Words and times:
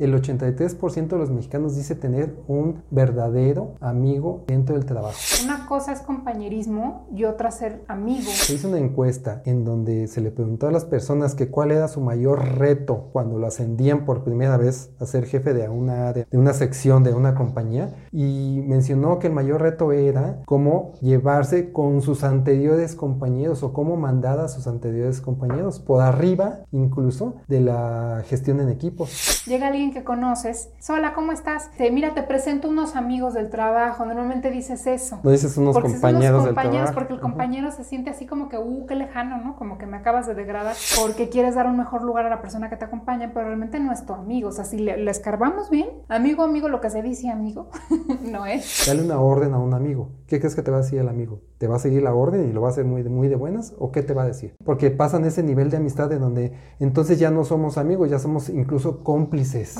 el 0.00 0.14
83% 0.14 1.08
de 1.08 1.18
los 1.18 1.30
mexicanos 1.30 1.76
dice 1.76 1.94
tener 1.94 2.34
un 2.48 2.82
verdadero 2.90 3.74
amigo 3.80 4.44
dentro 4.46 4.74
del 4.74 4.86
trabajo. 4.86 5.16
Una 5.44 5.66
cosa 5.66 5.92
es 5.92 6.00
compañerismo 6.00 7.06
y 7.14 7.24
otra 7.24 7.50
ser 7.50 7.84
amigo. 7.86 8.30
Se 8.30 8.54
hizo 8.54 8.68
una 8.68 8.78
encuesta 8.78 9.42
en 9.44 9.64
donde 9.64 10.06
se 10.08 10.20
le 10.20 10.30
preguntó 10.30 10.68
a 10.68 10.72
las 10.72 10.84
personas 10.84 11.34
que 11.34 11.48
cuál 11.48 11.70
era 11.70 11.88
su 11.88 12.00
mayor 12.00 12.58
reto 12.58 13.10
cuando 13.12 13.38
lo 13.38 13.46
ascendían 13.46 14.04
por 14.04 14.24
primera 14.24 14.56
vez 14.56 14.90
a 14.98 15.06
ser 15.06 15.26
jefe 15.26 15.54
de 15.54 15.68
una, 15.68 16.12
de 16.12 16.26
una 16.32 16.54
sección 16.54 17.04
de 17.04 17.14
una 17.14 17.34
compañía 17.34 17.94
y 18.12 18.62
mencionó 18.66 19.18
que 19.18 19.26
el 19.26 19.32
mayor 19.32 19.60
reto 19.60 19.92
era 19.92 20.42
cómo 20.46 20.92
llevarse 21.00 21.72
con 21.72 22.02
sus 22.02 22.24
anteriores 22.24 22.94
compañeros 22.94 23.62
o 23.62 23.72
cómo 23.72 23.96
mandar 23.96 24.38
a 24.40 24.48
sus 24.48 24.66
anteriores 24.66 25.20
compañeros 25.20 25.78
por 25.78 26.02
arriba 26.02 26.60
incluso 26.72 27.36
de 27.48 27.60
la 27.60 28.22
gestión 28.26 28.60
en 28.60 28.70
equipos. 28.70 29.44
Llega 29.46 29.68
alguien 29.68 29.89
que 29.92 30.04
conoces, 30.04 30.70
hola, 30.88 31.12
¿cómo 31.14 31.32
estás? 31.32 31.70
Te, 31.76 31.90
mira, 31.90 32.14
te 32.14 32.22
presento 32.22 32.68
unos 32.68 32.96
amigos 32.96 33.34
del 33.34 33.50
trabajo, 33.50 34.04
normalmente 34.04 34.50
dices 34.50 34.86
eso. 34.86 35.20
No 35.22 35.30
dices 35.30 35.56
unos 35.56 35.78
compañeros, 35.78 36.44
del 36.44 36.54
trabajo. 36.54 36.94
Porque 36.94 37.14
el 37.14 37.20
compañero 37.20 37.70
se 37.70 37.84
siente 37.84 38.10
así 38.10 38.26
como 38.26 38.48
que, 38.48 38.58
uh, 38.58 38.86
qué 38.86 38.94
lejano, 38.94 39.38
¿no? 39.38 39.56
Como 39.56 39.78
que 39.78 39.86
me 39.86 39.96
acabas 39.96 40.26
de 40.26 40.34
degradar 40.34 40.76
porque 41.00 41.28
quieres 41.28 41.54
dar 41.54 41.66
un 41.66 41.76
mejor 41.76 42.02
lugar 42.02 42.26
a 42.26 42.30
la 42.30 42.40
persona 42.40 42.70
que 42.70 42.76
te 42.76 42.84
acompaña, 42.84 43.30
pero 43.32 43.46
realmente 43.46 43.80
no 43.80 43.92
es 43.92 44.04
tu 44.06 44.12
amigo. 44.12 44.48
O 44.48 44.52
sea, 44.52 44.64
si 44.64 44.78
le, 44.78 44.96
le 44.96 45.10
escarbamos 45.10 45.70
bien, 45.70 45.88
amigo, 46.08 46.42
amigo, 46.42 46.68
lo 46.68 46.80
que 46.80 46.90
se 46.90 47.02
dice 47.02 47.30
amigo, 47.30 47.70
no 48.22 48.46
es. 48.46 48.84
Dale 48.86 49.02
una 49.02 49.20
orden 49.20 49.54
a 49.54 49.58
un 49.58 49.74
amigo. 49.74 50.10
¿Qué 50.26 50.38
crees 50.38 50.54
que 50.54 50.62
te 50.62 50.70
va 50.70 50.78
a 50.78 50.80
decir 50.82 50.98
el 50.98 51.08
amigo? 51.08 51.40
¿Te 51.58 51.66
va 51.66 51.76
a 51.76 51.78
seguir 51.78 52.02
la 52.02 52.14
orden 52.14 52.48
y 52.48 52.52
lo 52.52 52.60
va 52.60 52.68
a 52.68 52.70
hacer 52.70 52.84
muy, 52.84 53.02
muy 53.04 53.28
de 53.28 53.36
buenas? 53.36 53.74
¿O 53.78 53.90
qué 53.90 54.02
te 54.02 54.14
va 54.14 54.22
a 54.22 54.26
decir? 54.26 54.54
Porque 54.64 54.90
pasan 54.90 55.24
ese 55.24 55.42
nivel 55.42 55.70
de 55.70 55.76
amistad 55.78 56.12
en 56.12 56.20
donde 56.20 56.52
entonces 56.78 57.18
ya 57.18 57.30
no 57.30 57.44
somos 57.44 57.78
amigos, 57.78 58.10
ya 58.10 58.18
somos 58.18 58.48
incluso 58.48 59.02
cómplices. 59.02 59.79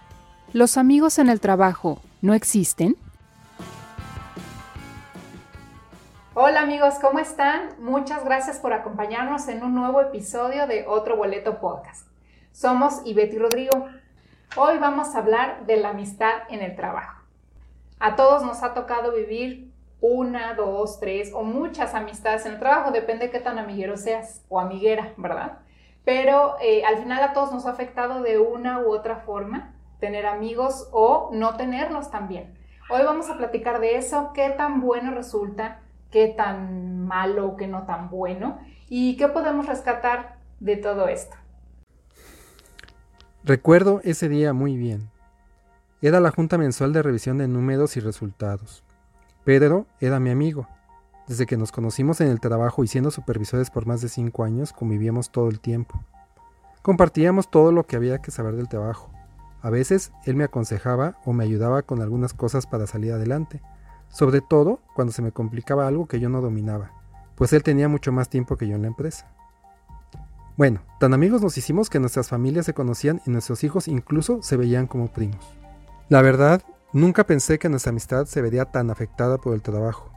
¿Los 0.53 0.77
amigos 0.77 1.17
en 1.17 1.29
el 1.29 1.39
trabajo 1.39 2.01
no 2.21 2.33
existen? 2.33 2.97
Hola 6.33 6.59
amigos, 6.63 6.95
¿cómo 6.99 7.19
están? 7.19 7.69
Muchas 7.79 8.25
gracias 8.25 8.59
por 8.59 8.73
acompañarnos 8.73 9.47
en 9.47 9.63
un 9.63 9.73
nuevo 9.73 10.01
episodio 10.01 10.67
de 10.67 10.85
Otro 10.87 11.15
Boleto 11.15 11.61
Podcast. 11.61 12.05
Somos 12.51 12.99
Ivette 13.05 13.35
y 13.35 13.39
Rodrigo. 13.39 13.87
Hoy 14.57 14.77
vamos 14.77 15.15
a 15.15 15.19
hablar 15.19 15.65
de 15.67 15.77
la 15.77 15.91
amistad 15.91 16.33
en 16.49 16.61
el 16.61 16.75
trabajo. 16.75 17.23
A 18.01 18.17
todos 18.17 18.43
nos 18.43 18.61
ha 18.61 18.73
tocado 18.73 19.13
vivir 19.13 19.71
una, 20.01 20.53
dos, 20.55 20.99
tres 20.99 21.31
o 21.33 21.43
muchas 21.43 21.95
amistades 21.95 22.45
en 22.45 22.55
el 22.55 22.59
trabajo, 22.59 22.91
depende 22.91 23.27
de 23.27 23.31
qué 23.31 23.39
tan 23.39 23.57
amiguero 23.57 23.95
seas 23.95 24.43
o 24.49 24.59
amiguera, 24.59 25.13
¿verdad? 25.15 25.59
Pero 26.03 26.57
eh, 26.61 26.83
al 26.83 26.97
final 26.97 27.23
a 27.23 27.31
todos 27.31 27.53
nos 27.53 27.65
ha 27.65 27.69
afectado 27.69 28.21
de 28.21 28.37
una 28.37 28.79
u 28.79 28.91
otra 28.91 29.15
forma 29.15 29.70
tener 30.01 30.25
amigos 30.25 30.89
o 30.91 31.29
no 31.31 31.55
tenerlos 31.55 32.11
también. 32.11 32.53
Hoy 32.89 33.03
vamos 33.05 33.29
a 33.29 33.37
platicar 33.37 33.79
de 33.79 33.97
eso, 33.97 34.31
qué 34.33 34.49
tan 34.49 34.81
bueno 34.81 35.11
resulta, 35.11 35.79
qué 36.09 36.27
tan 36.27 37.05
malo, 37.05 37.55
qué 37.55 37.67
no 37.67 37.85
tan 37.85 38.09
bueno 38.09 38.59
y 38.89 39.15
qué 39.15 39.29
podemos 39.29 39.67
rescatar 39.67 40.39
de 40.59 40.75
todo 40.75 41.07
esto. 41.07 41.37
Recuerdo 43.45 44.01
ese 44.03 44.27
día 44.27 44.51
muy 44.51 44.75
bien. 44.75 45.09
Era 46.01 46.19
la 46.19 46.31
junta 46.31 46.57
mensual 46.57 46.93
de 46.93 47.03
revisión 47.03 47.37
de 47.37 47.47
números 47.47 47.95
y 47.95 47.99
resultados. 47.99 48.83
Pedro 49.45 49.85
era 49.99 50.19
mi 50.19 50.31
amigo. 50.31 50.67
Desde 51.27 51.45
que 51.45 51.57
nos 51.57 51.71
conocimos 51.71 52.19
en 52.21 52.27
el 52.27 52.39
trabajo 52.39 52.83
y 52.83 52.87
siendo 52.87 53.11
supervisores 53.11 53.69
por 53.69 53.85
más 53.85 54.01
de 54.01 54.09
cinco 54.09 54.43
años, 54.43 54.73
convivíamos 54.73 55.31
todo 55.31 55.47
el 55.47 55.59
tiempo. 55.59 56.03
Compartíamos 56.81 57.49
todo 57.49 57.71
lo 57.71 57.85
que 57.85 57.95
había 57.95 58.19
que 58.19 58.31
saber 58.31 58.55
del 58.55 58.67
trabajo. 58.67 59.11
A 59.61 59.69
veces 59.69 60.11
él 60.25 60.35
me 60.35 60.43
aconsejaba 60.43 61.17
o 61.25 61.33
me 61.33 61.43
ayudaba 61.43 61.83
con 61.83 62.01
algunas 62.01 62.33
cosas 62.33 62.65
para 62.65 62.87
salir 62.87 63.13
adelante, 63.13 63.61
sobre 64.09 64.41
todo 64.41 64.79
cuando 64.95 65.13
se 65.13 65.21
me 65.21 65.31
complicaba 65.31 65.87
algo 65.87 66.07
que 66.07 66.19
yo 66.19 66.29
no 66.29 66.41
dominaba, 66.41 66.91
pues 67.35 67.53
él 67.53 67.63
tenía 67.63 67.87
mucho 67.87 68.11
más 68.11 68.29
tiempo 68.29 68.57
que 68.57 68.67
yo 68.67 68.75
en 68.75 68.81
la 68.81 68.87
empresa. 68.87 69.31
Bueno, 70.57 70.81
tan 70.99 71.13
amigos 71.13 71.41
nos 71.41 71.57
hicimos 71.57 71.89
que 71.89 71.99
nuestras 71.99 72.27
familias 72.27 72.65
se 72.65 72.73
conocían 72.73 73.21
y 73.25 73.31
nuestros 73.31 73.63
hijos 73.63 73.87
incluso 73.87 74.41
se 74.41 74.57
veían 74.57 74.87
como 74.87 75.11
primos. 75.11 75.57
La 76.09 76.21
verdad, 76.21 76.61
nunca 76.91 77.25
pensé 77.25 77.57
que 77.57 77.69
nuestra 77.69 77.91
amistad 77.91 78.25
se 78.25 78.41
vería 78.41 78.65
tan 78.65 78.89
afectada 78.89 79.37
por 79.37 79.53
el 79.53 79.61
trabajo. 79.61 80.11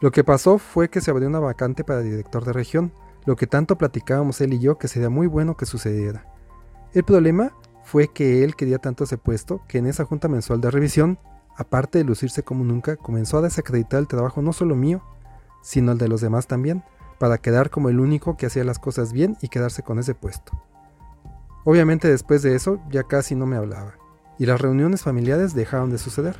Lo 0.00 0.10
que 0.10 0.24
pasó 0.24 0.58
fue 0.58 0.90
que 0.90 1.00
se 1.00 1.10
abrió 1.10 1.28
una 1.28 1.38
vacante 1.38 1.84
para 1.84 2.00
director 2.00 2.44
de 2.44 2.52
región, 2.52 2.92
lo 3.24 3.36
que 3.36 3.46
tanto 3.46 3.78
platicábamos 3.78 4.40
él 4.40 4.54
y 4.54 4.58
yo 4.58 4.78
que 4.78 4.88
sería 4.88 5.10
muy 5.10 5.28
bueno 5.28 5.56
que 5.56 5.64
sucediera. 5.64 6.26
El 6.92 7.04
problema 7.04 7.52
fue 7.92 8.08
que 8.08 8.42
él 8.42 8.56
quería 8.56 8.78
tanto 8.78 9.04
ese 9.04 9.18
puesto 9.18 9.60
que 9.68 9.76
en 9.76 9.84
esa 9.84 10.06
junta 10.06 10.26
mensual 10.26 10.62
de 10.62 10.70
revisión, 10.70 11.18
aparte 11.58 11.98
de 11.98 12.04
lucirse 12.04 12.42
como 12.42 12.64
nunca, 12.64 12.96
comenzó 12.96 13.36
a 13.36 13.42
desacreditar 13.42 14.00
el 14.00 14.08
trabajo 14.08 14.40
no 14.40 14.54
solo 14.54 14.74
mío, 14.74 15.02
sino 15.62 15.92
el 15.92 15.98
de 15.98 16.08
los 16.08 16.22
demás 16.22 16.46
también, 16.46 16.82
para 17.18 17.36
quedar 17.36 17.68
como 17.68 17.90
el 17.90 18.00
único 18.00 18.38
que 18.38 18.46
hacía 18.46 18.64
las 18.64 18.78
cosas 18.78 19.12
bien 19.12 19.36
y 19.42 19.48
quedarse 19.48 19.82
con 19.82 19.98
ese 19.98 20.14
puesto. 20.14 20.52
Obviamente 21.66 22.08
después 22.08 22.40
de 22.40 22.54
eso 22.54 22.80
ya 22.90 23.02
casi 23.02 23.34
no 23.34 23.44
me 23.44 23.56
hablaba, 23.56 23.92
y 24.38 24.46
las 24.46 24.58
reuniones 24.58 25.02
familiares 25.02 25.52
dejaron 25.52 25.90
de 25.90 25.98
suceder. 25.98 26.36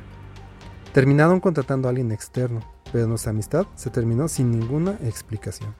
Terminaron 0.91 1.39
contratando 1.39 1.87
a 1.87 1.91
alguien 1.91 2.11
externo, 2.11 2.61
pero 2.91 3.05
nuestra 3.05 3.29
amistad 3.29 3.67
se 3.75 3.91
terminó 3.91 4.27
sin 4.27 4.49
ninguna 4.49 4.93
explicación. 5.03 5.75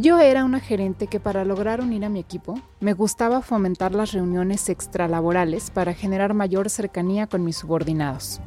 Yo 0.00 0.20
era 0.20 0.44
una 0.44 0.60
gerente 0.60 1.08
que 1.08 1.18
para 1.18 1.44
lograr 1.44 1.80
unir 1.80 2.04
a 2.04 2.08
mi 2.08 2.20
equipo 2.20 2.54
me 2.78 2.92
gustaba 2.92 3.42
fomentar 3.42 3.96
las 3.96 4.12
reuniones 4.12 4.68
extralaborales 4.68 5.72
para 5.72 5.92
generar 5.92 6.34
mayor 6.34 6.70
cercanía 6.70 7.26
con 7.26 7.44
mis 7.44 7.56
subordinados. 7.56 8.40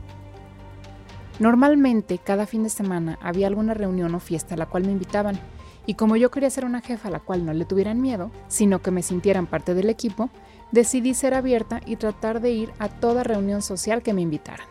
Normalmente 1.40 2.20
cada 2.20 2.46
fin 2.46 2.64
de 2.64 2.70
semana 2.70 3.20
había 3.22 3.48
alguna 3.48 3.74
reunión 3.74 4.16
o 4.16 4.22
fiesta 4.22 4.56
a 4.56 4.58
la 4.58 4.66
cual 4.66 4.86
me 4.86 4.94
invitaban 4.94 5.38
y 5.86 5.96
como 5.96 6.16
yo 6.16 6.32
quería 6.32 6.50
ser 6.50 6.64
una 6.64 6.80
jefa 6.80 7.10
a 7.10 7.12
la 7.12 7.20
cual 7.20 7.46
no 7.46 7.52
le 7.52 7.66
tuvieran 7.66 8.00
miedo, 8.00 8.32
sino 8.48 8.82
que 8.82 8.92
me 8.92 9.04
sintieran 9.04 9.46
parte 9.46 9.74
del 9.74 9.90
equipo, 9.90 10.30
decidí 10.72 11.14
ser 11.14 11.34
abierta 11.34 11.82
y 11.86 11.98
tratar 11.98 12.40
de 12.40 12.52
ir 12.52 12.72
a 12.80 12.88
toda 12.88 13.24
reunión 13.24 13.62
social 13.62 14.02
que 14.02 14.14
me 14.14 14.22
invitaran. 14.22 14.71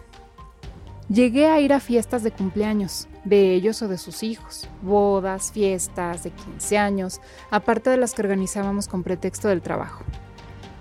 Llegué 1.10 1.48
a 1.48 1.58
ir 1.58 1.72
a 1.72 1.80
fiestas 1.80 2.22
de 2.22 2.30
cumpleaños, 2.30 3.08
de 3.24 3.52
ellos 3.52 3.82
o 3.82 3.88
de 3.88 3.98
sus 3.98 4.22
hijos, 4.22 4.68
bodas, 4.80 5.50
fiestas 5.50 6.22
de 6.22 6.30
15 6.30 6.78
años, 6.78 7.20
aparte 7.50 7.90
de 7.90 7.96
las 7.96 8.14
que 8.14 8.22
organizábamos 8.22 8.86
con 8.86 9.02
pretexto 9.02 9.48
del 9.48 9.60
trabajo. 9.60 10.04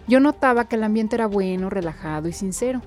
Yo 0.07 0.19
notaba 0.19 0.65
que 0.65 0.75
el 0.75 0.83
ambiente 0.83 1.15
era 1.15 1.25
bueno, 1.25 1.71
relajado 1.71 2.27
y 2.27 2.33
sincero. 2.33 2.83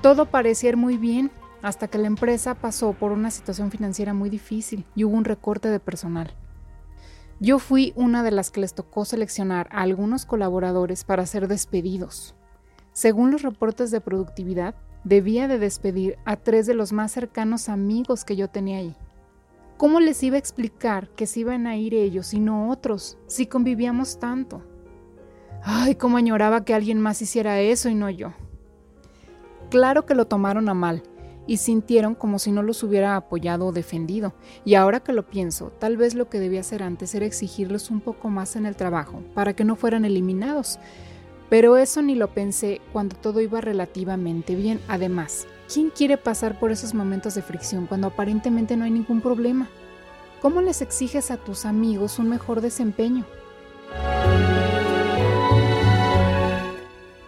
Todo 0.00 0.24
parecía 0.24 0.70
ir 0.70 0.78
muy 0.78 0.96
bien 0.96 1.30
hasta 1.60 1.88
que 1.88 1.98
la 1.98 2.06
empresa 2.06 2.54
pasó 2.54 2.94
por 2.94 3.12
una 3.12 3.30
situación 3.30 3.70
financiera 3.70 4.14
muy 4.14 4.30
difícil 4.30 4.86
y 4.94 5.04
hubo 5.04 5.18
un 5.18 5.26
recorte 5.26 5.68
de 5.68 5.80
personal. 5.80 6.32
Yo 7.40 7.58
fui 7.58 7.92
una 7.94 8.22
de 8.22 8.30
las 8.30 8.50
que 8.50 8.62
les 8.62 8.72
tocó 8.72 9.04
seleccionar 9.04 9.68
a 9.70 9.82
algunos 9.82 10.24
colaboradores 10.24 11.04
para 11.04 11.26
ser 11.26 11.46
despedidos. 11.46 12.34
Según 12.94 13.32
los 13.32 13.42
reportes 13.42 13.90
de 13.90 14.00
productividad, 14.00 14.74
debía 15.04 15.48
de 15.48 15.58
despedir 15.58 16.18
a 16.24 16.36
tres 16.36 16.66
de 16.66 16.74
los 16.74 16.92
más 16.92 17.12
cercanos 17.12 17.68
amigos 17.68 18.24
que 18.24 18.36
yo 18.36 18.48
tenía 18.48 18.78
ahí. 18.78 18.96
¿Cómo 19.76 20.00
les 20.00 20.22
iba 20.22 20.36
a 20.36 20.38
explicar 20.38 21.08
que 21.10 21.26
se 21.26 21.40
iban 21.40 21.66
a 21.66 21.76
ir 21.76 21.94
ellos 21.94 22.34
y 22.34 22.40
no 22.40 22.70
otros, 22.70 23.18
si 23.26 23.46
convivíamos 23.46 24.18
tanto? 24.18 24.62
Ay, 25.62 25.94
cómo 25.94 26.16
añoraba 26.16 26.64
que 26.64 26.74
alguien 26.74 27.00
más 27.00 27.22
hiciera 27.22 27.60
eso 27.60 27.88
y 27.88 27.94
no 27.94 28.10
yo. 28.10 28.32
Claro 29.70 30.06
que 30.06 30.14
lo 30.14 30.26
tomaron 30.26 30.68
a 30.68 30.74
mal, 30.74 31.02
y 31.46 31.58
sintieron 31.58 32.14
como 32.14 32.38
si 32.38 32.52
no 32.52 32.62
los 32.62 32.82
hubiera 32.82 33.16
apoyado 33.16 33.66
o 33.66 33.72
defendido. 33.72 34.34
Y 34.64 34.74
ahora 34.74 35.00
que 35.00 35.12
lo 35.12 35.26
pienso, 35.26 35.70
tal 35.78 35.96
vez 35.96 36.14
lo 36.14 36.28
que 36.28 36.40
debía 36.40 36.60
hacer 36.60 36.82
antes 36.82 37.14
era 37.14 37.26
exigirles 37.26 37.90
un 37.90 38.00
poco 38.00 38.30
más 38.30 38.56
en 38.56 38.66
el 38.66 38.76
trabajo 38.76 39.22
para 39.34 39.54
que 39.54 39.64
no 39.64 39.76
fueran 39.76 40.04
eliminados. 40.04 40.78
Pero 41.54 41.76
eso 41.76 42.02
ni 42.02 42.16
lo 42.16 42.30
pensé 42.30 42.80
cuando 42.92 43.14
todo 43.14 43.40
iba 43.40 43.60
relativamente 43.60 44.56
bien. 44.56 44.80
Además, 44.88 45.46
¿quién 45.72 45.90
quiere 45.90 46.16
pasar 46.16 46.58
por 46.58 46.72
esos 46.72 46.94
momentos 46.94 47.36
de 47.36 47.42
fricción 47.42 47.86
cuando 47.86 48.08
aparentemente 48.08 48.76
no 48.76 48.84
hay 48.84 48.90
ningún 48.90 49.20
problema? 49.20 49.68
¿Cómo 50.42 50.60
les 50.62 50.82
exiges 50.82 51.30
a 51.30 51.36
tus 51.36 51.64
amigos 51.64 52.18
un 52.18 52.28
mejor 52.28 52.60
desempeño? 52.60 53.24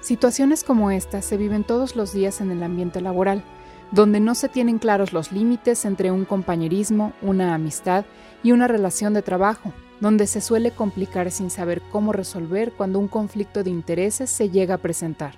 Situaciones 0.00 0.64
como 0.64 0.90
estas 0.90 1.25
se 1.25 1.37
viven 1.37 1.62
todos 1.62 1.94
los 1.94 2.12
días 2.12 2.40
en 2.40 2.50
el 2.50 2.64
ambiente 2.64 3.00
laboral, 3.00 3.44
donde 3.93 4.19
no 4.19 4.34
se 4.34 4.49
tienen 4.49 4.81
claros 4.81 5.12
los 5.12 5.31
límites 5.31 5.84
entre 5.84 6.11
un 6.11 6.25
compañerismo, 6.25 7.12
una 7.23 7.55
amistad 7.55 8.05
y 8.43 8.50
una 8.50 8.67
relación 8.67 9.14
de 9.14 9.23
trabajo, 9.23 9.73
donde 10.01 10.27
se 10.27 10.41
suele 10.41 10.71
complicar 10.71 11.31
sin 11.31 11.51
saber 11.51 11.83
cómo 11.91 12.13
resolver 12.13 12.73
cuando 12.73 12.99
un 12.99 13.09
conflicto 13.09 13.65
de 13.65 13.71
intereses 13.71 14.31
se 14.31 14.51
llega 14.51 14.75
a 14.75 14.79
presentar. 14.79 15.35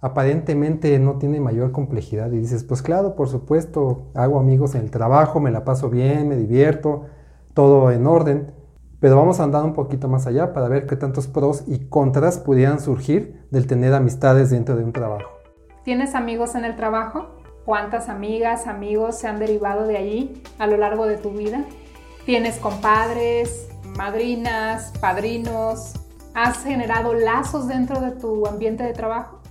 Aparentemente 0.00 0.98
no 0.98 1.16
tiene 1.16 1.40
mayor 1.40 1.72
complejidad 1.72 2.30
y 2.32 2.38
dices, 2.38 2.62
pues 2.64 2.82
claro, 2.82 3.14
por 3.14 3.28
supuesto, 3.28 4.10
hago 4.14 4.38
amigos 4.38 4.74
en 4.74 4.82
el 4.82 4.90
trabajo, 4.90 5.40
me 5.40 5.50
la 5.50 5.64
paso 5.64 5.88
bien, 5.88 6.28
me 6.28 6.36
divierto, 6.36 7.06
todo 7.54 7.90
en 7.90 8.06
orden, 8.06 8.52
pero 9.00 9.16
vamos 9.16 9.40
a 9.40 9.44
andar 9.44 9.64
un 9.64 9.72
poquito 9.72 10.08
más 10.08 10.26
allá 10.26 10.52
para 10.52 10.68
ver 10.68 10.86
qué 10.86 10.96
tantos 10.96 11.26
pros 11.26 11.64
y 11.66 11.86
contras 11.88 12.38
pudieran 12.38 12.80
surgir 12.80 13.46
del 13.50 13.66
tener 13.66 13.94
amistades 13.94 14.50
dentro 14.50 14.76
de 14.76 14.84
un 14.84 14.92
trabajo. 14.92 15.30
¿Tienes 15.84 16.14
amigos 16.14 16.54
en 16.54 16.64
el 16.64 16.76
trabajo? 16.76 17.26
¿Cuántas 17.64 18.08
amigas, 18.10 18.66
amigos 18.66 19.16
se 19.16 19.26
han 19.26 19.38
derivado 19.38 19.86
de 19.86 19.96
allí 19.96 20.42
a 20.58 20.66
lo 20.66 20.76
largo 20.76 21.06
de 21.06 21.16
tu 21.16 21.30
vida? 21.30 21.64
¿Tienes 22.24 22.56
compadres, 22.56 23.68
madrinas, 23.98 24.94
padrinos? 24.98 25.92
¿Has 26.32 26.64
generado 26.64 27.12
lazos 27.12 27.68
dentro 27.68 28.00
de 28.00 28.12
tu 28.12 28.46
ambiente 28.46 28.82
de 28.82 28.94
trabajo? 28.94 29.42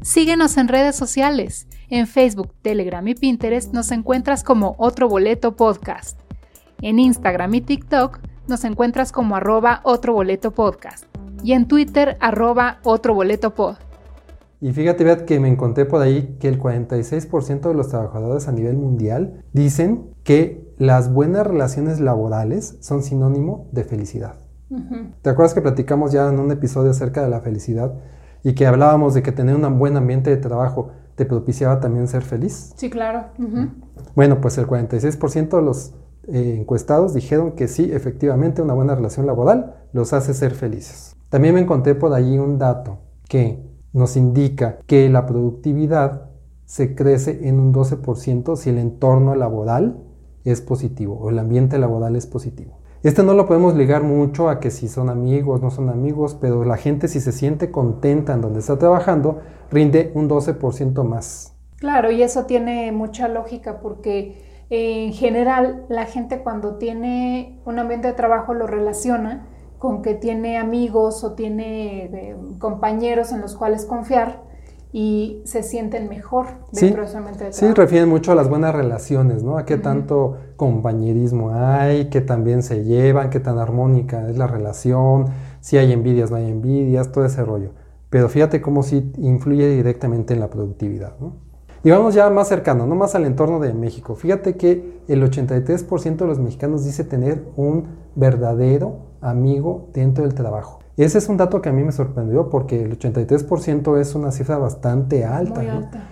Síguenos 0.00 0.56
en 0.56 0.68
redes 0.68 0.94
sociales. 0.94 1.66
En 1.90 2.06
Facebook, 2.06 2.54
Telegram 2.62 3.06
y 3.08 3.16
Pinterest 3.16 3.72
nos 3.72 3.90
encuentras 3.90 4.44
como 4.44 4.76
Otro 4.78 5.08
Boleto 5.08 5.56
Podcast. 5.56 6.20
En 6.80 7.00
Instagram 7.00 7.52
y 7.54 7.62
TikTok 7.62 8.20
nos 8.46 8.62
encuentras 8.62 9.10
como 9.10 9.34
arroba 9.34 9.80
Otro 9.82 10.14
Podcast. 10.54 11.06
Y 11.42 11.52
en 11.52 11.66
Twitter, 11.66 12.16
arroba 12.20 12.78
Otro 12.84 13.16
Pod. 13.56 13.74
Y 14.60 14.72
fíjate, 14.72 15.02
Beat, 15.02 15.24
que 15.24 15.40
me 15.40 15.48
encontré 15.48 15.84
por 15.84 16.00
ahí 16.00 16.36
que 16.38 16.46
el 16.46 16.60
46% 16.60 17.68
de 17.68 17.74
los 17.74 17.88
trabajadores 17.88 18.46
a 18.46 18.52
nivel 18.52 18.76
mundial 18.76 19.42
dicen 19.52 20.14
que 20.22 20.63
las 20.78 21.12
buenas 21.12 21.46
relaciones 21.46 22.00
laborales 22.00 22.76
son 22.80 23.02
sinónimo 23.02 23.68
de 23.72 23.84
felicidad. 23.84 24.36
¿Te 25.22 25.30
acuerdas 25.30 25.54
que 25.54 25.62
platicamos 25.62 26.12
ya 26.12 26.28
en 26.28 26.40
un 26.40 26.50
episodio 26.50 26.90
acerca 26.90 27.22
de 27.22 27.28
la 27.28 27.40
felicidad 27.40 27.94
y 28.42 28.54
que 28.54 28.66
hablábamos 28.66 29.14
de 29.14 29.22
que 29.22 29.30
tener 29.30 29.54
un 29.54 29.78
buen 29.78 29.96
ambiente 29.96 30.30
de 30.30 30.36
trabajo 30.36 30.90
te 31.14 31.26
propiciaba 31.26 31.80
también 31.80 32.08
ser 32.08 32.22
feliz? 32.22 32.72
Sí, 32.76 32.90
claro. 32.90 33.26
Bueno, 34.16 34.40
pues 34.40 34.58
el 34.58 34.66
46% 34.66 35.56
de 35.56 35.62
los 35.62 35.94
eh, 36.26 36.56
encuestados 36.58 37.14
dijeron 37.14 37.52
que 37.52 37.68
sí, 37.68 37.90
efectivamente, 37.92 38.62
una 38.62 38.74
buena 38.74 38.94
relación 38.94 39.26
laboral 39.26 39.76
los 39.92 40.12
hace 40.12 40.34
ser 40.34 40.54
felices. 40.54 41.14
También 41.28 41.54
me 41.54 41.60
encontré 41.60 41.94
por 41.94 42.12
allí 42.12 42.38
un 42.38 42.58
dato 42.58 42.98
que 43.28 43.62
nos 43.92 44.16
indica 44.16 44.78
que 44.86 45.08
la 45.08 45.26
productividad 45.26 46.30
se 46.64 46.94
crece 46.94 47.48
en 47.48 47.60
un 47.60 47.72
12% 47.72 48.56
si 48.56 48.70
el 48.70 48.78
entorno 48.78 49.34
laboral 49.34 49.98
es 50.44 50.60
positivo 50.60 51.18
o 51.18 51.30
el 51.30 51.38
ambiente 51.38 51.78
laboral 51.78 52.16
es 52.16 52.26
positivo. 52.26 52.78
Este 53.02 53.22
no 53.22 53.34
lo 53.34 53.46
podemos 53.46 53.74
ligar 53.74 54.02
mucho 54.02 54.48
a 54.48 54.60
que 54.60 54.70
si 54.70 54.88
son 54.88 55.10
amigos, 55.10 55.60
no 55.60 55.70
son 55.70 55.90
amigos, 55.90 56.36
pero 56.40 56.64
la 56.64 56.78
gente 56.78 57.08
si 57.08 57.20
se 57.20 57.32
siente 57.32 57.70
contenta 57.70 58.32
en 58.32 58.40
donde 58.40 58.60
está 58.60 58.78
trabajando, 58.78 59.40
rinde 59.70 60.10
un 60.14 60.28
12% 60.28 61.04
más. 61.04 61.54
Claro, 61.76 62.10
y 62.10 62.22
eso 62.22 62.46
tiene 62.46 62.92
mucha 62.92 63.28
lógica 63.28 63.80
porque 63.80 64.64
en 64.70 65.12
general 65.12 65.84
la 65.90 66.06
gente 66.06 66.42
cuando 66.42 66.76
tiene 66.76 67.60
un 67.66 67.78
ambiente 67.78 68.08
de 68.08 68.14
trabajo 68.14 68.54
lo 68.54 68.66
relaciona 68.66 69.48
con 69.78 70.00
que 70.00 70.14
tiene 70.14 70.56
amigos 70.56 71.24
o 71.24 71.34
tiene 71.34 72.04
eh, 72.06 72.36
compañeros 72.58 73.32
en 73.32 73.42
los 73.42 73.54
cuales 73.54 73.84
confiar 73.84 74.42
y 74.96 75.42
se 75.44 75.64
sienten 75.64 76.08
mejor 76.08 76.46
dentro 76.70 77.02
de 77.02 77.08
su 77.08 77.16
ambiente 77.16 77.42
de 77.42 77.50
trabajo. 77.50 77.74
Sí, 77.74 77.80
refieren 77.80 78.08
mucho 78.08 78.30
a 78.30 78.36
las 78.36 78.48
buenas 78.48 78.72
relaciones, 78.72 79.42
¿no? 79.42 79.58
A 79.58 79.64
qué 79.64 79.76
tanto 79.76 80.36
compañerismo 80.54 81.50
hay, 81.52 82.10
qué 82.10 82.20
tan 82.20 82.44
bien 82.44 82.62
se 82.62 82.84
llevan, 82.84 83.28
qué 83.28 83.40
tan 83.40 83.58
armónica 83.58 84.30
es 84.30 84.38
la 84.38 84.46
relación, 84.46 85.26
si 85.60 85.78
hay 85.78 85.90
envidias, 85.90 86.30
no 86.30 86.36
hay 86.36 86.48
envidias, 86.48 87.10
todo 87.10 87.24
ese 87.24 87.44
rollo. 87.44 87.70
Pero 88.08 88.28
fíjate 88.28 88.62
cómo 88.62 88.84
sí 88.84 89.12
influye 89.18 89.68
directamente 89.68 90.32
en 90.32 90.38
la 90.38 90.48
productividad, 90.48 91.14
¿no? 91.18 91.32
Y 91.82 91.90
vamos 91.90 92.14
ya 92.14 92.30
más 92.30 92.46
cercano, 92.46 92.86
no 92.86 92.94
más 92.94 93.16
al 93.16 93.24
entorno 93.24 93.58
de 93.58 93.74
México. 93.74 94.14
Fíjate 94.14 94.56
que 94.56 95.00
el 95.08 95.28
83% 95.28 96.18
de 96.18 96.26
los 96.26 96.38
mexicanos 96.38 96.84
dice 96.84 97.02
tener 97.02 97.44
un 97.56 97.88
verdadero 98.14 98.98
amigo 99.20 99.88
dentro 99.92 100.22
del 100.22 100.34
trabajo. 100.34 100.83
Ese 100.96 101.18
es 101.18 101.28
un 101.28 101.36
dato 101.36 101.60
que 101.60 101.68
a 101.68 101.72
mí 101.72 101.82
me 101.82 101.92
sorprendió 101.92 102.50
porque 102.50 102.82
el 102.82 102.98
83% 102.98 103.98
es 103.98 104.14
una 104.14 104.30
cifra 104.30 104.58
bastante 104.58 105.24
alta. 105.24 105.62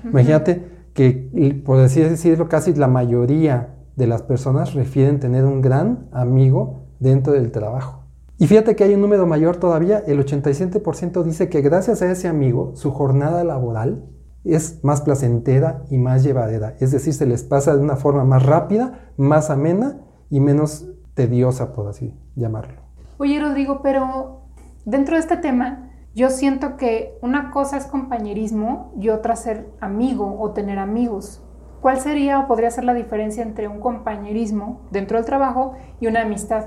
Imagínate 0.04 0.64
que, 0.92 1.62
por 1.64 1.78
así 1.80 2.00
decirlo, 2.00 2.48
casi 2.48 2.74
la 2.74 2.88
mayoría 2.88 3.74
de 3.96 4.06
las 4.06 4.22
personas 4.22 4.74
refieren 4.74 5.20
tener 5.20 5.44
un 5.44 5.60
gran 5.60 6.08
amigo 6.12 6.86
dentro 6.98 7.32
del 7.32 7.50
trabajo. 7.52 8.02
Y 8.38 8.48
fíjate 8.48 8.74
que 8.74 8.82
hay 8.84 8.94
un 8.94 9.00
número 9.02 9.26
mayor 9.26 9.56
todavía, 9.58 10.02
el 10.06 10.18
87% 10.24 11.22
dice 11.22 11.48
que 11.48 11.60
gracias 11.60 12.02
a 12.02 12.10
ese 12.10 12.26
amigo 12.26 12.72
su 12.74 12.90
jornada 12.90 13.44
laboral 13.44 14.04
es 14.44 14.82
más 14.82 15.02
placentera 15.02 15.84
y 15.90 15.98
más 15.98 16.24
llevadera. 16.24 16.74
Es 16.80 16.90
decir, 16.90 17.14
se 17.14 17.26
les 17.26 17.44
pasa 17.44 17.76
de 17.76 17.82
una 17.82 17.94
forma 17.94 18.24
más 18.24 18.44
rápida, 18.44 19.12
más 19.16 19.50
amena 19.50 20.00
y 20.28 20.40
menos 20.40 20.88
tediosa, 21.14 21.72
por 21.72 21.86
así 21.86 22.18
llamarlo. 22.34 22.80
Oye, 23.18 23.38
Rodrigo, 23.38 23.80
pero 23.82 24.41
dentro 24.84 25.16
de 25.16 25.20
este 25.20 25.36
tema, 25.36 25.90
yo 26.14 26.30
siento 26.30 26.76
que 26.76 27.18
una 27.22 27.50
cosa 27.50 27.76
es 27.76 27.86
compañerismo 27.86 28.92
y 29.00 29.08
otra 29.08 29.36
ser 29.36 29.70
amigo 29.80 30.38
o 30.40 30.50
tener 30.50 30.78
amigos. 30.78 31.42
¿Cuál 31.80 31.98
sería 32.00 32.38
o 32.40 32.46
podría 32.46 32.70
ser 32.70 32.84
la 32.84 32.94
diferencia 32.94 33.42
entre 33.42 33.66
un 33.66 33.80
compañerismo 33.80 34.82
dentro 34.90 35.16
del 35.16 35.26
trabajo 35.26 35.72
y 36.00 36.06
una 36.06 36.22
amistad? 36.22 36.66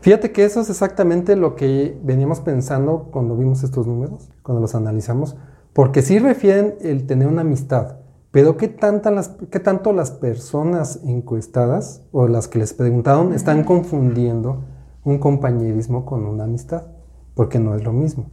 Fíjate 0.00 0.32
que 0.32 0.44
eso 0.44 0.60
es 0.60 0.70
exactamente 0.70 1.34
lo 1.34 1.56
que 1.56 1.98
veníamos 2.02 2.40
pensando 2.40 3.08
cuando 3.10 3.36
vimos 3.36 3.62
estos 3.64 3.86
números, 3.86 4.30
cuando 4.42 4.60
los 4.60 4.74
analizamos. 4.74 5.36
Porque 5.72 6.02
sí 6.02 6.18
refieren 6.18 6.76
el 6.82 7.06
tener 7.06 7.26
una 7.26 7.40
amistad, 7.40 7.96
pero 8.30 8.56
¿qué, 8.56 8.74
las, 9.12 9.28
¿qué, 9.50 9.60
tanto 9.60 9.92
las 9.92 10.10
personas 10.10 11.00
encuestadas 11.04 12.02
o 12.12 12.28
las 12.28 12.48
que 12.48 12.58
les 12.58 12.72
preguntaron 12.74 13.32
están 13.32 13.64
confundiendo 13.64 14.64
un 15.04 15.18
compañerismo 15.18 16.04
con 16.04 16.26
una 16.26 16.44
amistad? 16.44 16.93
Porque 17.34 17.58
no 17.58 17.74
es 17.74 17.82
lo 17.84 17.92
mismo. 17.92 18.26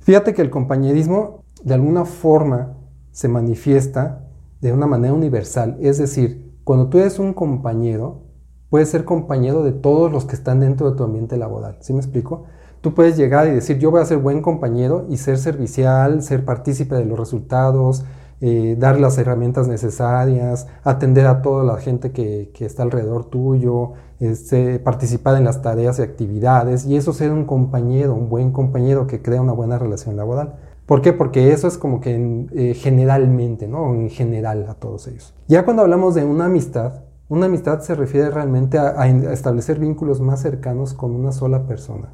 Fíjate 0.00 0.34
que 0.34 0.42
el 0.42 0.50
compañerismo 0.50 1.44
de 1.62 1.74
alguna 1.74 2.04
forma 2.04 2.74
se 3.10 3.28
manifiesta 3.28 4.24
de 4.60 4.72
una 4.72 4.86
manera 4.86 5.14
universal. 5.14 5.76
Es 5.80 5.98
decir, 5.98 6.54
cuando 6.64 6.88
tú 6.88 6.98
eres 6.98 7.18
un 7.18 7.34
compañero, 7.34 8.22
puedes 8.70 8.88
ser 8.90 9.04
compañero 9.04 9.62
de 9.62 9.72
todos 9.72 10.10
los 10.12 10.24
que 10.24 10.36
están 10.36 10.60
dentro 10.60 10.90
de 10.90 10.96
tu 10.96 11.04
ambiente 11.04 11.36
laboral. 11.36 11.78
¿Sí 11.80 11.92
me 11.92 12.00
explico? 12.00 12.44
Tú 12.80 12.94
puedes 12.94 13.16
llegar 13.16 13.48
y 13.48 13.50
decir, 13.50 13.78
yo 13.78 13.90
voy 13.90 14.00
a 14.00 14.06
ser 14.06 14.18
buen 14.18 14.40
compañero 14.40 15.06
y 15.08 15.16
ser 15.16 15.38
servicial, 15.38 16.22
ser 16.22 16.44
partícipe 16.44 16.94
de 16.94 17.04
los 17.04 17.18
resultados, 17.18 18.04
eh, 18.40 18.76
dar 18.78 19.00
las 19.00 19.18
herramientas 19.18 19.66
necesarias, 19.66 20.68
atender 20.84 21.26
a 21.26 21.42
toda 21.42 21.64
la 21.64 21.76
gente 21.78 22.12
que, 22.12 22.50
está 22.60 22.82
alrededor 22.82 23.24
tuyo, 23.24 23.92
este, 24.20 24.78
participar 24.78 25.36
en 25.36 25.44
las 25.44 25.62
tareas 25.62 25.98
y 25.98 26.02
actividades, 26.02 26.86
y 26.86 26.96
eso 26.96 27.12
ser 27.12 27.32
un 27.32 27.44
compañero, 27.44 28.14
un 28.14 28.28
buen 28.28 28.52
compañero 28.52 29.06
que 29.06 29.22
crea 29.22 29.40
una 29.40 29.52
buena 29.52 29.78
relación 29.78 30.16
laboral. 30.16 30.54
¿Por 30.86 31.02
qué? 31.02 31.12
Porque 31.12 31.52
eso 31.52 31.68
es 31.68 31.76
como 31.76 32.00
que 32.00 32.46
eh, 32.54 32.74
generalmente, 32.74 33.68
¿no? 33.68 33.94
En 33.94 34.08
general 34.08 34.66
a 34.68 34.74
todos 34.74 35.06
ellos. 35.06 35.34
Ya 35.46 35.64
cuando 35.64 35.82
hablamos 35.82 36.14
de 36.14 36.24
una 36.24 36.46
amistad, 36.46 37.02
una 37.30 37.46
amistad 37.46 37.80
se 37.80 37.94
refiere 37.94 38.30
realmente 38.30 38.78
a, 38.78 39.06
establecer 39.06 39.78
vínculos 39.78 40.20
más 40.20 40.40
cercanos 40.40 40.94
con 40.94 41.14
una 41.14 41.30
sola 41.30 41.66
persona, 41.66 42.08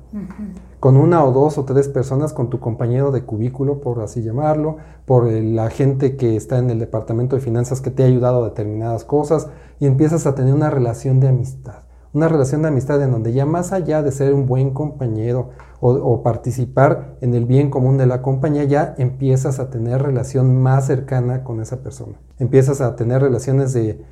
con 0.81 0.97
una 0.97 1.25
o 1.25 1.31
dos 1.31 1.57
o 1.57 1.65
tres 1.65 1.89
personas, 1.89 2.33
con 2.33 2.51
tu 2.51 2.59
compañero 2.59 3.13
de 3.13 3.23
cubículo, 3.23 3.81
por 3.81 4.01
así 4.01 4.23
llamarlo, 4.23 4.79
por 5.05 5.31
la 5.31 5.71
gente 5.71 6.17
que 6.17 6.35
está 6.35 6.59
en 6.59 6.69
el 6.71 6.81
departamento 6.81 7.37
de 7.37 7.43
finanzas 7.43 7.81
que 7.81 7.91
te 7.91 8.03
ha 8.03 8.07
ayudado 8.07 8.43
a 8.43 8.49
determinadas 8.49 9.05
cosas 9.05 9.49
y 9.79 9.87
empiezas 9.87 10.27
a 10.27 10.35
tener 10.35 10.53
una 10.53 10.71
relación 10.71 11.21
de 11.21 11.29
amistad, 11.29 11.85
una 12.13 12.27
relación 12.27 12.63
de 12.63 12.69
amistad 12.69 13.01
en 13.01 13.13
donde 13.13 13.33
ya 13.33 13.47
más 13.47 13.73
allá 13.73 14.03
de 14.03 14.11
ser 14.11 14.35
un 14.35 14.47
buen 14.47 14.71
compañero 14.71 15.51
o, 15.87 16.23
participar 16.23 17.19
en 17.21 17.35
el 17.35 17.45
bien 17.45 17.69
común 17.69 17.99
de 17.99 18.07
la 18.07 18.23
compañía, 18.23 18.65
ya 18.65 18.95
empiezas 18.97 19.59
a 19.59 19.69
tener 19.69 20.03
relación 20.03 20.63
más 20.63 20.87
cercana 20.87 21.45
con 21.45 21.61
esa 21.61 21.83
persona. 21.83 22.15
Empiezas 22.39 22.81
a 22.81 22.97
tener 22.97 23.21
relaciones 23.21 23.75
de, 23.75 24.03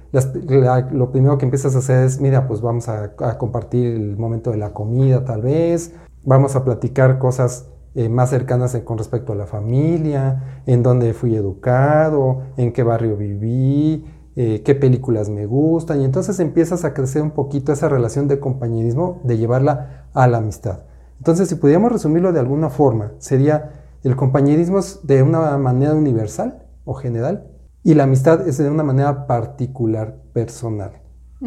lo 0.93 1.11
primero 1.13 1.39
que 1.39 1.47
empiezas 1.47 1.75
a 1.75 1.79
hacer 1.79 2.05
es, 2.05 2.21
mira, 2.21 2.47
pues 2.47 2.61
vamos 2.61 2.91
a, 2.91 3.17
compartir 3.39 3.95
el 3.95 4.19
momento 4.19 4.51
de 4.51 4.59
la 4.59 4.75
comida 4.75 5.25
tal 5.25 5.41
vez, 5.41 5.95
vamos 6.25 6.57
a 6.57 6.65
platicar 6.65 7.19
cosas 7.19 7.71
eh, 7.95 8.11
más 8.11 8.29
cercanas 8.29 8.77
con 8.85 8.99
respecto 8.99 9.33
a 9.33 9.37
la 9.37 9.47
familia, 9.47 10.63
en 10.67 10.83
dónde 10.83 11.15
fui 11.15 11.35
educado, 11.35 12.43
en 12.59 12.75
qué 12.75 12.83
barrio 12.83 13.17
viví, 13.17 14.05
eh, 14.37 14.63
qué 14.63 14.75
películas 14.75 15.31
me 15.31 15.47
gustan, 15.47 16.03
y 16.03 16.05
entonces 16.05 16.39
empiezas 16.39 16.85
a 16.85 16.93
crecer 16.93 17.23
un 17.23 17.31
poquito 17.31 17.73
esa 17.73 17.89
relación 17.89 18.29
de 18.29 18.41
compañerismo, 18.41 19.21
de 19.25 19.39
llevarla 19.39 20.09
a 20.13 20.29
la 20.29 20.37
amistad. 20.37 20.92
Entonces, 21.23 21.49
si 21.49 21.55
pudiéramos 21.55 21.93
resumirlo 21.93 22.33
de 22.33 22.41
alguna 22.41 22.69
forma, 22.69 23.13
sería 23.19 23.71
el 24.03 24.17
compañerismo 24.17 24.81
es 24.81 25.07
de 25.07 25.23
una 25.23 25.57
manera 25.57 25.95
universal 25.95 26.67
o 26.85 26.95
general 26.95 27.47
y 27.85 27.95
la 27.95 28.03
amistad 28.03 28.49
es 28.49 28.59
de 28.59 28.69
una 28.69 28.83
manera 28.83 29.29
particular, 29.29 30.17
personal. 30.33 31.01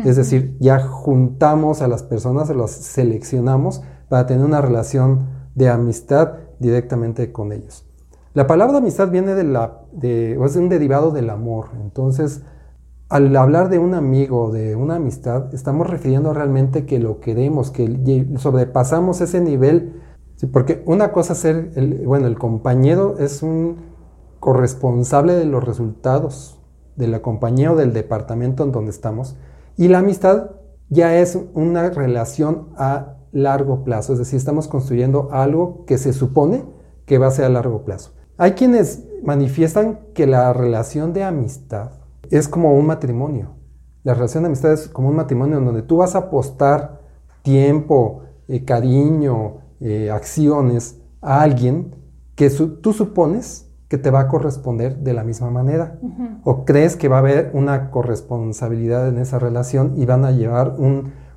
Es 0.05 0.15
decir, 0.15 0.55
ya 0.62 0.79
juntamos 0.79 1.82
a 1.82 1.89
las 1.89 2.03
personas, 2.03 2.50
las 2.55 2.72
seleccionamos 2.72 3.82
para 4.08 4.25
tener 4.25 4.46
una 4.46 4.62
relación 4.62 5.27
de 5.55 5.67
amistad 5.67 6.36
directamente 6.60 7.34
con 7.34 7.51
ellos. 7.51 7.86
La 8.34 8.48
palabra 8.48 8.77
amistad 8.77 9.10
viene 9.10 9.36
de 9.36 9.44
la, 9.44 9.82
de, 9.91 10.41
es 10.41 10.55
un 10.55 10.70
derivado 10.70 11.12
del 11.12 11.29
amor. 11.29 11.72
Entonces, 11.82 12.44
al 13.09 13.35
hablar 13.35 13.69
de 13.69 13.77
un 13.79 13.93
amigo, 13.93 14.51
de 14.51 14.75
una 14.75 14.95
amistad, 14.95 15.53
estamos 15.53 15.88
refiriendo 15.88 16.33
realmente 16.33 16.85
que 16.85 17.00
lo 17.00 17.19
queremos, 17.19 17.71
que 17.71 18.27
sobrepasamos 18.38 19.21
ese 19.21 19.41
nivel. 19.41 20.01
porque 20.51 20.83
una 20.85 21.12
cosa 21.12 21.33
es 21.33 21.39
ser, 21.39 21.71
el, 21.75 22.05
bueno, 22.05 22.27
el 22.27 22.38
compañero 22.38 23.17
es 23.19 23.43
un 23.43 23.77
corresponsable 24.39 25.33
de 25.33 25.45
los 25.45 25.63
resultados 25.63 26.59
de 26.95 27.07
la 27.07 27.21
compañía 27.21 27.71
o 27.71 27.75
del 27.75 27.93
departamento 27.93 28.63
en 28.63 28.71
donde 28.71 28.91
estamos. 28.91 29.35
Y 29.77 29.88
la 29.88 30.00
amistad 30.00 30.51
ya 30.89 31.17
es 31.17 31.38
una 31.53 31.89
relación 31.89 32.69
a 32.77 33.17
largo 33.31 33.83
plazo, 33.83 34.13
es 34.13 34.19
decir, 34.19 34.38
estamos 34.38 34.67
construyendo 34.67 35.29
algo 35.31 35.83
que 35.85 35.97
se 35.97 36.13
supone 36.13 36.63
que 37.05 37.17
va 37.17 37.27
a 37.27 37.31
ser 37.31 37.45
a 37.45 37.50
largo 37.50 37.83
plazo. 37.83 38.13
Hay 38.38 38.53
quienes 38.53 39.05
manifiestan 39.24 40.00
que 40.13 40.25
la 40.25 40.53
relación 40.53 41.12
de 41.13 41.24
amistad 41.24 42.04
es 42.32 42.48
como 42.48 42.74
un 42.74 42.86
matrimonio. 42.86 43.55
La 44.03 44.13
relación 44.13 44.44
de 44.44 44.48
amistad 44.48 44.74
es 44.74 44.88
como 44.88 45.10
un 45.10 45.15
matrimonio 45.15 45.58
en 45.58 45.65
donde 45.65 45.82
tú 45.82 45.98
vas 45.98 46.15
a 46.15 46.20
apostar 46.20 47.01
tiempo, 47.41 48.22
eh, 48.48 48.63
cariño, 48.63 49.58
eh, 49.79 50.12
acciones 50.12 51.01
a 51.22 51.41
alguien 51.41 51.96
que 52.36 52.50
tú 52.50 52.94
supones 52.94 53.65
que 53.88 53.98
te 53.98 54.12
va 54.12 54.22
a 54.22 54.27
corresponder 54.27 54.98
de 54.98 55.13
la 55.13 55.24
misma 55.24 55.50
manera. 55.50 56.00
O 56.44 56.65
crees 56.65 56.96
que 56.96 57.08
va 57.08 57.17
a 57.17 57.20
haber 57.20 57.51
una 57.53 57.91
corresponsabilidad 57.91 59.08
en 59.08 59.20
esa 59.20 59.39
relación 59.39 59.94
y 59.96 60.05
van 60.05 60.25
a 60.25 60.32
llevar 60.32 60.75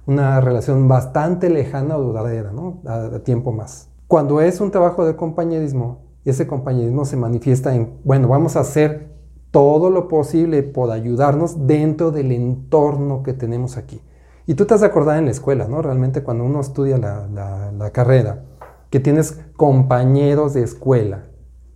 una 0.07 0.40
relación 0.40 0.88
bastante 0.88 1.50
lejana 1.50 1.97
o 1.97 2.02
duradera, 2.02 2.52
¿no? 2.52 2.80
a 2.87 3.18
tiempo 3.21 3.52
más. 3.52 3.90
Cuando 4.07 4.40
es 4.40 4.61
un 4.61 4.71
trabajo 4.71 5.04
de 5.04 5.14
compañerismo, 5.14 6.00
ese 6.25 6.47
compañerismo 6.47 7.04
se 7.04 7.16
manifiesta 7.16 7.75
en, 7.75 7.99
bueno, 8.04 8.28
vamos 8.28 8.57
a 8.57 8.61
hacer 8.61 9.17
todo 9.50 9.90
lo 9.90 10.08
posible 10.08 10.62
por 10.62 10.90
ayudarnos 10.90 11.66
dentro 11.66 12.10
del 12.10 12.32
entorno 12.32 13.22
que 13.22 13.32
tenemos 13.32 13.76
aquí. 13.76 14.00
Y 14.46 14.54
tú 14.54 14.64
te 14.64 14.74
has 14.74 14.80
de 14.80 14.86
acordar 14.86 15.18
en 15.18 15.26
la 15.26 15.30
escuela, 15.30 15.68
¿no? 15.68 15.82
Realmente 15.82 16.22
cuando 16.22 16.44
uno 16.44 16.60
estudia 16.60 16.96
la, 16.96 17.90
carrera, 17.92 18.44
que 18.90 19.00
tienes 19.00 19.40
compañeros 19.56 20.54
de 20.54 20.62
escuela, 20.62 21.26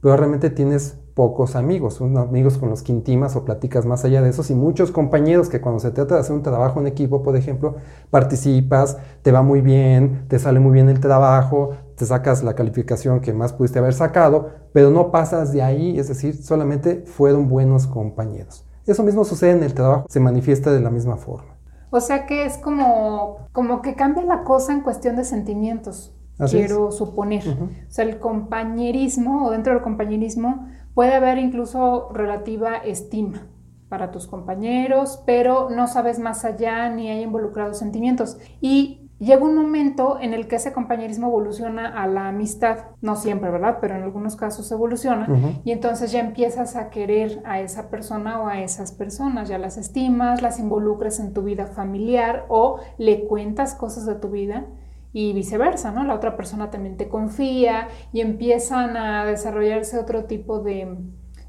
pero 0.00 0.16
realmente 0.16 0.48
tienes 0.48 0.98
pocos 1.14 1.56
amigos, 1.56 2.00
unos 2.00 2.26
amigos 2.26 2.56
con 2.56 2.70
los 2.70 2.82
que 2.82 2.92
intimas 2.92 3.36
o 3.36 3.44
platicas 3.44 3.84
más 3.84 4.04
allá 4.06 4.22
de 4.22 4.30
esos 4.30 4.50
y 4.50 4.54
muchos 4.54 4.90
compañeros 4.90 5.50
que 5.50 5.60
cuando 5.60 5.80
se 5.80 5.90
trata 5.90 6.14
de 6.14 6.22
hacer 6.22 6.34
un 6.34 6.42
trabajo 6.42 6.80
en 6.80 6.86
equipo, 6.86 7.22
por 7.22 7.36
ejemplo, 7.36 7.76
participas, 8.10 8.96
te 9.20 9.32
va 9.32 9.42
muy 9.42 9.60
bien, 9.60 10.24
te 10.28 10.38
sale 10.38 10.58
muy 10.58 10.72
bien 10.72 10.88
el 10.88 11.00
trabajo, 11.00 11.72
te 12.02 12.06
sacas 12.06 12.42
la 12.42 12.56
calificación 12.56 13.20
que 13.20 13.32
más 13.32 13.52
pudiste 13.52 13.78
haber 13.78 13.94
sacado, 13.94 14.50
pero 14.72 14.90
no 14.90 15.12
pasas 15.12 15.52
de 15.52 15.62
ahí, 15.62 16.00
es 16.00 16.08
decir, 16.08 16.34
solamente 16.34 17.04
fueron 17.06 17.48
buenos 17.48 17.86
compañeros. 17.86 18.66
Eso 18.86 19.04
mismo 19.04 19.24
sucede 19.24 19.52
en 19.52 19.62
el 19.62 19.72
trabajo, 19.72 20.06
se 20.08 20.18
manifiesta 20.18 20.72
de 20.72 20.80
la 20.80 20.90
misma 20.90 21.16
forma. 21.16 21.54
O 21.90 22.00
sea 22.00 22.26
que 22.26 22.44
es 22.44 22.58
como, 22.58 23.46
como 23.52 23.82
que 23.82 23.94
cambia 23.94 24.24
la 24.24 24.42
cosa 24.42 24.72
en 24.72 24.80
cuestión 24.80 25.14
de 25.14 25.22
sentimientos, 25.22 26.12
quiero 26.50 26.90
suponer. 26.90 27.44
O 27.46 27.68
sea, 27.92 28.04
el 28.04 28.18
compañerismo 28.18 29.46
o 29.46 29.52
dentro 29.52 29.72
del 29.72 29.82
compañerismo 29.82 30.66
puede 30.94 31.14
haber 31.14 31.38
incluso 31.38 32.08
relativa 32.12 32.78
estima 32.78 33.46
para 33.88 34.10
tus 34.10 34.26
compañeros, 34.26 35.22
pero 35.24 35.70
no 35.70 35.86
sabes 35.86 36.18
más 36.18 36.44
allá 36.44 36.88
ni 36.88 37.10
hay 37.10 37.22
involucrados 37.22 37.78
sentimientos. 37.78 38.38
Y 38.60 39.01
Llega 39.22 39.44
un 39.44 39.54
momento 39.54 40.18
en 40.20 40.34
el 40.34 40.48
que 40.48 40.56
ese 40.56 40.72
compañerismo 40.72 41.28
evoluciona 41.28 42.02
a 42.02 42.08
la 42.08 42.26
amistad, 42.26 42.86
no 43.00 43.14
siempre, 43.14 43.52
¿verdad? 43.52 43.78
Pero 43.80 43.94
en 43.94 44.02
algunos 44.02 44.34
casos 44.34 44.72
evoluciona 44.72 45.28
y 45.62 45.70
entonces 45.70 46.10
ya 46.10 46.18
empiezas 46.18 46.74
a 46.74 46.90
querer 46.90 47.40
a 47.44 47.60
esa 47.60 47.88
persona 47.88 48.42
o 48.42 48.48
a 48.48 48.62
esas 48.62 48.90
personas, 48.90 49.48
ya 49.48 49.58
las 49.58 49.78
estimas, 49.78 50.42
las 50.42 50.58
involucras 50.58 51.20
en 51.20 51.32
tu 51.32 51.42
vida 51.42 51.66
familiar 51.66 52.46
o 52.48 52.80
le 52.98 53.24
cuentas 53.28 53.76
cosas 53.76 54.06
de 54.06 54.16
tu 54.16 54.28
vida 54.28 54.66
y 55.12 55.32
viceversa, 55.34 55.92
¿no? 55.92 56.02
La 56.02 56.16
otra 56.16 56.36
persona 56.36 56.72
también 56.72 56.96
te 56.96 57.08
confía 57.08 57.86
y 58.12 58.22
empiezan 58.22 58.96
a 58.96 59.24
desarrollarse 59.24 60.00
otro 60.00 60.24
tipo 60.24 60.58
de, 60.58 60.96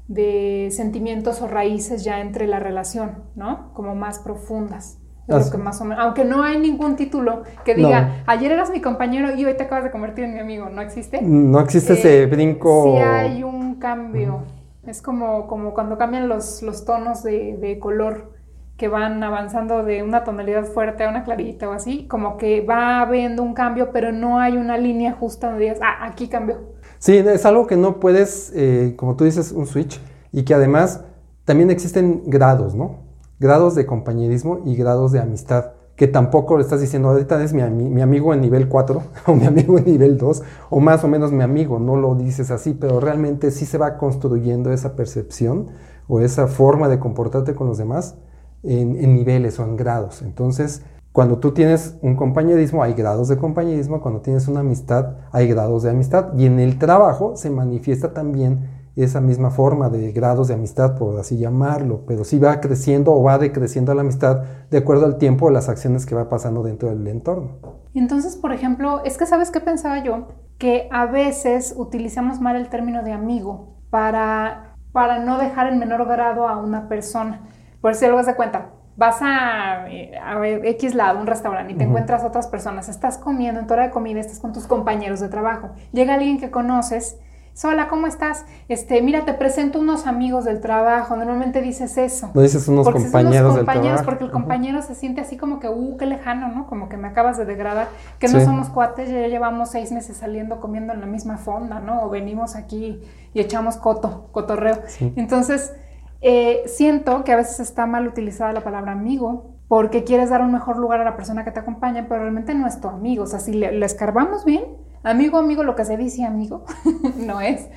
de 0.06 0.68
sentimientos 0.70 1.42
o 1.42 1.48
raíces 1.48 2.04
ya 2.04 2.20
entre 2.20 2.46
la 2.46 2.60
relación, 2.60 3.24
¿no? 3.34 3.72
Como 3.72 3.96
más 3.96 4.20
profundas 4.20 5.00
más 5.26 5.80
o 5.80 5.84
menos, 5.84 6.04
aunque 6.04 6.24
no 6.24 6.42
hay 6.42 6.58
ningún 6.58 6.96
título 6.96 7.42
que 7.64 7.74
diga, 7.74 8.22
ayer 8.26 8.52
eras 8.52 8.70
mi 8.70 8.80
compañero 8.80 9.34
y 9.34 9.44
hoy 9.44 9.56
te 9.56 9.64
acabas 9.64 9.84
de 9.84 9.90
convertir 9.90 10.24
en 10.24 10.34
mi 10.34 10.40
amigo, 10.40 10.68
¿no 10.68 10.82
existe? 10.82 11.22
No 11.22 11.60
existe 11.60 11.94
ese 11.94 12.22
eh, 12.22 12.26
brinco. 12.26 12.84
Sí 12.84 12.98
hay 12.98 13.42
un 13.42 13.76
cambio. 13.76 14.42
Es 14.86 15.00
como, 15.00 15.46
como 15.46 15.72
cuando 15.72 15.96
cambian 15.96 16.28
los, 16.28 16.62
los 16.62 16.84
tonos 16.84 17.22
de, 17.22 17.56
de, 17.56 17.78
color 17.78 18.32
que 18.76 18.88
van 18.88 19.22
avanzando 19.22 19.82
de 19.82 20.02
una 20.02 20.24
tonalidad 20.24 20.64
fuerte 20.64 21.04
a 21.04 21.08
una 21.08 21.24
clarita 21.24 21.70
o 21.70 21.72
así, 21.72 22.06
como 22.06 22.36
que 22.36 22.60
va 22.60 23.00
habiendo 23.00 23.42
un 23.42 23.54
cambio, 23.54 23.90
pero 23.92 24.12
no 24.12 24.38
hay 24.38 24.58
una 24.58 24.76
línea 24.76 25.12
justa 25.12 25.48
donde 25.48 25.64
digas, 25.64 25.78
ah, 25.80 26.04
aquí 26.04 26.28
cambió. 26.28 26.74
Sí, 26.98 27.16
es 27.16 27.46
algo 27.46 27.66
que 27.66 27.76
no 27.76 27.98
puedes, 27.98 28.52
eh, 28.54 28.94
como 28.96 29.16
tú 29.16 29.24
dices, 29.24 29.52
un 29.52 29.66
switch, 29.66 30.00
y 30.32 30.44
que 30.44 30.52
además 30.52 31.04
también 31.44 31.70
existen 31.70 32.22
grados, 32.26 32.74
¿no? 32.74 33.03
Grados 33.38 33.74
de 33.74 33.86
compañerismo 33.86 34.60
y 34.64 34.76
grados 34.76 35.12
de 35.12 35.20
amistad, 35.20 35.72
que 35.96 36.08
tampoco 36.08 36.56
le 36.56 36.64
estás 36.64 36.80
diciendo, 36.80 37.08
ahorita 37.08 37.42
es 37.42 37.52
mi, 37.52 37.62
amigo 37.62 38.34
en 38.34 38.40
nivel 38.40 38.68
4 38.68 39.02
o 39.26 39.34
mi 39.34 39.46
amigo 39.46 39.78
en 39.78 39.84
nivel 39.84 40.18
2 40.18 40.42
o 40.70 40.80
más 40.80 41.04
o 41.04 41.08
menos 41.08 41.32
mi 41.32 41.42
amigo, 41.42 41.78
no 41.78 41.96
lo 41.96 42.14
dices 42.14 42.50
así, 42.50 42.74
pero 42.74 43.00
realmente 43.00 43.50
sí 43.50 43.66
se 43.66 43.78
va 43.78 43.96
construyendo 43.96 44.72
esa 44.72 44.96
percepción 44.96 45.68
o 46.08 46.20
esa 46.20 46.48
forma 46.48 46.88
de 46.88 46.98
comportarte 46.98 47.54
con 47.54 47.66
los 47.66 47.78
demás 47.78 48.16
en, 48.62 48.96
en 48.96 49.14
niveles 49.14 49.58
o 49.58 49.64
en 49.64 49.76
grados. 49.76 50.22
Entonces, 50.22 50.82
cuando 51.14 51.38
tú 51.38 51.52
tienes 51.52 51.96
un 52.02 52.16
compañerismo, 52.16 52.82
hay 52.82 52.92
grados 52.94 53.28
de 53.28 53.36
compañerismo, 53.36 54.00
cuando 54.00 54.20
tienes 54.20 54.48
una 54.48 54.60
amistad, 54.60 55.14
hay 55.30 55.46
grados 55.46 55.84
de 55.84 55.90
amistad, 55.90 56.36
y 56.36 56.44
en 56.44 56.58
el 56.58 56.76
trabajo 56.76 57.36
se 57.36 57.50
manifiesta 57.50 58.12
también 58.12 58.73
esa 58.96 59.20
misma 59.20 59.50
forma 59.50 59.88
de 59.88 60.12
grados 60.12 60.48
de 60.48 60.54
amistad, 60.54 60.96
por 60.96 61.18
así 61.18 61.36
llamarlo, 61.36 62.04
pero 62.06 62.24
sí 62.24 62.38
va 62.38 62.60
creciendo 62.60 63.12
o 63.12 63.22
va 63.22 63.38
decreciendo 63.38 63.92
la 63.94 64.02
amistad 64.02 64.42
de 64.70 64.78
acuerdo 64.78 65.06
al 65.06 65.18
tiempo 65.18 65.46
o 65.46 65.50
las 65.50 65.68
acciones 65.68 66.06
que 66.06 66.14
va 66.14 66.28
pasando 66.28 66.62
dentro 66.62 66.88
del 66.88 67.06
entorno. 67.08 67.58
Entonces, 67.94 68.36
por 68.36 68.52
ejemplo, 68.52 69.02
es 69.04 69.18
que 69.18 69.26
sabes 69.26 69.50
qué 69.50 69.60
pensaba 69.60 70.02
yo, 70.02 70.28
que 70.58 70.88
a 70.92 71.06
veces 71.06 71.74
utilizamos 71.76 72.40
mal 72.40 72.56
el 72.56 72.68
término 72.68 73.02
de 73.02 73.12
amigo 73.12 73.78
para, 73.90 74.76
para 74.92 75.18
no 75.18 75.38
dejar 75.38 75.66
en 75.72 75.78
menor 75.78 76.06
grado 76.06 76.48
a 76.48 76.56
una 76.58 76.88
persona. 76.88 77.48
Por 77.80 77.94
si 77.94 78.04
algo 78.04 78.22
de 78.22 78.34
cuenta, 78.34 78.70
vas 78.96 79.20
a, 79.20 79.84
a 79.84 80.38
ver, 80.38 80.64
X 80.66 80.94
lado, 80.94 81.18
un 81.18 81.26
restaurante, 81.26 81.72
y 81.72 81.76
te 81.76 81.84
encuentras 81.84 82.24
otras 82.24 82.46
personas, 82.46 82.88
estás 82.88 83.18
comiendo, 83.18 83.60
en 83.60 83.66
tu 83.66 83.74
hora 83.74 83.84
de 83.84 83.90
comida 83.90 84.20
estás 84.20 84.38
con 84.38 84.52
tus 84.52 84.66
compañeros 84.66 85.20
de 85.20 85.28
trabajo, 85.28 85.70
llega 85.92 86.14
alguien 86.14 86.38
que 86.38 86.50
conoces 86.50 87.18
Hola, 87.62 87.88
¿cómo 87.88 88.08
estás? 88.08 88.44
Este, 88.68 89.00
mira, 89.00 89.24
te 89.24 89.32
presento 89.32 89.78
unos 89.78 90.08
amigos 90.08 90.44
del 90.44 90.60
trabajo. 90.60 91.14
Normalmente 91.16 91.62
dices 91.62 91.96
eso. 91.96 92.30
No 92.34 92.42
dices 92.42 92.66
unos 92.66 92.90
compañeros, 92.90 93.52
unos 93.52 93.56
compañeros 93.58 94.02
Porque 94.02 94.24
el 94.24 94.30
compañero 94.32 94.82
se 94.82 94.94
siente 94.96 95.20
así 95.20 95.36
como 95.36 95.60
que, 95.60 95.68
uh, 95.68 95.96
qué 95.96 96.06
lejano, 96.06 96.48
¿no? 96.48 96.66
Como 96.66 96.88
que 96.88 96.96
me 96.96 97.06
acabas 97.06 97.38
de 97.38 97.44
degradar. 97.44 97.88
Que 98.18 98.28
no 98.28 98.40
somos 98.40 98.68
cuates, 98.70 99.08
ya 99.08 99.28
llevamos 99.28 99.70
seis 99.70 99.92
meses 99.92 100.16
saliendo 100.16 100.60
comiendo 100.60 100.92
en 100.92 101.00
la 101.00 101.06
misma 101.06 101.38
fonda, 101.38 101.78
¿no? 101.78 102.02
O 102.02 102.10
venimos 102.10 102.56
aquí 102.56 103.00
y 103.32 103.40
echamos 103.40 103.76
coto, 103.76 104.28
cotorreo. 104.32 104.80
Entonces, 105.14 105.72
eh, 106.20 106.62
siento 106.66 107.22
que 107.22 107.32
a 107.32 107.36
veces 107.36 107.60
está 107.60 107.86
mal 107.86 108.08
utilizada 108.08 108.52
la 108.52 108.62
palabra 108.62 108.92
amigo 108.92 109.54
porque 109.68 110.04
quieres 110.04 110.28
dar 110.28 110.42
un 110.42 110.52
mejor 110.52 110.76
lugar 110.76 111.00
a 111.00 111.04
la 111.04 111.16
persona 111.16 111.44
que 111.44 111.50
te 111.50 111.60
acompaña, 111.60 112.06
pero 112.08 112.22
realmente 112.22 112.54
no 112.54 112.66
es 112.66 112.80
tu 112.80 112.88
amigo. 112.88 113.24
O 113.24 113.26
sea, 113.26 113.38
si 113.38 113.52
le, 113.52 113.84
escarbamos 113.84 114.44
bien, 114.44 114.64
amigo, 115.04 115.38
amigo, 115.38 115.62
lo 115.62 115.76
que 115.76 115.84
se 115.84 115.96
dice 115.96 116.24
amigo, 116.24 116.64
no 117.16 117.40
es. 117.40 117.68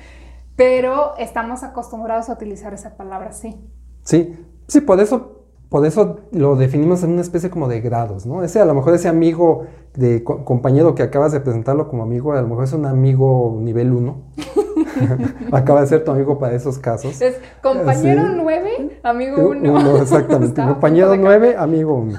Pero 0.56 1.16
estamos 1.18 1.62
acostumbrados 1.62 2.28
a 2.28 2.32
utilizar 2.32 2.74
esa 2.74 2.96
palabra 2.96 3.30
así. 3.30 3.54
Sí, 4.02 4.36
sí, 4.66 4.80
por 4.80 4.98
eso, 5.00 5.44
por 5.68 5.86
eso 5.86 6.20
lo 6.32 6.56
definimos 6.56 7.04
en 7.04 7.12
una 7.12 7.20
especie 7.20 7.50
como 7.50 7.68
de 7.68 7.80
grados, 7.80 8.26
¿no? 8.26 8.42
Ese, 8.42 8.60
a 8.60 8.64
lo 8.64 8.74
mejor 8.74 8.94
ese 8.94 9.06
amigo 9.08 9.66
de 9.94 10.24
compañero 10.24 10.94
que 10.96 11.04
acabas 11.04 11.30
de 11.30 11.40
presentarlo 11.40 11.88
como 11.88 12.02
amigo, 12.02 12.32
a 12.32 12.42
lo 12.42 12.48
mejor 12.48 12.64
es 12.64 12.72
un 12.72 12.86
amigo 12.86 13.56
nivel 13.60 13.92
1. 13.92 14.22
Acaba 15.52 15.80
de 15.82 15.86
ser 15.86 16.04
tu 16.04 16.10
amigo 16.10 16.38
para 16.38 16.54
esos 16.54 16.78
casos. 16.78 17.20
Es 17.20 17.38
compañero 17.62 18.22
9, 18.34 19.00
amigo 19.02 19.48
1. 19.50 19.96
exactamente. 20.02 20.62
compañero 20.62 21.16
9, 21.16 21.56
amigo 21.56 21.94
1. 21.94 22.18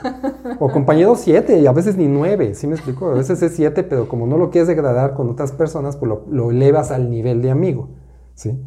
O 0.59 0.69
compañero 0.71 1.15
7, 1.15 1.59
y 1.59 1.67
a 1.67 1.71
veces 1.71 1.97
ni 1.97 2.07
9, 2.07 2.55
¿sí 2.55 2.67
me 2.67 2.75
explico? 2.75 3.11
A 3.11 3.15
veces 3.15 3.41
es 3.41 3.55
7, 3.55 3.83
pero 3.83 4.07
como 4.07 4.27
no 4.27 4.37
lo 4.37 4.49
quieres 4.49 4.67
degradar 4.67 5.13
con 5.13 5.29
otras 5.29 5.51
personas, 5.51 5.95
pues 5.95 6.09
lo, 6.09 6.25
lo 6.29 6.51
elevas 6.51 6.91
al 6.91 7.09
nivel 7.09 7.41
de 7.41 7.51
amigo. 7.51 7.89
¿sí? 8.35 8.59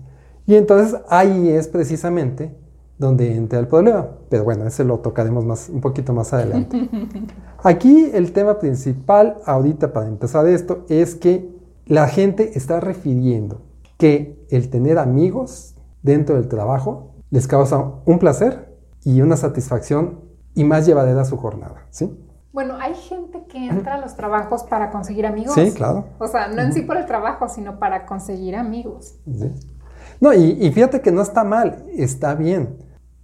Y 0.47 0.57
entonces 0.57 1.01
ahí 1.09 1.49
es 1.49 1.69
precisamente 1.69 2.55
donde 2.99 3.35
entra 3.35 3.59
el 3.59 3.69
problema. 3.69 4.09
Pero 4.29 4.45
bueno, 4.45 4.67
ese 4.67 4.85
lo 4.85 5.01
tocaremos 5.01 5.45
más, 5.45 5.69
un 5.69 5.81
poquito 5.81 6.13
más 6.13 6.33
adelante. 6.33 6.89
Aquí 7.63 8.11
el 8.13 8.33
tema 8.33 8.59
principal, 8.59 9.39
ahorita 9.45 9.93
para 9.93 10.09
empezar 10.09 10.47
esto, 10.47 10.85
es 10.89 11.15
que 11.15 11.51
la 11.87 12.09
gente 12.09 12.57
está 12.57 12.81
refiriendo 12.81 13.61
que 14.03 14.45
el 14.51 14.69
tener 14.69 14.99
amigos 14.99 15.77
dentro 16.03 16.35
del 16.35 16.49
trabajo 16.49 17.15
les 17.31 17.47
causa 17.47 18.01
un 18.05 18.19
placer 18.19 18.77
y 19.05 19.21
una 19.21 19.37
satisfacción 19.37 20.23
y 20.55 20.65
más 20.65 20.87
llevadera 20.87 21.25
su 21.25 21.37
jornada, 21.37 21.87
¿sí? 21.91 22.13
Bueno, 22.53 22.75
hay 22.81 22.97
gente 22.97 23.45
que 23.49 23.69
entra 23.69 23.95
a 23.95 23.99
los 23.99 24.17
trabajos 24.17 24.65
para 24.65 24.91
conseguir 24.91 25.25
amigos. 25.25 25.55
Sí, 25.55 25.71
claro. 25.71 26.07
O 26.19 26.27
sea, 26.27 26.49
no 26.49 26.63
en 26.63 26.73
sí 26.73 26.83
por 26.83 26.97
el 26.97 27.07
trabajo, 27.07 27.49
sino 27.49 27.79
para 27.79 28.05
conseguir 28.05 28.57
amigos. 28.57 29.21
Sí. 29.25 29.53
No, 30.21 30.33
y, 30.33 30.69
fíjate 30.73 31.01
que 31.01 31.13
no 31.13 31.23
está 31.23 31.45
mal, 31.45 31.85
está 31.97 32.35
bien. 32.35 32.79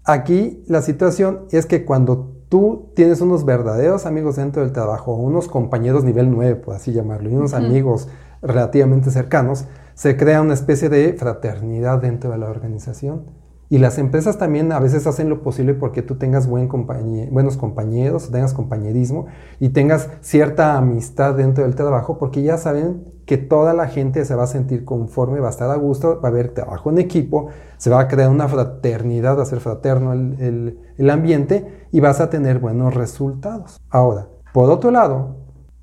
Aquí 0.05 0.63
la 0.69 0.81
situación 0.81 1.47
es 1.51 1.67
que 1.67 1.85
cuando 1.85 2.37
tú 2.49 2.93
tienes 2.95 3.21
unos 3.21 3.45
verdaderos 3.45 4.07
amigos 4.07 4.37
dentro 4.37 4.63
del 4.63 4.71
trabajo, 4.71 5.17
unos 5.17 5.49
compañeros 5.49 6.05
nivel 6.05 6.31
9, 6.31 6.55
por 6.55 6.77
así 6.77 6.93
llamarlo, 6.93 7.31
y 7.31 7.35
unos 7.35 7.53
amigos 7.53 8.09
relativamente 8.43 9.11
cercanos, 9.11 9.65
se 9.99 10.17
crea 10.17 10.41
una 10.43 10.55
especie 10.55 10.89
de 10.89 11.13
fraternidad 11.15 12.01
dentro 12.01 12.31
de 12.31 12.39
la 12.39 12.49
organización. 12.49 13.33
Y 13.69 13.79
las 13.79 13.99
empresas 13.99 14.39
también 14.39 14.71
a 14.71 14.79
veces 14.79 15.09
hacen 15.09 15.29
lo 15.29 15.43
posible 15.43 15.75
porque 15.75 16.03
tú 16.03 16.15
tengas 16.15 16.47
buen 16.47 16.69
buenos 16.69 17.57
compañeros, 17.57 18.31
tengas 18.31 18.55
compañerismo 18.55 19.27
y 19.59 19.71
tengas 19.71 20.09
cierta 20.21 20.79
amistad 20.79 21.35
dentro 21.35 21.65
del 21.65 21.75
trabajo 21.75 22.17
porque 22.17 22.45
ya 22.45 22.59
saben 22.59 23.07
que 23.27 23.39
toda 23.39 23.75
la 23.75 23.89
gente 23.89 24.25
se 24.25 24.37
va 24.37 24.45
a 24.45 24.47
sentir 24.47 24.85
conforme, 24.85 25.41
va 25.41 25.49
a 25.49 25.51
estar 25.51 25.69
a 25.69 25.75
gusto, 25.75 26.21
va 26.21 26.29
a 26.29 26.31
haber 26.31 26.55
trabajo 26.55 26.91
en 26.91 26.99
equipo, 26.99 27.49
se 27.77 27.91
va 27.91 27.99
a 27.99 28.07
crear 28.07 28.31
una 28.31 28.47
fraternidad, 28.47 29.37
va 29.37 29.43
a 29.43 29.47
ser 29.47 29.59
fraterno 29.59 30.13
el, 30.13 30.79
el 30.97 31.11
ambiente 31.11 31.89
y 31.91 31.99
vas 31.99 32.21
a 32.21 32.31
tener 32.31 32.61
buenos 32.61 32.95
resultados. 32.95 33.81
Ahora, 33.91 34.29
por 34.55 34.71
otro 34.71 34.93
lado, 34.93 35.39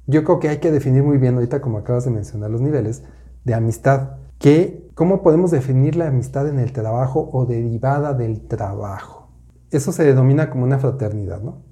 yo 0.07 0.23
creo 0.23 0.39
que 0.39 0.47
hay 0.47 0.59
que 0.59 0.71
definir 0.71 1.03
muy 1.03 1.17
bien 1.17 1.33
ahorita, 1.33 1.59
como 1.59 1.79
acabas 1.79 2.05
de 2.05 2.11
mencionar, 2.11 2.49
los 2.49 2.61
niveles 2.61 3.03
de 3.45 3.53
amistad. 3.53 4.17
Que, 4.37 4.89
¿Cómo 4.95 5.21
podemos 5.21 5.51
definir 5.51 5.95
la 5.95 6.07
amistad 6.07 6.47
en 6.49 6.59
el 6.59 6.73
trabajo 6.73 7.29
o 7.31 7.45
derivada 7.45 8.13
del 8.13 8.41
trabajo? 8.41 9.29
Eso 9.71 9.91
se 9.91 10.03
denomina 10.03 10.49
como 10.49 10.63
una 10.63 10.79
fraternidad, 10.79 11.41
¿no? 11.41 11.63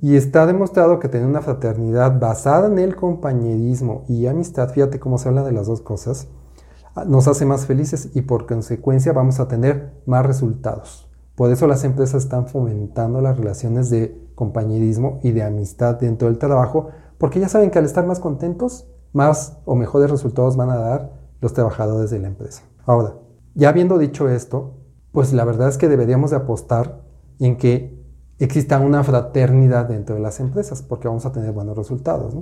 Y 0.00 0.16
está 0.16 0.46
demostrado 0.46 0.98
que 0.98 1.08
tener 1.08 1.26
una 1.26 1.42
fraternidad 1.42 2.18
basada 2.18 2.66
en 2.66 2.78
el 2.78 2.96
compañerismo 2.96 4.04
y 4.08 4.26
amistad, 4.26 4.70
fíjate 4.70 4.98
cómo 4.98 5.18
se 5.18 5.28
habla 5.28 5.44
de 5.44 5.52
las 5.52 5.66
dos 5.66 5.80
cosas, 5.80 6.28
nos 7.06 7.28
hace 7.28 7.44
más 7.44 7.66
felices 7.66 8.10
y 8.14 8.22
por 8.22 8.46
consecuencia 8.46 9.12
vamos 9.12 9.40
a 9.40 9.48
tener 9.48 9.92
más 10.06 10.24
resultados. 10.24 11.08
Por 11.34 11.50
eso 11.50 11.66
las 11.66 11.84
empresas 11.84 12.24
están 12.24 12.46
fomentando 12.46 13.20
las 13.20 13.36
relaciones 13.36 13.90
de 13.90 14.20
compañerismo 14.34 15.20
y 15.22 15.32
de 15.32 15.42
amistad 15.42 15.96
dentro 15.96 16.28
del 16.28 16.38
trabajo, 16.38 16.88
porque 17.18 17.40
ya 17.40 17.48
saben 17.48 17.70
que 17.70 17.78
al 17.78 17.84
estar 17.84 18.06
más 18.06 18.20
contentos, 18.20 18.88
más 19.14 19.56
o 19.64 19.76
mejores 19.76 20.10
resultados 20.10 20.56
van 20.56 20.68
a 20.68 20.76
dar 20.76 21.12
los 21.40 21.54
trabajadores 21.54 22.10
de 22.10 22.18
la 22.18 22.28
empresa. 22.28 22.64
Ahora, 22.84 23.14
ya 23.54 23.70
habiendo 23.70 23.96
dicho 23.96 24.28
esto, 24.28 24.74
pues 25.12 25.32
la 25.32 25.44
verdad 25.44 25.68
es 25.68 25.78
que 25.78 25.88
deberíamos 25.88 26.32
de 26.32 26.36
apostar 26.36 27.00
en 27.38 27.56
que 27.56 28.04
exista 28.38 28.80
una 28.80 29.04
fraternidad 29.04 29.86
dentro 29.86 30.16
de 30.16 30.20
las 30.20 30.40
empresas, 30.40 30.82
porque 30.82 31.08
vamos 31.08 31.24
a 31.24 31.32
tener 31.32 31.52
buenos 31.52 31.76
resultados. 31.78 32.34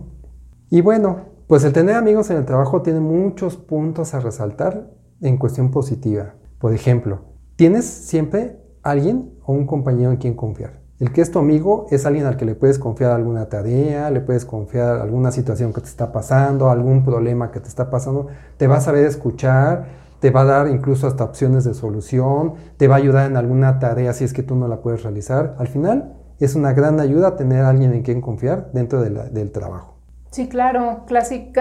Y 0.71 0.81
bueno, 0.81 1.27
pues 1.47 1.63
el 1.65 1.75
tener 1.75 1.95
amigos 1.95 2.31
en 2.31 2.39
el 2.39 2.47
trabajo 2.47 2.81
tiene 2.81 3.01
muchos 3.01 3.57
puntos 3.57 4.15
a 4.15 4.21
resaltar 4.21 4.91
en 5.21 5.37
cuestión 5.37 5.71
positiva. 5.71 6.35
Por 6.59 6.73
ejemplo, 6.73 7.21
tienes 7.57 7.85
siempre 7.85 8.59
alguien 8.83 9.35
o 9.45 9.53
un 9.53 9.67
compañero 9.67 10.11
en 10.11 10.17
quien 10.17 10.35
confiar. 10.35 10.82
El 11.03 11.12
que 11.12 11.21
es 11.21 11.33
tu 11.33 11.41
amigo 11.41 11.88
es 11.91 12.07
alguien 12.07 12.27
al 12.27 12.37
que 12.37 12.45
le 12.45 12.55
puedes 12.55 12.79
confiar 12.79 13.11
alguna 13.11 13.47
tarea, 13.47 14.09
le 14.12 14.21
puedes 14.21 14.45
confiar 14.45 15.01
alguna 15.01 15.33
situación 15.33 15.73
que 15.73 15.81
te 15.81 15.88
está 15.88 16.12
pasando, 16.12 16.71
algún 16.71 17.05
problema 17.05 17.51
que 17.51 17.59
te 17.59 17.67
está 17.67 17.91
pasando, 17.91 18.29
te 18.57 18.69
va 18.69 18.77
a 18.77 18.81
saber 18.81 19.07
escuchar, 19.07 19.87
te 20.21 20.31
va 20.31 20.43
a 20.43 20.45
dar 20.45 20.69
incluso 20.69 21.09
hasta 21.09 21.25
opciones 21.25 21.65
de 21.65 21.75
solución, 21.75 22.55
te 22.77 22.87
va 22.87 22.95
a 22.95 22.99
ayudar 22.99 23.29
en 23.29 23.37
alguna 23.37 23.81
tarea 23.81 24.12
si 24.12 24.23
es 24.23 24.33
que 24.33 24.45
tú 24.45 24.55
no 24.55 24.69
la 24.69 24.77
puedes 24.77 25.03
realizar. 25.03 25.57
Al 25.59 25.67
final 25.67 26.15
es 26.38 26.55
una 26.55 26.73
gran 26.73 27.01
ayuda 27.01 27.35
tener 27.35 27.65
a 27.65 27.71
alguien 27.71 27.93
en 27.95 28.03
quien 28.03 28.21
confiar 28.21 28.71
dentro 28.73 29.03
del 29.03 29.51
trabajo. 29.51 29.97
Sí, 30.31 30.49
claro, 30.49 31.01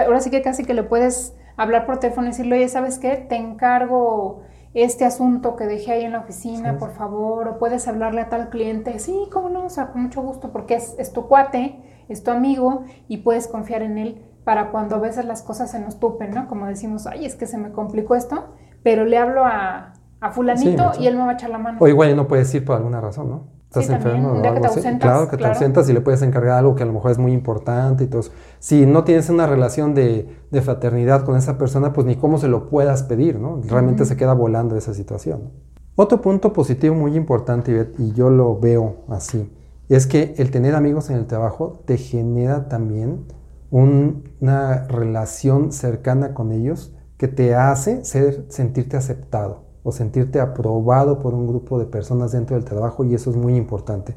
ahora 0.06 0.20
sí 0.20 0.30
que 0.30 0.42
casi 0.42 0.64
que 0.64 0.74
le 0.74 0.84
puedes 0.84 1.34
hablar 1.56 1.84
por 1.84 1.98
teléfono 1.98 2.28
y 2.28 2.30
decirle, 2.30 2.58
oye, 2.58 2.68
¿sabes 2.68 3.00
qué? 3.00 3.26
Te 3.28 3.34
encargo 3.34 4.42
este 4.74 5.04
asunto 5.04 5.56
que 5.56 5.66
dejé 5.66 5.92
ahí 5.92 6.04
en 6.04 6.12
la 6.12 6.20
oficina, 6.20 6.78
por 6.78 6.92
favor, 6.92 7.46
o 7.48 7.58
puedes 7.58 7.86
hablarle 7.88 8.22
a 8.22 8.28
tal 8.28 8.48
cliente, 8.48 8.98
sí, 8.98 9.28
cómo 9.30 9.50
no, 9.50 9.66
o 9.66 9.68
sea, 9.68 9.88
con 9.88 10.02
mucho 10.02 10.22
gusto, 10.22 10.50
porque 10.50 10.74
es, 10.74 11.12
tu 11.12 11.26
cuate, 11.28 12.04
es 12.08 12.22
tu 12.24 12.30
amigo 12.30 12.84
y 13.06 13.18
puedes 13.18 13.48
confiar 13.48 13.82
en 13.82 13.98
él 13.98 14.22
para 14.44 14.70
cuando 14.70 14.96
a 14.96 14.98
veces 14.98 15.24
las 15.24 15.42
cosas 15.42 15.70
se 15.70 15.78
nos 15.78 16.00
tupen, 16.00 16.30
¿no? 16.30 16.48
Como 16.48 16.66
decimos, 16.66 17.06
ay, 17.06 17.26
es 17.26 17.36
que 17.36 17.46
se 17.46 17.58
me 17.58 17.70
complicó 17.70 18.14
esto, 18.14 18.54
pero 18.82 19.04
le 19.04 19.18
hablo 19.18 19.44
a, 19.44 19.92
fulanito 20.32 20.92
y 20.98 21.06
él 21.06 21.16
me 21.16 21.24
va 21.24 21.30
a 21.30 21.34
echar 21.34 21.50
la 21.50 21.58
mano. 21.58 21.78
O 21.80 21.88
igual 21.88 22.16
no 22.16 22.26
puedes 22.26 22.52
ir 22.54 22.64
por 22.64 22.76
alguna 22.76 23.00
razón, 23.00 23.28
¿no? 23.28 23.51
Estás 23.80 23.88
enfermo 23.88 24.32
o 24.32 24.44
algo 24.44 24.66
así. 24.66 24.80
Claro, 24.98 25.28
que 25.28 25.36
te 25.38 25.46
ausentas 25.46 25.88
y 25.88 25.94
le 25.94 26.02
puedes 26.02 26.20
encargar 26.22 26.58
algo 26.58 26.74
que 26.74 26.82
a 26.82 26.86
lo 26.86 26.92
mejor 26.92 27.10
es 27.10 27.18
muy 27.18 27.32
importante 27.32 28.04
y 28.04 28.06
todo 28.06 28.22
Si 28.58 28.84
no 28.84 29.04
tienes 29.04 29.30
una 29.30 29.46
relación 29.46 29.94
de, 29.94 30.28
fraternidad 30.62 31.24
con 31.24 31.36
esa 31.36 31.56
persona, 31.56 31.92
pues 31.92 32.06
ni 32.06 32.16
cómo 32.16 32.38
se 32.38 32.48
lo 32.48 32.68
puedas 32.68 33.02
pedir, 33.02 33.38
¿no? 33.38 33.60
Realmente 33.66 34.04
se 34.04 34.16
queda 34.16 34.34
volando 34.34 34.76
esa 34.76 34.92
situación. 34.92 35.50
Otro 35.96 36.20
punto 36.20 36.52
positivo 36.52 36.94
muy 36.94 37.16
importante, 37.16 37.90
y 37.98 38.12
yo 38.12 38.30
lo 38.30 38.58
veo 38.58 38.96
así, 39.08 39.50
es 39.88 40.06
que 40.06 40.34
el 40.36 40.50
tener 40.50 40.74
amigos 40.74 41.10
en 41.10 41.16
el 41.16 41.26
trabajo 41.26 41.80
te 41.86 41.96
genera 41.96 42.68
también 42.68 43.24
una 43.70 44.86
relación 44.88 45.72
cercana 45.72 46.34
con 46.34 46.52
ellos 46.52 46.94
que 47.16 47.28
te 47.28 47.54
hace 47.54 48.04
ser, 48.04 48.44
sentirte 48.48 48.98
aceptado 48.98 49.61
o 49.84 49.92
sentirte 49.92 50.40
aprobado 50.40 51.18
por 51.18 51.34
un 51.34 51.46
grupo 51.46 51.78
de 51.78 51.86
personas 51.86 52.32
dentro 52.32 52.56
del 52.56 52.64
trabajo 52.64 53.04
y 53.04 53.14
eso 53.14 53.30
es 53.30 53.36
muy 53.36 53.56
importante. 53.56 54.14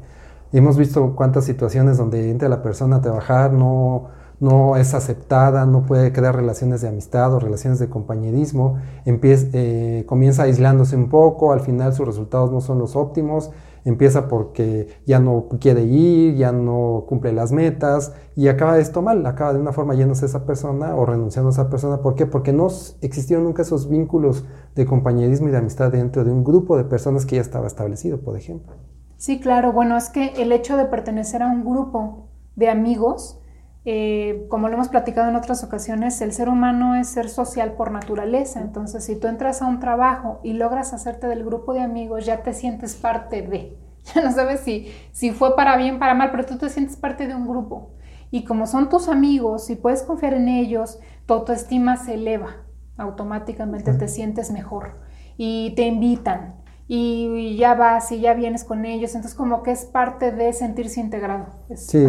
Hemos 0.52 0.76
visto 0.76 1.14
cuántas 1.16 1.44
situaciones 1.44 1.96
donde 1.96 2.30
entra 2.30 2.48
la 2.48 2.62
persona 2.62 2.96
a 2.96 3.00
trabajar, 3.00 3.52
no, 3.52 4.08
no 4.38 4.76
es 4.76 4.94
aceptada, 4.94 5.66
no 5.66 5.82
puede 5.82 6.12
crear 6.12 6.36
relaciones 6.36 6.82
de 6.82 6.88
amistad 6.88 7.32
o 7.34 7.40
relaciones 7.40 7.78
de 7.78 7.88
compañerismo, 7.88 8.78
empieza, 9.04 9.48
eh, 9.52 10.04
comienza 10.06 10.44
aislándose 10.44 10.96
un 10.96 11.08
poco, 11.08 11.52
al 11.52 11.60
final 11.60 11.92
sus 11.94 12.06
resultados 12.06 12.52
no 12.52 12.60
son 12.60 12.78
los 12.78 12.94
óptimos 12.94 13.50
empieza 13.86 14.28
porque 14.28 14.88
ya 15.06 15.20
no 15.20 15.46
quiere 15.60 15.84
ir, 15.84 16.34
ya 16.34 16.52
no 16.52 17.04
cumple 17.08 17.32
las 17.32 17.52
metas 17.52 18.12
y 18.34 18.48
acaba 18.48 18.78
esto 18.78 19.00
mal, 19.00 19.24
acaba 19.24 19.52
de 19.54 19.60
una 19.60 19.72
forma 19.72 19.94
yéndose 19.94 20.26
esa 20.26 20.44
persona 20.44 20.94
o 20.96 21.06
renunciando 21.06 21.48
a 21.48 21.52
esa 21.52 21.70
persona. 21.70 22.02
¿Por 22.02 22.16
qué? 22.16 22.26
Porque 22.26 22.52
no 22.52 22.66
existieron 23.00 23.44
nunca 23.44 23.62
esos 23.62 23.88
vínculos 23.88 24.44
de 24.74 24.86
compañerismo 24.86 25.48
y 25.48 25.52
de 25.52 25.58
amistad 25.58 25.92
dentro 25.92 26.24
de 26.24 26.32
un 26.32 26.44
grupo 26.44 26.76
de 26.76 26.84
personas 26.84 27.24
que 27.24 27.36
ya 27.36 27.42
estaba 27.42 27.66
establecido, 27.66 28.20
por 28.20 28.36
ejemplo. 28.36 28.74
Sí, 29.16 29.40
claro, 29.40 29.72
bueno, 29.72 29.96
es 29.96 30.10
que 30.10 30.34
el 30.36 30.52
hecho 30.52 30.76
de 30.76 30.84
pertenecer 30.86 31.42
a 31.42 31.46
un 31.46 31.64
grupo 31.64 32.28
de 32.56 32.68
amigos, 32.68 33.40
eh, 33.88 34.46
como 34.48 34.66
lo 34.66 34.74
hemos 34.74 34.88
platicado 34.88 35.28
en 35.28 35.36
otras 35.36 35.62
ocasiones, 35.62 36.20
el 36.20 36.32
ser 36.32 36.48
humano 36.48 36.96
es 36.96 37.06
ser 37.06 37.28
social 37.28 37.74
por 37.74 37.92
naturaleza. 37.92 38.60
Entonces, 38.60 39.04
si 39.04 39.14
tú 39.14 39.28
entras 39.28 39.62
a 39.62 39.66
un 39.68 39.78
trabajo 39.78 40.40
y 40.42 40.54
logras 40.54 40.92
hacerte 40.92 41.28
del 41.28 41.44
grupo 41.44 41.72
de 41.72 41.82
amigos, 41.82 42.26
ya 42.26 42.42
te 42.42 42.52
sientes 42.52 42.96
parte 42.96 43.42
de. 43.42 43.78
Ya 44.14 44.22
no 44.22 44.32
sabes 44.32 44.60
si, 44.60 44.92
si 45.12 45.30
fue 45.30 45.56
para 45.56 45.76
bien, 45.76 46.00
para 46.00 46.14
mal, 46.14 46.30
pero 46.32 46.46
tú 46.46 46.58
te 46.58 46.68
sientes 46.68 46.96
parte 46.96 47.28
de 47.28 47.34
un 47.36 47.46
grupo. 47.46 47.90
Y 48.32 48.44
como 48.44 48.66
son 48.66 48.88
tus 48.88 49.08
amigos 49.08 49.70
y 49.70 49.76
puedes 49.76 50.02
confiar 50.02 50.34
en 50.34 50.48
ellos, 50.48 50.98
tu 51.26 51.34
autoestima 51.34 51.96
se 51.96 52.14
eleva. 52.14 52.56
Automáticamente 52.96 53.94
te 53.94 54.08
sientes 54.08 54.50
mejor. 54.50 54.98
Y 55.36 55.74
te 55.76 55.82
invitan 55.82 56.55
y 56.88 57.56
ya 57.56 57.74
vas 57.74 58.12
y 58.12 58.20
ya 58.20 58.34
vienes 58.34 58.64
con 58.64 58.84
ellos, 58.84 59.14
entonces 59.14 59.36
como 59.36 59.62
que 59.62 59.72
es 59.72 59.84
parte 59.84 60.30
de 60.30 60.52
sentirse 60.52 61.00
integrado. 61.00 61.46
sí, 61.74 62.04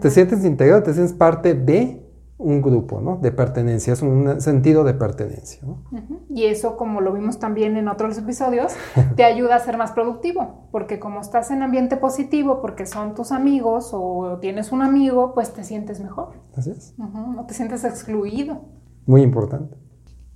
te, 0.00 0.10
sientes 0.10 0.44
integrado, 0.44 0.82
te 0.82 0.94
sientes 0.94 1.14
parte 1.14 1.54
de 1.54 2.02
un 2.38 2.60
grupo, 2.60 3.00
¿no? 3.00 3.16
De 3.16 3.32
pertenencia, 3.32 3.92
es 3.92 4.02
un 4.02 4.40
sentido 4.40 4.84
de 4.84 4.94
pertenencia. 4.94 5.62
¿no? 5.64 5.82
Y 6.28 6.44
eso, 6.44 6.76
como 6.76 7.00
lo 7.00 7.12
vimos 7.12 7.38
también 7.38 7.76
en 7.76 7.88
otros 7.88 8.16
episodios, 8.18 8.74
te 9.16 9.24
ayuda 9.24 9.56
a 9.56 9.58
ser 9.58 9.78
más 9.78 9.92
productivo, 9.92 10.68
porque 10.70 10.98
como 10.98 11.20
estás 11.20 11.50
en 11.50 11.62
ambiente 11.62 11.96
positivo, 11.96 12.60
porque 12.60 12.86
son 12.86 13.14
tus 13.14 13.32
amigos 13.32 13.90
o 13.92 14.38
tienes 14.40 14.72
un 14.72 14.82
amigo, 14.82 15.32
pues 15.34 15.52
te 15.52 15.64
sientes 15.64 16.00
mejor. 16.00 16.34
Así 16.54 16.70
es. 16.70 16.94
No 16.98 17.44
te 17.46 17.54
sientes 17.54 17.84
excluido. 17.84 18.60
Muy 19.06 19.22
importante. 19.22 19.76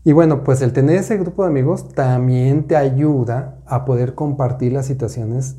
Y 0.02 0.12
bueno, 0.12 0.44
pues 0.44 0.62
el 0.62 0.72
tener 0.72 0.96
ese 0.96 1.18
grupo 1.18 1.42
de 1.42 1.50
amigos 1.50 1.92
también 1.92 2.66
te 2.66 2.76
ayuda 2.76 3.59
a 3.70 3.84
poder 3.84 4.14
compartir 4.14 4.72
las 4.72 4.86
situaciones 4.86 5.56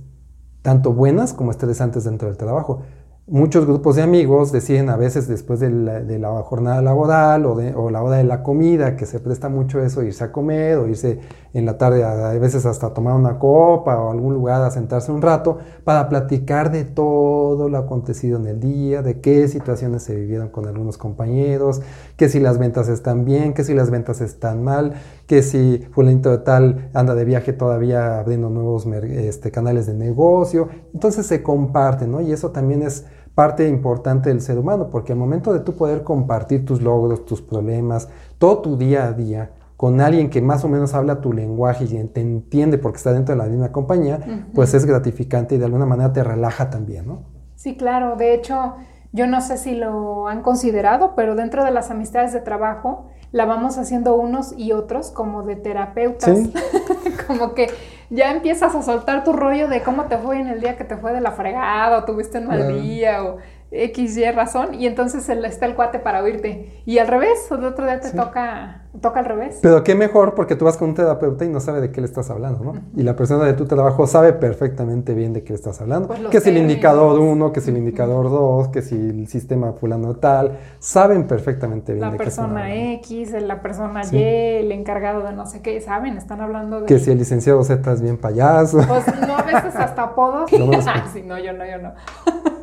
tanto 0.62 0.94
buenas 0.94 1.34
como 1.34 1.50
estresantes 1.50 2.04
dentro 2.04 2.28
del 2.28 2.38
trabajo 2.38 2.84
muchos 3.32 3.66
grupos 3.66 3.96
de 3.96 4.02
amigos 4.02 4.52
deciden 4.52 4.90
a 4.90 4.98
veces 4.98 5.26
después 5.26 5.62
de 5.62 5.70
la, 5.70 6.30
jornada 6.44 6.82
laboral 6.82 7.46
o, 7.46 7.56
de, 7.56 7.72
la 7.72 8.04
hora 8.04 8.18
de 8.18 8.26
la 8.26 8.44
comida, 8.44 8.98
que 8.98 9.06
se 9.06 9.22
presta 9.22 9.48
mucho 9.48 9.82
eso, 9.82 10.04
irse 10.04 10.26
a 10.26 10.34
comer 10.34 10.78
o 10.78 10.88
irse 10.88 11.20
en 11.54 11.66
la 11.66 11.78
tarde 11.78 12.04
a, 12.04 12.34
veces 12.34 12.66
hasta 12.66 12.94
tomar 12.94 13.14
una 13.16 13.40
copa 13.40 13.98
o 13.98 14.12
algún 14.12 14.34
lugar 14.34 14.62
a 14.62 14.70
sentarse 14.70 15.14
un 15.14 15.22
rato 15.22 15.60
para 15.86 16.10
platicar 16.10 16.72
de 16.72 16.84
todo 16.84 17.70
lo 17.70 17.78
acontecido 17.78 18.38
en 18.38 18.48
el 18.48 18.60
día, 18.60 19.02
de 19.02 19.22
qué 19.22 19.48
situaciones 19.48 20.04
se 20.04 20.14
vivieron 20.14 20.50
con 20.50 20.68
algunos 20.68 20.98
compañeros, 20.98 21.82
que 22.18 22.28
si 22.28 22.42
las 22.42 22.58
ventas 22.58 22.90
están 22.90 23.24
bien, 23.24 23.54
que 23.54 23.64
si 23.64 23.74
las 23.74 23.92
ventas 23.92 24.20
están 24.20 24.62
mal, 24.62 24.94
que 25.26 25.42
si 25.42 25.88
fulanito 25.92 26.32
de 26.32 26.40
tal 26.40 26.90
anda 26.94 27.16
de 27.16 27.24
viaje 27.24 27.54
todavía 27.54 28.20
abriendo 28.20 28.50
nuevos 28.50 28.86
este, 28.88 29.52
canales 29.52 29.88
de 29.88 29.94
negocio. 29.94 30.68
Entonces 30.94 31.26
se 31.26 31.42
comparten, 31.42 32.12
¿no? 32.12 32.20
Y 32.20 32.34
eso 32.34 32.52
también 32.52 32.82
es 32.82 33.06
parte 33.36 33.68
importante 33.68 34.30
del 34.30 34.42
ser 34.42 34.58
humano, 34.58 34.90
porque 34.90 35.14
al 35.14 35.20
momento 35.20 35.54
de 35.54 35.60
tú 35.62 35.74
poder 35.74 36.04
compartir 36.04 36.66
tus 36.66 36.82
logros, 36.82 37.26
tus 37.26 37.42
problemas, 37.42 38.10
todo 38.38 38.60
tu 38.60 38.78
día 38.78 39.06
a 39.08 39.14
día 39.14 39.52
con 39.82 40.00
alguien 40.00 40.30
que 40.30 40.44
más 40.44 40.64
o 40.64 40.68
menos 40.68 40.94
habla 40.94 41.22
tu 41.22 41.34
lenguaje 41.34 41.86
y 41.86 42.04
te 42.06 42.22
entiende 42.22 42.78
porque 42.78 42.98
está 42.98 43.14
dentro 43.14 43.34
de 43.34 43.42
la 43.42 43.50
misma 43.50 43.72
compañía, 43.72 44.20
pues 44.54 44.76
es 44.76 44.86
gratificante 44.86 45.56
y 45.56 45.58
de 45.58 45.66
alguna 45.66 45.88
manera 45.88 46.14
te 46.14 46.24
relaja 46.24 46.70
también, 46.70 47.08
¿no? 47.08 47.24
Sí, 47.56 47.76
claro. 47.76 48.16
De 48.16 48.36
hecho, 48.36 48.76
yo 49.12 49.26
no 49.26 49.42
sé 49.42 49.58
si 49.58 49.74
lo 49.74 50.28
han 50.28 50.44
considerado, 50.44 51.14
pero 51.16 51.34
dentro 51.34 51.66
de 51.66 51.72
las 51.72 51.90
amistades 51.90 52.32
de 52.32 52.42
trabajo 52.42 53.08
la 53.32 53.46
vamos 53.46 53.80
haciendo 53.80 54.16
unos 54.16 54.54
y 54.56 54.72
otros 54.72 55.10
como 55.10 55.42
de 55.42 55.56
terapeutas. 55.56 56.30
como 57.32 57.54
que 57.54 57.70
ya 58.10 58.32
empiezas 58.32 58.76
a 58.76 58.82
soltar 58.82 59.24
tu 59.24 59.34
rollo 59.34 59.68
de 59.68 59.82
cómo 59.82 60.06
te 60.06 60.18
fue 60.18 60.40
en 60.40 60.48
el 60.48 60.60
día 60.60 60.76
que 60.78 60.84
te 60.84 60.98
fue 60.98 61.14
de 61.14 61.22
la 61.22 61.32
fregada, 61.32 61.98
o 62.00 62.04
tuviste 62.04 62.40
un 62.40 62.48
mal 62.48 62.82
día, 62.82 63.24
o 63.24 63.38
X, 63.72 64.18
Y 64.18 64.30
razón, 64.32 64.74
y 64.74 64.86
entonces 64.86 65.28
está 65.30 65.66
el 65.66 65.76
cuate 65.76 66.00
para 66.00 66.22
oírte. 66.22 66.82
Y 66.86 66.98
al 66.98 67.08
revés, 67.08 67.48
de 67.50 67.66
otro 67.66 67.86
día 67.86 68.02
te 68.02 68.12
toca, 68.12 68.84
toca 69.02 69.20
al 69.20 69.26
revés. 69.26 69.60
Pero 69.62 69.82
qué 69.84 69.96
mejor 69.96 70.36
porque 70.36 70.56
tú 70.58 70.66
vas 70.66 70.76
con 70.76 70.90
un 70.90 70.96
terapeuta 70.96 71.46
y 71.46 71.50
no 71.50 71.62
sabe 71.62 71.80
de 71.80 71.92
qué 71.92 72.02
le 72.02 72.08
estás 72.08 72.30
hablando, 72.30 72.64
¿no? 72.66 72.74
Y 72.98 73.04
la 73.04 73.16
persona 73.16 73.46
de 73.46 73.54
tu 73.54 73.66
trabajo 73.66 74.08
sabe 74.08 74.34
perfectamente 74.34 75.14
bien 75.14 75.32
de 75.32 75.44
qué 75.44 75.54
le 75.54 75.56
estás 75.56 75.80
hablando. 75.80 76.10
Pues 76.10 76.20
que 76.20 76.38
es 76.38 76.48
el 76.48 76.58
indicador 76.58 77.18
1, 77.18 77.54
que 77.54 77.60
es 77.62 77.68
el 77.70 77.78
indicador 77.78 78.30
2, 78.30 78.68
que 78.70 78.82
si 78.82 78.96
el 78.96 79.28
sistema 79.30 79.72
fulano 79.72 80.16
tal, 80.16 80.60
saben 80.80 81.26
perfectamente 81.26 81.94
bien 81.94 82.02
la 82.02 82.12
de 82.12 82.18
qué 82.18 82.24
persona 82.26 82.76
X, 82.76 83.32
la 83.42 83.62
persona 83.62 84.02
Y, 84.12 84.22
el 84.22 84.72
encargado 84.74 85.24
de 85.24 85.32
no 85.32 85.46
sé 85.46 85.62
qué, 85.62 85.80
saben, 85.80 86.18
están 86.18 86.42
hablando 86.42 86.82
de... 86.82 86.88
Que 86.88 87.00
si 87.00 87.10
el 87.10 87.20
licenciado 87.20 87.64
Z 87.64 87.90
es 87.94 88.02
bien 88.02 88.18
payaso. 88.18 88.80
Pues 88.86 89.06
no, 89.26 89.38
a 89.38 89.44
veces 89.44 89.76
hasta 89.76 90.04
apodos. 90.04 90.52
No, 90.62 90.80
sí, 91.14 91.24
no, 91.26 91.40
yo 91.40 91.54
no, 91.54 91.66
yo 91.66 91.80
no. 91.80 91.94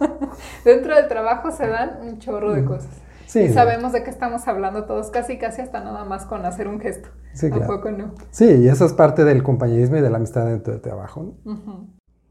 Dentro 0.65 0.95
del 0.95 1.09
trabajo 1.09 1.51
se 1.51 1.67
dan 1.67 1.99
un 2.03 2.19
chorro 2.19 2.53
de 2.53 2.65
cosas. 2.65 2.91
Sí, 3.27 3.41
y 3.41 3.49
sabemos 3.51 3.93
de 3.93 4.03
qué 4.03 4.11
estamos 4.11 4.49
hablando 4.49 4.85
todos, 4.85 5.11
casi 5.11 5.37
casi 5.37 5.61
hasta 5.61 5.81
nada 5.81 6.05
más 6.05 6.25
con 6.25 6.47
hacer 6.47 6.67
un 6.67 6.81
gesto. 6.81 7.11
Sí, 7.35 7.51
Tampoco 7.51 7.91
no. 7.91 8.15
Sí, 8.31 8.47
y 8.47 8.69
eso 8.69 8.87
es 8.87 8.95
parte 8.95 9.25
del 9.25 9.43
compañerismo 9.43 9.99
y 9.99 10.01
de 10.01 10.09
la 10.09 10.17
amistad 10.17 10.47
dentro 10.47 10.73
del 10.73 10.81
trabajo. 10.81 11.35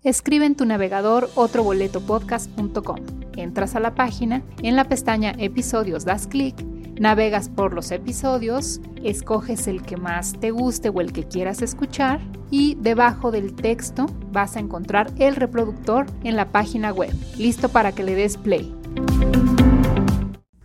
Escribe 0.03 0.45
en 0.45 0.55
tu 0.55 0.65
navegador 0.65 1.29
otroboletopodcast.com. 1.35 2.97
Entras 3.35 3.75
a 3.75 3.79
la 3.79 3.93
página, 3.93 4.41
en 4.63 4.75
la 4.75 4.85
pestaña 4.85 5.35
Episodios 5.37 6.03
das 6.03 6.25
clic, 6.25 6.55
navegas 6.99 7.49
por 7.49 7.73
los 7.73 7.91
episodios, 7.91 8.81
escoges 9.03 9.67
el 9.67 9.81
que 9.81 9.97
más 9.97 10.33
te 10.39 10.51
guste 10.51 10.89
o 10.89 11.01
el 11.01 11.13
que 11.13 11.23
quieras 11.23 11.61
escuchar 11.61 12.19
y 12.49 12.75
debajo 12.81 13.31
del 13.31 13.53
texto 13.53 14.05
vas 14.31 14.55
a 14.55 14.59
encontrar 14.59 15.11
el 15.17 15.35
reproductor 15.35 16.05
en 16.23 16.35
la 16.35 16.51
página 16.51 16.91
web, 16.91 17.13
listo 17.37 17.69
para 17.69 17.91
que 17.91 18.03
le 18.03 18.15
des 18.15 18.37
play. 18.37 18.75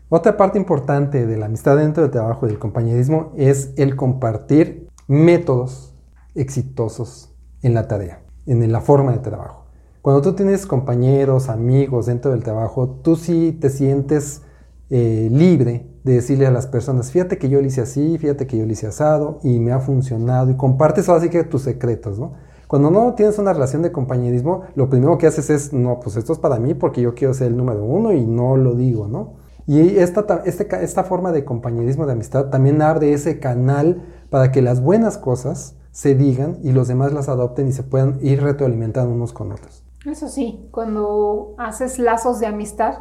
Otra 0.09 0.37
parte 0.37 0.59
importante 0.59 1.27
de 1.27 1.37
la 1.39 1.47
amistad 1.47 1.77
dentro 1.77 2.03
del 2.03 2.13
trabajo 2.13 2.47
y 2.47 2.51
del 2.51 2.59
compañerismo 2.59 3.33
es 3.37 3.73
el 3.77 3.97
compartir 3.97 4.89
métodos 5.09 5.95
exitosos 6.35 7.35
en 7.63 7.75
la 7.75 7.89
tarea, 7.89 8.23
en 8.47 8.71
la 8.71 8.81
forma 8.81 9.13
de 9.13 9.19
trabajo. 9.19 9.67
Cuando 10.03 10.21
tú 10.21 10.35
tienes 10.35 10.67
compañeros, 10.67 11.49
amigos 11.49 12.07
dentro 12.07 12.33
del 12.33 12.43
trabajo, 12.43 13.01
tú 13.03 13.17
sí 13.17 13.57
te 13.61 13.71
sientes 13.71 14.43
eh, 14.91 15.29
libre 15.31 15.92
de 16.05 16.15
decirle 16.15 16.47
a 16.47 16.51
las 16.51 16.67
personas, 16.67 17.11
fíjate 17.11 17.39
que 17.39 17.49
yo 17.49 17.61
lo 17.61 17.67
hice 17.67 17.81
así, 17.81 18.19
fíjate 18.19 18.47
que 18.47 18.57
yo 18.57 18.67
lo 18.67 18.73
hice 18.73 18.89
asado 18.89 19.39
y 19.43 19.59
me 19.61 19.73
ha 19.73 19.81
funcionado 19.81 20.51
y 20.51 20.57
compartes 20.57 21.09
así 21.09 21.29
que 21.29 21.45
tus 21.45 21.63
secretos, 21.63 22.19
¿no? 22.19 22.33
Cuando 22.67 22.91
no 22.91 23.15
tienes 23.15 23.39
una 23.39 23.53
relación 23.53 23.83
de 23.83 23.93
compañerismo, 23.93 24.63
lo 24.75 24.89
primero 24.89 25.19
que 25.19 25.27
haces 25.27 25.51
es, 25.51 25.73
no, 25.75 26.01
pues 26.01 26.17
esto 26.17 26.33
es 26.33 26.39
para 26.39 26.59
mí 26.59 26.73
porque 26.73 27.03
yo 27.03 27.15
quiero 27.15 27.35
ser 27.35 27.49
el 27.49 27.57
número 27.57 27.85
uno 27.85 28.13
y 28.13 28.25
no 28.25 28.57
lo 28.57 28.75
digo, 28.75 29.09
¿no? 29.09 29.35
Y 29.67 29.99
esta, 29.99 30.43
este, 30.47 30.67
esta 30.83 31.05
forma 31.05 31.33
de 31.33 31.45
compañerismo, 31.45 32.07
de 32.07 32.13
amistad, 32.13 32.47
también 32.47 32.81
abre 32.83 33.13
ese 33.13 33.39
canal 33.39 34.03
para 34.31 34.51
que 34.51 34.63
las 34.63 34.81
buenas 34.81 35.19
cosas 35.19 35.77
se 35.91 36.15
digan 36.15 36.59
y 36.63 36.73
los 36.73 36.89
demás 36.89 37.13
las 37.13 37.29
adopten 37.29 37.69
y 37.69 37.73
se 37.73 37.83
puedan 37.83 38.19
ir 38.23 38.43
retroalimentando 38.43 39.13
unos 39.15 39.33
con 39.33 39.53
otros. 39.53 39.85
Eso 40.07 40.29
sí, 40.29 40.67
cuando 40.73 41.55
haces 41.59 41.99
lazos 41.99 42.41
de 42.41 42.47
amistad, 42.47 42.95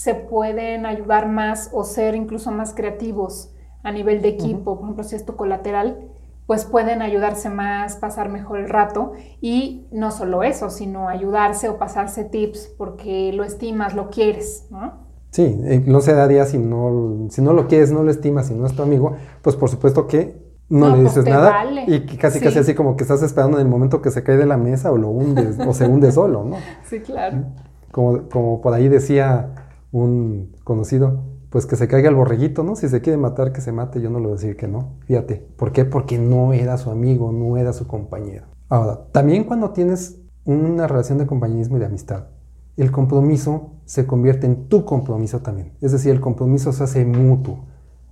se 0.00 0.14
pueden 0.14 0.86
ayudar 0.86 1.28
más 1.28 1.68
o 1.74 1.84
ser 1.84 2.14
incluso 2.14 2.50
más 2.50 2.72
creativos 2.72 3.52
a 3.82 3.92
nivel 3.92 4.22
de 4.22 4.28
equipo. 4.28 4.76
Por 4.76 4.84
ejemplo, 4.84 5.04
si 5.04 5.14
es 5.14 5.26
tu 5.26 5.36
colateral, 5.36 6.08
pues 6.46 6.64
pueden 6.64 7.02
ayudarse 7.02 7.50
más, 7.50 7.96
pasar 7.96 8.30
mejor 8.30 8.60
el 8.60 8.70
rato 8.70 9.12
y 9.42 9.88
no 9.92 10.10
solo 10.10 10.42
eso, 10.42 10.70
sino 10.70 11.10
ayudarse 11.10 11.68
o 11.68 11.76
pasarse 11.76 12.24
tips 12.24 12.72
porque 12.78 13.30
lo 13.34 13.44
estimas, 13.44 13.94
lo 13.94 14.08
quieres, 14.08 14.68
¿no? 14.70 15.06
Sí, 15.32 15.60
eh, 15.64 15.84
no 15.86 16.00
se 16.00 16.14
daría 16.14 16.46
si 16.46 16.56
no, 16.56 17.28
si 17.28 17.42
no 17.42 17.52
lo 17.52 17.68
quieres, 17.68 17.92
no 17.92 18.02
lo 18.02 18.10
estimas, 18.10 18.46
si 18.46 18.54
no 18.54 18.64
es 18.64 18.72
tu 18.72 18.82
amigo, 18.82 19.16
pues 19.42 19.54
por 19.54 19.68
supuesto 19.68 20.06
que 20.06 20.34
no, 20.70 20.88
le 20.88 21.02
pues 21.02 21.14
dices 21.14 21.26
nada 21.26 21.62
y 21.86 22.06
casi 22.16 22.40
casi 22.40 22.58
así 22.58 22.74
como 22.74 22.96
que 22.96 23.02
estás 23.02 23.22
esperando 23.22 23.58
en 23.58 23.66
el 23.66 23.70
momento 23.70 24.00
que 24.00 24.10
se 24.10 24.22
cae 24.22 24.38
de 24.38 24.46
la 24.46 24.56
mesa 24.56 24.90
o 24.92 24.96
lo 24.96 25.08
hundes 25.08 25.58
o 25.60 25.74
se 25.74 25.86
hunde 25.86 26.10
solo, 26.10 26.42
¿no? 26.42 26.56
Sí, 26.88 27.00
claro. 27.00 27.44
Como, 27.92 28.28
como 28.30 28.62
por 28.62 28.72
ahí 28.72 28.88
decía 28.88 29.52
un 29.92 30.56
conocido, 30.64 31.24
pues 31.50 31.66
que 31.66 31.76
se 31.76 31.88
caiga 31.88 32.08
el 32.08 32.14
borreguito, 32.14 32.62
¿no? 32.62 32.76
Si 32.76 32.88
se 32.88 33.00
quiere 33.00 33.16
matar, 33.16 33.52
que 33.52 33.60
se 33.60 33.72
mate, 33.72 34.00
yo 34.00 34.10
no 34.10 34.18
le 34.18 34.26
voy 34.26 34.32
a 34.34 34.36
decir 34.36 34.56
que 34.56 34.68
no. 34.68 34.98
Fíjate, 35.06 35.36
¿por 35.56 35.72
qué? 35.72 35.84
Porque 35.84 36.18
no 36.18 36.52
era 36.52 36.78
su 36.78 36.90
amigo, 36.90 37.32
no 37.32 37.56
era 37.56 37.72
su 37.72 37.86
compañero. 37.86 38.46
Ahora, 38.68 39.06
también 39.10 39.44
cuando 39.44 39.70
tienes 39.70 40.20
una 40.44 40.86
relación 40.86 41.18
de 41.18 41.26
compañerismo 41.26 41.76
y 41.76 41.80
de 41.80 41.86
amistad, 41.86 42.28
el 42.76 42.92
compromiso 42.92 43.72
se 43.84 44.06
convierte 44.06 44.46
en 44.46 44.68
tu 44.68 44.84
compromiso 44.84 45.40
también. 45.40 45.72
Es 45.80 45.92
decir, 45.92 46.12
el 46.12 46.20
compromiso 46.20 46.72
se 46.72 46.84
hace 46.84 47.04
mutuo. 47.04 47.66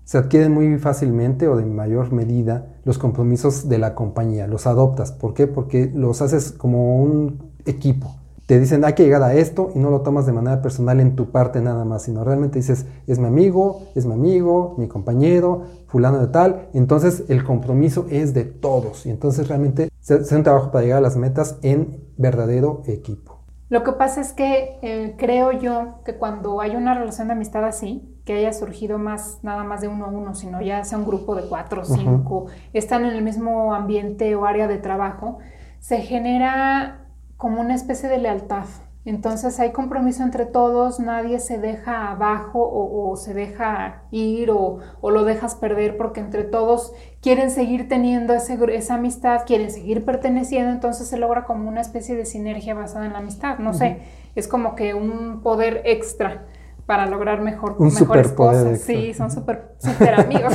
Se 0.04 0.18
adquieren 0.18 0.52
muy 0.52 0.78
fácilmente 0.78 1.48
o 1.48 1.56
de 1.56 1.64
mayor 1.64 2.12
medida 2.12 2.80
los 2.84 2.98
compromisos 2.98 3.68
de 3.68 3.78
la 3.78 3.94
compañía, 3.94 4.46
los 4.46 4.66
adoptas. 4.66 5.12
¿Por 5.12 5.34
qué? 5.34 5.46
Porque 5.46 5.90
los 5.94 6.22
haces 6.22 6.50
como 6.50 7.02
un 7.02 7.52
equipo. 7.66 8.16
Te 8.48 8.58
dicen 8.58 8.82
hay 8.86 8.94
que 8.94 9.04
llegar 9.04 9.22
a 9.22 9.34
esto 9.34 9.72
y 9.74 9.78
no 9.78 9.90
lo 9.90 10.00
tomas 10.00 10.24
de 10.24 10.32
manera 10.32 10.62
personal 10.62 11.00
en 11.00 11.16
tu 11.16 11.30
parte 11.30 11.60
nada 11.60 11.84
más, 11.84 12.04
sino 12.04 12.24
realmente 12.24 12.60
dices 12.60 12.86
es 13.06 13.18
mi 13.18 13.26
amigo, 13.26 13.82
es 13.94 14.06
mi 14.06 14.14
amigo, 14.14 14.74
mi 14.78 14.88
compañero, 14.88 15.64
fulano 15.86 16.18
de 16.18 16.28
tal. 16.28 16.70
Entonces 16.72 17.24
el 17.28 17.44
compromiso 17.44 18.06
es 18.08 18.32
de 18.32 18.44
todos 18.44 19.04
y 19.04 19.10
entonces 19.10 19.48
realmente 19.48 19.90
se 20.00 20.14
hace 20.14 20.34
un 20.34 20.44
trabajo 20.44 20.70
para 20.70 20.82
llegar 20.82 20.96
a 20.96 21.02
las 21.02 21.18
metas 21.18 21.58
en 21.60 22.02
verdadero 22.16 22.80
equipo. 22.86 23.40
Lo 23.68 23.84
que 23.84 23.92
pasa 23.92 24.22
es 24.22 24.32
que 24.32 24.78
eh, 24.80 25.14
creo 25.18 25.52
yo 25.52 25.96
que 26.06 26.14
cuando 26.14 26.62
hay 26.62 26.74
una 26.74 26.94
relación 26.94 27.28
de 27.28 27.34
amistad 27.34 27.66
así, 27.66 28.18
que 28.24 28.32
haya 28.32 28.54
surgido 28.54 28.96
más, 28.96 29.40
nada 29.42 29.62
más 29.62 29.82
de 29.82 29.88
uno 29.88 30.06
a 30.06 30.08
uno, 30.08 30.34
sino 30.34 30.62
ya 30.62 30.82
sea 30.84 30.96
un 30.96 31.04
grupo 31.04 31.34
de 31.34 31.46
cuatro 31.50 31.82
o 31.82 31.84
cinco, 31.84 32.46
están 32.72 33.04
en 33.04 33.12
el 33.12 33.22
mismo 33.22 33.74
ambiente 33.74 34.34
o 34.36 34.46
área 34.46 34.68
de 34.68 34.78
trabajo, 34.78 35.36
se 35.80 35.98
genera 35.98 37.07
como 37.38 37.60
una 37.60 37.74
especie 37.74 38.08
de 38.08 38.18
lealtad 38.18 38.64
Entonces 39.04 39.58
hay 39.58 39.72
compromiso 39.72 40.22
entre 40.22 40.44
todos, 40.44 41.00
nadie 41.00 41.38
se 41.38 41.56
deja 41.56 42.10
abajo 42.10 42.60
o, 42.60 43.16
se 43.16 43.32
deja 43.32 44.02
ir 44.10 44.50
o, 44.50 44.80
lo 45.02 45.24
dejas 45.24 45.54
perder 45.54 45.96
porque 45.96 46.20
entre 46.20 46.44
todos 46.44 46.92
quieren 47.22 47.50
seguir 47.50 47.88
teniendo 47.88 48.34
esa 48.34 48.94
amistad, 48.94 49.42
quieren 49.46 49.70
seguir 49.70 50.04
perteneciendo, 50.04 50.70
entonces 50.72 51.08
se 51.08 51.16
logra 51.16 51.46
como 51.46 51.68
una 51.68 51.80
especie 51.80 52.16
de 52.16 52.26
sinergia 52.26 52.74
basada 52.74 53.06
en 53.06 53.14
la 53.14 53.20
amistad, 53.20 53.58
no 53.58 53.72
sé, 53.72 54.02
es 54.34 54.46
como 54.46 54.74
que 54.74 54.92
un 54.92 55.40
poder 55.40 55.80
extra 55.86 56.44
para 56.84 57.06
lograr 57.06 57.40
mejor, 57.40 57.78
mejores 57.78 58.32
cosas. 58.32 58.80
Sí, 58.80 59.14
son 59.14 59.30
súper 59.30 59.74
super 59.78 60.14
amigos. 60.20 60.54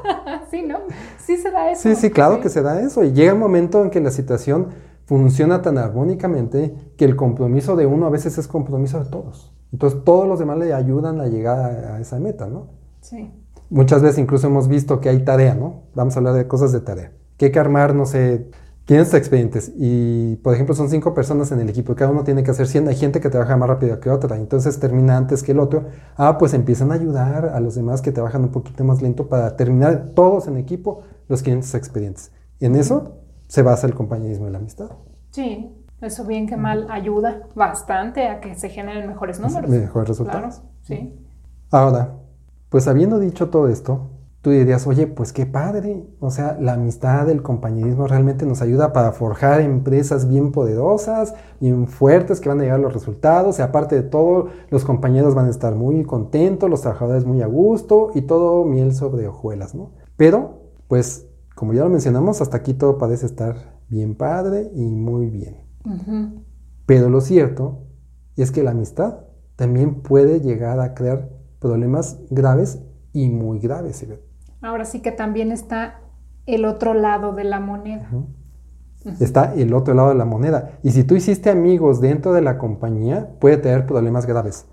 sí, 0.50 0.62
¿no? 0.62 0.78
Sí 1.18 1.36
se 1.36 1.50
da 1.50 1.70
eso. 1.70 1.82
Sí, 1.82 1.94
sí, 1.94 2.10
claro 2.10 2.40
que 2.40 2.48
se 2.48 2.62
da 2.62 2.80
eso. 2.80 3.04
Y 3.04 3.12
llega 3.12 3.34
un 3.34 3.38
momento 3.38 3.82
en 3.82 3.90
que 3.90 4.00
la 4.00 4.10
situación 4.10 4.68
funciona 5.06 5.62
tan 5.62 5.78
armónicamente 5.78 6.74
que 6.96 7.04
el 7.04 7.16
compromiso 7.16 7.76
de 7.76 7.86
uno 7.86 8.06
a 8.06 8.10
veces 8.10 8.38
es 8.38 8.48
compromiso 8.48 9.02
de 9.02 9.10
todos. 9.10 9.52
Entonces 9.72 10.04
todos 10.04 10.28
los 10.28 10.38
demás 10.38 10.58
le 10.58 10.72
ayudan 10.72 11.20
a 11.20 11.26
llegar 11.26 11.58
a, 11.58 12.00
esa 12.00 12.18
meta, 12.20 12.46
¿no? 12.46 12.68
Sí. 13.00 13.30
Muchas 13.70 14.02
veces 14.02 14.18
incluso 14.18 14.46
hemos 14.46 14.68
visto 14.68 15.00
que 15.00 15.08
hay 15.08 15.24
tarea, 15.24 15.54
¿no? 15.54 15.82
Vamos 15.94 16.14
a 16.16 16.20
hablar 16.20 16.34
de 16.34 16.46
cosas 16.46 16.72
de 16.72 16.80
tarea. 16.80 17.12
Que 17.36 17.46
hay 17.46 17.52
que 17.52 17.58
armar, 17.58 17.94
no 17.94 18.06
sé, 18.06 18.50
500 18.84 19.14
expedientes 19.14 19.72
y, 19.76 20.36
por 20.36 20.54
ejemplo, 20.54 20.74
son 20.74 20.90
cinco 20.90 21.14
personas 21.14 21.50
en 21.52 21.60
el 21.60 21.68
equipo 21.70 21.92
y 21.92 21.94
cada 21.96 22.10
uno 22.10 22.22
tiene 22.22 22.42
que 22.42 22.50
hacer 22.50 22.66
100. 22.66 22.88
Hay 22.88 22.96
gente 22.96 23.20
que 23.20 23.30
trabaja 23.30 23.56
más 23.56 23.68
rápido 23.68 23.98
que 23.98 24.10
otra, 24.10 24.36
entonces 24.36 24.78
termina 24.78 25.16
antes 25.16 25.42
que 25.42 25.52
el 25.52 25.58
otro. 25.58 25.86
Ah, 26.16 26.38
pues 26.38 26.54
empiezan 26.54 26.92
a 26.92 26.94
ayudar 26.94 27.46
a 27.46 27.60
los 27.60 27.74
demás 27.74 28.02
que 28.02 28.12
trabajan 28.12 28.44
un 28.44 28.50
poquito 28.50 28.84
más 28.84 29.02
lento 29.02 29.28
para 29.28 29.56
terminar 29.56 30.12
todos 30.14 30.46
en 30.46 30.58
equipo 30.58 31.00
los 31.28 31.42
500 31.42 31.74
expedientes. 31.74 32.30
En 32.60 32.76
eso 32.76 33.23
se 33.46 33.62
basa 33.62 33.86
el 33.86 33.94
compañerismo 33.94 34.48
y 34.48 34.50
la 34.50 34.58
amistad. 34.58 34.90
Sí, 35.30 35.74
eso 36.00 36.24
bien 36.24 36.46
que 36.46 36.56
mal 36.56 36.86
ayuda 36.90 37.48
bastante 37.54 38.28
a 38.28 38.40
que 38.40 38.54
se 38.54 38.68
generen 38.68 39.08
mejores 39.08 39.40
números. 39.40 39.70
Mejores 39.70 40.08
resultados. 40.08 40.56
Claro, 40.58 40.68
sí. 40.82 41.18
Ahora, 41.70 42.14
pues 42.68 42.88
habiendo 42.88 43.18
dicho 43.18 43.50
todo 43.50 43.68
esto, 43.68 44.10
tú 44.44 44.50
dirías, 44.50 44.86
oye, 44.86 45.06
pues 45.06 45.32
qué 45.32 45.46
padre. 45.46 46.04
O 46.20 46.30
sea, 46.30 46.58
la 46.60 46.74
amistad, 46.74 47.30
el 47.30 47.42
compañerismo 47.42 48.06
realmente 48.06 48.44
nos 48.44 48.60
ayuda 48.60 48.92
para 48.92 49.12
forjar 49.12 49.62
empresas 49.62 50.28
bien 50.28 50.52
poderosas, 50.52 51.34
bien 51.60 51.88
fuertes, 51.88 52.40
que 52.40 52.50
van 52.50 52.60
a 52.60 52.64
llegar 52.64 52.78
a 52.78 52.82
los 52.82 52.92
resultados. 52.92 53.58
Y 53.58 53.62
aparte 53.62 53.94
de 53.96 54.02
todo, 54.02 54.48
los 54.68 54.84
compañeros 54.84 55.34
van 55.34 55.46
a 55.46 55.50
estar 55.50 55.74
muy 55.74 56.04
contentos, 56.04 56.68
los 56.68 56.82
trabajadores 56.82 57.24
muy 57.24 57.40
a 57.40 57.46
gusto 57.46 58.10
y 58.14 58.22
todo 58.22 58.64
miel 58.64 58.94
sobre 58.94 59.26
hojuelas, 59.26 59.74
¿no? 59.74 59.92
Pero, 60.18 60.60
pues, 60.88 61.26
como 61.54 61.72
ya 61.72 61.84
lo 61.84 61.90
mencionamos, 61.90 62.40
hasta 62.40 62.56
aquí 62.56 62.74
todo 62.74 62.98
parece 62.98 63.26
estar 63.26 63.78
bien 63.88 64.16
padre 64.16 64.70
y 64.74 64.86
muy 64.90 65.30
bien. 65.30 65.64
Pero 66.86 67.08
lo 67.08 67.20
cierto 67.20 67.86
es 68.36 68.50
que 68.50 68.62
la 68.62 68.72
amistad 68.72 69.20
también 69.56 70.02
puede 70.02 70.40
llegar 70.40 70.80
a 70.80 70.94
crear 70.94 71.30
problemas 71.60 72.18
graves 72.30 72.82
y 73.12 73.28
muy 73.28 73.58
graves. 73.58 74.04
Ahora 74.60 74.84
sí 74.84 75.00
que 75.00 75.12
también 75.12 75.52
está 75.52 76.00
el 76.46 76.64
otro 76.64 76.94
lado 76.94 77.32
de 77.32 77.44
la 77.44 77.60
moneda. 77.60 78.10
Está 79.20 79.54
el 79.54 79.74
otro 79.74 79.94
lado 79.94 80.08
de 80.08 80.14
la 80.14 80.24
moneda. 80.24 80.78
Y 80.82 80.92
si 80.92 81.04
tú 81.04 81.14
hiciste 81.14 81.50
amigos 81.50 82.00
dentro 82.00 82.32
de 82.32 82.40
la 82.40 82.58
compañía, 82.58 83.36
puede 83.38 83.58
tener 83.58 83.86
problemas 83.86 84.26
graves. 84.26 84.66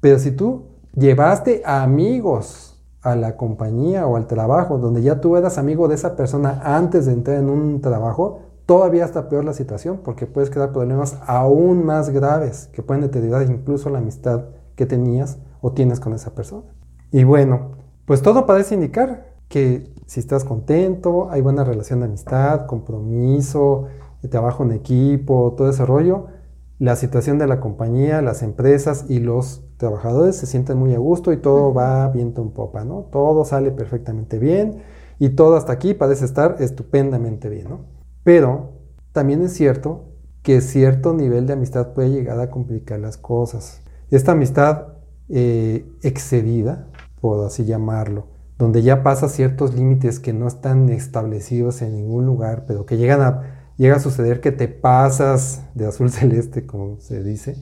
Pero 0.00 0.18
si 0.18 0.32
tú 0.32 0.66
llevaste 0.94 1.62
amigos 1.64 2.65
a 3.06 3.16
la 3.16 3.36
compañía 3.36 4.06
o 4.06 4.16
al 4.16 4.26
trabajo, 4.26 4.78
donde 4.78 5.02
ya 5.02 5.20
tú 5.20 5.36
eras 5.36 5.58
amigo 5.58 5.88
de 5.88 5.94
esa 5.94 6.16
persona 6.16 6.60
antes 6.64 7.06
de 7.06 7.12
entrar 7.12 7.38
en 7.38 7.48
un 7.48 7.80
trabajo, 7.80 8.40
todavía 8.66 9.04
está 9.04 9.28
peor 9.28 9.44
la 9.44 9.52
situación 9.52 10.00
porque 10.02 10.26
puedes 10.26 10.50
crear 10.50 10.72
problemas 10.72 11.18
aún 11.26 11.84
más 11.84 12.10
graves 12.10 12.68
que 12.72 12.82
pueden 12.82 13.02
deteriorar 13.02 13.42
incluso 13.48 13.90
la 13.90 13.98
amistad 13.98 14.46
que 14.74 14.86
tenías 14.86 15.38
o 15.60 15.72
tienes 15.72 16.00
con 16.00 16.14
esa 16.14 16.34
persona. 16.34 16.64
Y 17.12 17.24
bueno, 17.24 17.72
pues 18.06 18.22
todo 18.22 18.44
parece 18.44 18.74
indicar 18.74 19.34
que 19.48 19.94
si 20.06 20.20
estás 20.20 20.44
contento, 20.44 21.30
hay 21.30 21.40
buena 21.40 21.64
relación 21.64 22.00
de 22.00 22.06
amistad, 22.06 22.66
compromiso, 22.66 23.86
trabajo 24.28 24.64
en 24.64 24.72
equipo, 24.72 25.54
todo 25.56 25.70
ese 25.70 25.86
rollo, 25.86 26.26
la 26.78 26.96
situación 26.96 27.38
de 27.38 27.46
la 27.46 27.60
compañía, 27.60 28.22
las 28.22 28.42
empresas 28.42 29.06
y 29.08 29.20
los 29.20 29.65
trabajadores 29.76 30.36
se 30.36 30.46
sienten 30.46 30.78
muy 30.78 30.94
a 30.94 30.98
gusto 30.98 31.32
y 31.32 31.36
todo 31.36 31.72
va 31.72 32.08
viento 32.08 32.42
en 32.42 32.50
popa, 32.50 32.84
¿no? 32.84 33.08
Todo 33.10 33.44
sale 33.44 33.70
perfectamente 33.70 34.38
bien 34.38 34.82
y 35.18 35.30
todo 35.30 35.56
hasta 35.56 35.72
aquí 35.72 35.94
parece 35.94 36.24
estar 36.24 36.56
estupendamente 36.60 37.48
bien, 37.48 37.68
¿no? 37.68 37.80
Pero 38.22 38.72
también 39.12 39.42
es 39.42 39.52
cierto 39.52 40.04
que 40.42 40.60
cierto 40.60 41.12
nivel 41.12 41.46
de 41.46 41.54
amistad 41.54 41.92
puede 41.92 42.10
llegar 42.10 42.38
a 42.40 42.50
complicar 42.50 43.00
las 43.00 43.16
cosas. 43.16 43.82
Esta 44.10 44.32
amistad 44.32 44.94
eh, 45.28 45.84
excedida, 46.02 46.86
puedo 47.20 47.46
así 47.46 47.64
llamarlo, 47.64 48.28
donde 48.58 48.82
ya 48.82 49.02
pasa 49.02 49.28
ciertos 49.28 49.74
límites 49.74 50.20
que 50.20 50.32
no 50.32 50.46
están 50.46 50.88
establecidos 50.88 51.82
en 51.82 51.94
ningún 51.94 52.26
lugar, 52.26 52.64
pero 52.66 52.86
que 52.86 52.96
llegan 52.96 53.20
a, 53.20 53.72
llega 53.76 53.96
a 53.96 54.00
suceder 54.00 54.40
que 54.40 54.52
te 54.52 54.68
pasas 54.68 55.62
de 55.74 55.86
azul 55.86 56.10
celeste, 56.12 56.64
como 56.64 57.00
se 57.00 57.22
dice, 57.22 57.56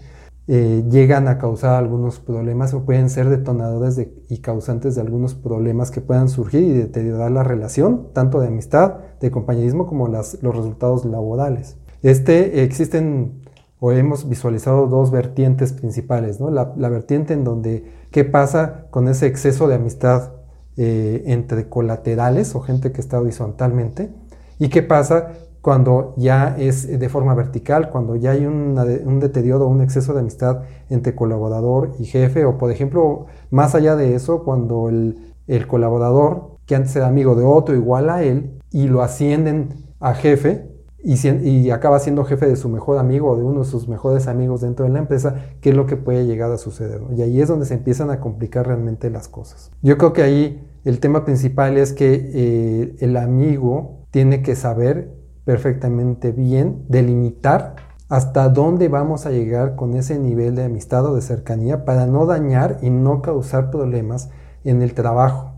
eh, 0.47 0.85
llegan 0.91 1.27
a 1.29 1.39
causar 1.39 1.77
algunos 1.77 2.21
problemas 2.21 2.75
o 2.75 2.85
pueden 2.85 3.09
ser 3.09 3.29
detonadores 3.29 4.01
y 4.29 4.39
causantes 4.39 4.95
de 4.95 5.01
algunos 5.01 5.35
problemas 5.35 5.91
que 5.91 6.01
puedan 6.01 6.29
surgir 6.29 6.63
y 6.63 6.73
deteriorar 6.73 7.31
la 7.31 7.43
relación, 7.43 8.09
tanto 8.13 8.41
de 8.41 8.49
amistad, 8.49 8.97
de 9.21 9.31
compañerismo, 9.31 9.87
como 9.87 10.09
los 10.09 10.37
resultados 10.43 11.05
laborales. 11.05 11.79
Este, 12.03 12.63
existen 12.63 13.43
o 13.81 13.93
hemos 13.93 14.29
visualizado 14.29 14.87
dos 14.87 15.11
vertientes 15.11 15.73
principales, 15.73 16.39
la 16.41 16.89
vertiente 16.89 17.35
en 17.35 17.45
donde 17.45 17.85
qué 18.11 18.25
pasa 18.25 18.87
con 18.91 19.09
ese 19.09 19.27
exceso 19.27 19.69
de 19.69 19.75
amistad 19.75 20.33
eh, 20.77 21.23
entre 21.27 21.69
colaterales 21.69 22.57
o 22.57 22.61
gente 22.61 22.91
que 22.91 23.01
está 23.01 23.21
horizontalmente. 23.21 24.13
¿Y 24.59 24.71
qué 24.71 24.83
pasa 24.83 25.33
cuando 25.64 26.12
ya 26.18 26.57
es 26.59 27.00
de 27.00 27.09
forma 27.09 27.35
vertical, 27.35 27.88
cuando 27.88 28.16
ya 28.16 28.33
hay 28.33 28.44
un 28.44 29.18
deterioro, 29.18 29.66
un 29.66 29.81
exceso 29.81 30.12
de 30.12 30.20
amistad 30.20 30.64
entre 30.90 31.14
colaborador 31.14 31.92
y 31.98 32.05
jefe? 32.05 32.44
O 32.44 32.59
por 32.59 32.70
ejemplo, 32.70 33.24
más 33.50 33.74
allá 33.74 33.96
de 33.96 34.14
eso, 34.14 34.44
cuando 34.44 34.90
el, 34.90 35.66
colaborador, 35.66 36.59
que 36.66 36.77
antes 36.77 36.94
era 36.96 37.07
amigo 37.07 37.35
de 37.35 37.46
otro 37.46 37.74
igual 37.74 38.11
a 38.11 38.22
él, 38.22 38.61
y 38.70 38.88
lo 38.88 39.00
ascienden 39.00 39.70
a 40.00 40.12
jefe, 40.12 40.68
y, 41.03 41.70
acaba 41.70 41.98
siendo 41.98 42.24
jefe 42.24 42.46
de 42.46 42.57
su 42.57 42.68
mejor 42.68 42.98
amigo 42.98 43.31
o 43.31 43.37
de 43.37 43.42
uno 43.42 43.61
de 43.61 43.66
sus 43.66 43.88
mejores 43.88 44.27
amigos 44.27 44.61
dentro 44.61 44.85
de 44.85 44.92
la 44.92 44.98
empresa, 44.98 45.46
¿qué 45.62 45.70
es 45.70 45.77
lo 45.77 45.87
que 45.87 45.96
puede 45.96 46.27
llegar 46.27 46.53
a 46.53 46.59
suceder? 46.59 47.00
Y 47.16 47.22
ahí 47.22 47.40
es 47.40 47.48
donde 47.48 47.64
se 47.64 47.72
empiezan 47.72 48.11
a 48.11 48.20
complicar 48.20 48.66
realmente 48.66 49.09
las 49.09 49.29
cosas. 49.29 49.70
Yo 49.81 49.96
creo 49.96 50.12
que 50.12 50.22
ahí 50.22 50.62
el 50.85 51.00
tema 51.00 51.24
principal 51.24 51.79
es 51.79 51.94
que 51.94 52.12
eh, 52.35 52.96
el 53.00 53.16
amigo 53.16 54.05
tiene 54.11 54.42
que 54.42 54.57
saber 54.57 55.24
perfectamente 55.45 56.33
bien 56.33 56.85
delimitar 56.89 57.77
hasta 58.09 58.49
dónde 58.49 58.89
vamos 58.89 59.27
a 59.27 59.31
llegar 59.31 59.77
con 59.77 59.95
ese 59.95 60.19
nivel 60.19 60.55
de 60.55 60.65
amistad 60.65 61.07
o 61.07 61.15
de 61.15 61.23
cercanía 61.23 61.85
para 61.85 62.07
no 62.07 62.27
dañar 62.27 62.79
y 62.83 62.91
no 62.91 63.23
causar 63.23 63.71
problemas 63.71 64.31
en 64.63 64.83
el 64.83 64.95
trabajo. 64.95 65.53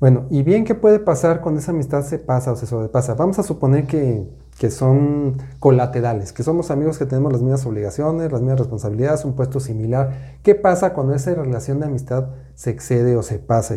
Bueno, 0.00 0.26
y 0.30 0.42
bien, 0.42 0.64
¿qué 0.64 0.74
puede 0.74 0.98
pasar 0.98 1.40
cuando 1.40 1.60
esa 1.60 1.72
amistad 1.72 2.02
se 2.02 2.18
pasa 2.18 2.52
o 2.52 2.56
se 2.56 2.66
sobrepasa? 2.66 3.14
Vamos 3.14 3.38
a 3.38 3.42
suponer 3.42 3.86
que 3.86 4.28
que 4.58 4.70
son 4.70 5.38
colaterales, 5.58 6.32
que 6.32 6.42
somos 6.42 6.70
amigos 6.70 6.98
que 6.98 7.06
tenemos 7.06 7.32
las 7.32 7.42
mismas 7.42 7.66
obligaciones, 7.66 8.30
las 8.30 8.40
mismas 8.40 8.60
responsabilidades, 8.60 9.24
un 9.24 9.34
puesto 9.34 9.60
similar. 9.60 10.38
¿Qué 10.42 10.54
pasa 10.54 10.92
cuando 10.92 11.14
esa 11.14 11.34
relación 11.34 11.80
de 11.80 11.86
amistad 11.86 12.28
se 12.54 12.70
excede 12.70 13.16
o 13.16 13.22
se 13.22 13.38
pasa? 13.38 13.74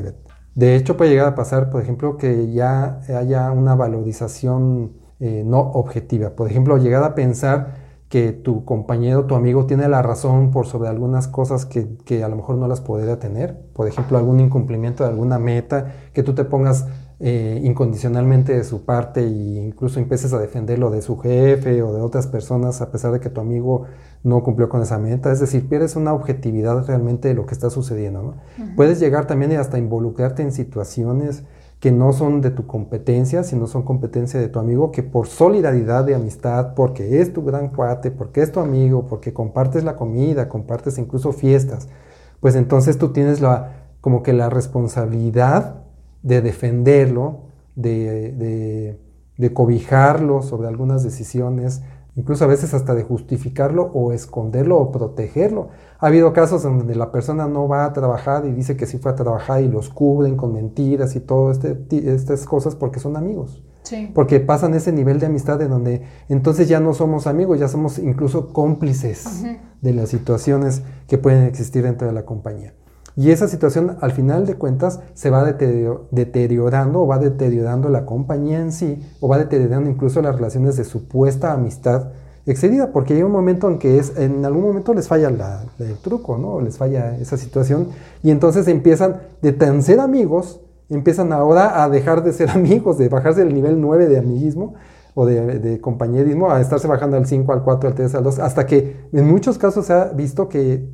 De 0.53 0.75
hecho, 0.75 0.95
puede 0.97 1.11
llegar 1.11 1.27
a 1.27 1.35
pasar, 1.35 1.69
por 1.69 1.81
ejemplo, 1.81 2.17
que 2.17 2.51
ya 2.51 2.99
haya 3.07 3.51
una 3.51 3.75
valorización 3.75 4.93
eh, 5.19 5.43
no 5.45 5.59
objetiva. 5.59 6.31
Por 6.31 6.49
ejemplo, 6.49 6.77
llegar 6.77 7.03
a 7.03 7.15
pensar 7.15 7.87
que 8.09 8.31
tu 8.31 8.63
compañero, 8.63 9.25
tu 9.25 9.35
amigo 9.35 9.65
tiene 9.65 9.89
la 9.89 10.01
razón 10.01 10.51
por 10.51 10.65
sobre 10.65 10.87
algunas 10.87 11.27
cosas 11.27 11.65
que, 11.65 11.97
que 12.05 12.23
a 12.23 12.29
lo 12.29 12.37
mejor 12.37 12.55
no 12.55 12.67
las 12.67 12.79
podría 12.79 13.19
tener. 13.19 13.59
Por 13.73 13.87
ejemplo, 13.87 14.17
algún 14.17 14.39
incumplimiento 14.39 15.03
de 15.03 15.09
alguna 15.09 15.39
meta, 15.39 15.93
que 16.13 16.23
tú 16.23 16.33
te 16.33 16.45
pongas 16.45 16.85
eh, 17.19 17.59
incondicionalmente 17.63 18.53
de 18.53 18.63
su 18.63 18.85
parte 18.85 19.21
e 19.21 19.65
incluso 19.65 19.99
empieces 19.99 20.33
a 20.33 20.39
defenderlo 20.39 20.91
de 20.91 21.01
su 21.01 21.17
jefe 21.17 21.81
o 21.81 21.91
de 21.91 21.99
otras 21.99 22.27
personas 22.27 22.79
a 22.81 22.91
pesar 22.91 23.11
de 23.11 23.19
que 23.19 23.31
tu 23.31 23.41
amigo 23.41 23.85
no 24.23 24.43
cumplió 24.43 24.69
con 24.69 24.83
esa 24.83 24.99
meta. 24.99 25.31
Es 25.31 25.39
decir, 25.39 25.67
pierdes 25.67 25.95
una 25.95 26.13
objetividad 26.13 26.85
realmente 26.85 27.29
de 27.29 27.33
lo 27.33 27.47
que 27.47 27.55
está 27.55 27.71
sucediendo. 27.71 28.35
Puedes 28.75 28.99
llegar 28.99 29.25
también 29.25 29.51
hasta 29.53 29.79
involucrarte 29.79 30.43
en 30.43 30.51
situaciones 30.51 31.43
que 31.79 31.91
no 31.91 32.11
son 32.11 32.41
de 32.41 32.49
tu 32.49 32.65
competencia, 32.65 33.43
sino 33.43 33.67
son 33.67 33.83
competencia 33.83 34.39
de 34.39 34.49
tu 34.49 34.59
amigo, 34.59 34.91
que 34.91 35.03
por 35.03 35.27
solidaridad 35.27 36.05
de 36.05 36.15
amistad, 36.15 36.73
porque 36.73 37.21
es 37.21 37.33
tu 37.33 37.43
gran 37.43 37.69
cuate, 37.69 38.09
porque 38.09 38.41
es 38.41 38.51
tu 38.51 38.59
amigo, 38.59 39.05
porque 39.07 39.33
compartes 39.33 39.83
la 39.83 39.95
comida, 39.95 40.49
compartes 40.49 40.97
incluso 40.97 41.33
fiestas, 41.33 41.87
pues 42.39 42.55
entonces 42.55 42.97
tú 42.97 43.09
tienes 43.09 43.41
la, 43.41 43.73
como 44.01 44.23
que 44.23 44.33
la 44.33 44.49
responsabilidad 44.49 45.83
de 46.23 46.41
defenderlo, 46.41 47.41
de, 47.75 48.99
cobijarlo 49.53 50.41
sobre 50.41 50.67
algunas 50.67 51.03
decisiones 51.03 51.83
incluso 52.17 52.43
a 52.43 52.47
veces 52.47 52.73
hasta 52.73 52.95
de 52.95 53.03
justificarlo 53.03 53.91
o 53.93 54.11
esconderlo 54.11 54.77
o 54.77 54.91
protegerlo. 54.91 55.69
Ha 55.99 56.07
habido 56.07 56.33
casos 56.33 56.65
en 56.65 56.79
donde 56.79 56.95
la 56.95 57.11
persona 57.11 57.47
no 57.47 57.67
va 57.67 57.85
a 57.85 57.93
trabajar 57.93 58.45
y 58.45 58.51
dice 58.51 58.75
que 58.75 58.87
sí 58.87 58.97
fue 58.97 59.11
a 59.11 59.15
trabajar 59.15 59.61
y 59.61 59.69
los 59.69 59.89
cubren 59.89 60.35
con 60.35 60.53
mentiras 60.53 61.15
y 61.15 61.21
todas 61.21 61.63
este, 61.63 62.13
estas 62.13 62.43
cosas 62.45 62.75
porque 62.75 62.99
son 62.99 63.15
amigos. 63.15 63.63
Porque 64.13 64.41
pasan 64.41 64.73
ese 64.73 64.91
nivel 64.91 65.19
de 65.19 65.27
amistad 65.27 65.61
en 65.61 65.69
donde 65.69 66.01
entonces 66.27 66.67
ya 66.67 66.81
no 66.81 66.93
somos 66.93 67.25
amigos, 67.25 67.59
ya 67.59 67.69
somos 67.69 67.99
incluso 67.99 68.51
cómplices 68.51 69.45
de 69.81 69.93
las 69.93 70.09
situaciones 70.09 70.81
que 71.07 71.17
pueden 71.17 71.43
existir 71.43 71.83
dentro 71.83 72.05
de 72.05 72.13
la 72.13 72.25
compañía. 72.25 72.73
Y 73.17 73.31
esa 73.31 73.47
situación, 73.47 73.97
al 73.99 74.11
final 74.11 74.45
de 74.45 74.53
cuentas, 74.53 74.99
se 75.15 75.31
va 75.31 75.43
deteriorando 75.43 77.01
o 77.01 77.07
va 77.07 77.17
deteriorando 77.17 77.89
la 77.89 78.05
compañía 78.05 78.59
en 78.59 78.71
sí, 78.71 79.03
o 79.19 79.27
va 79.27 79.39
deteriorando 79.39 79.89
incluso 79.89 80.21
las 80.21 80.35
relaciones 80.35 80.77
de 80.77 80.83
supuesta 80.83 81.51
amistad 81.51 82.09
excedida, 82.45 82.91
porque 82.91 83.15
hay 83.15 83.23
un 83.23 83.31
momento 83.31 83.69
en 83.69 83.79
que 83.79 83.97
es, 83.97 84.15
en 84.17 84.45
algún 84.45 84.61
momento 84.61 84.93
les 84.93 85.07
falla 85.07 85.29
el 85.79 85.97
truco, 85.97 86.37
¿no? 86.37 86.61
Les 86.61 86.77
falla 86.77 87.17
esa 87.17 87.37
situación, 87.37 87.87
y 88.21 88.29
entonces 88.29 88.67
empiezan 88.67 89.17
de 89.41 89.51
tan 89.51 89.81
ser 89.81 89.99
amigos, 89.99 90.61
empiezan 90.87 91.33
ahora 91.33 91.83
a 91.83 91.89
dejar 91.89 92.23
de 92.23 92.33
ser 92.33 92.49
amigos, 92.51 92.99
de 92.99 93.09
bajarse 93.09 93.43
del 93.43 93.53
nivel 93.53 93.81
9 93.81 94.09
de 94.09 94.19
amiguismo 94.19 94.75
o 95.15 95.25
de, 95.25 95.57
de, 95.57 95.81
compañerismo, 95.81 96.51
a 96.51 96.61
estarse 96.61 96.87
bajando 96.87 97.17
al 97.17 97.25
5, 97.25 97.51
al 97.51 97.63
4, 97.63 97.89
al 97.89 97.95
3, 97.95 98.13
al 98.13 98.23
2, 98.23 98.37
hasta 98.37 98.67
que 98.67 99.07
en 99.11 99.25
muchos 99.25 99.57
casos 99.57 99.87
se 99.87 99.93
ha 99.93 100.05
visto 100.09 100.47
que 100.47 100.87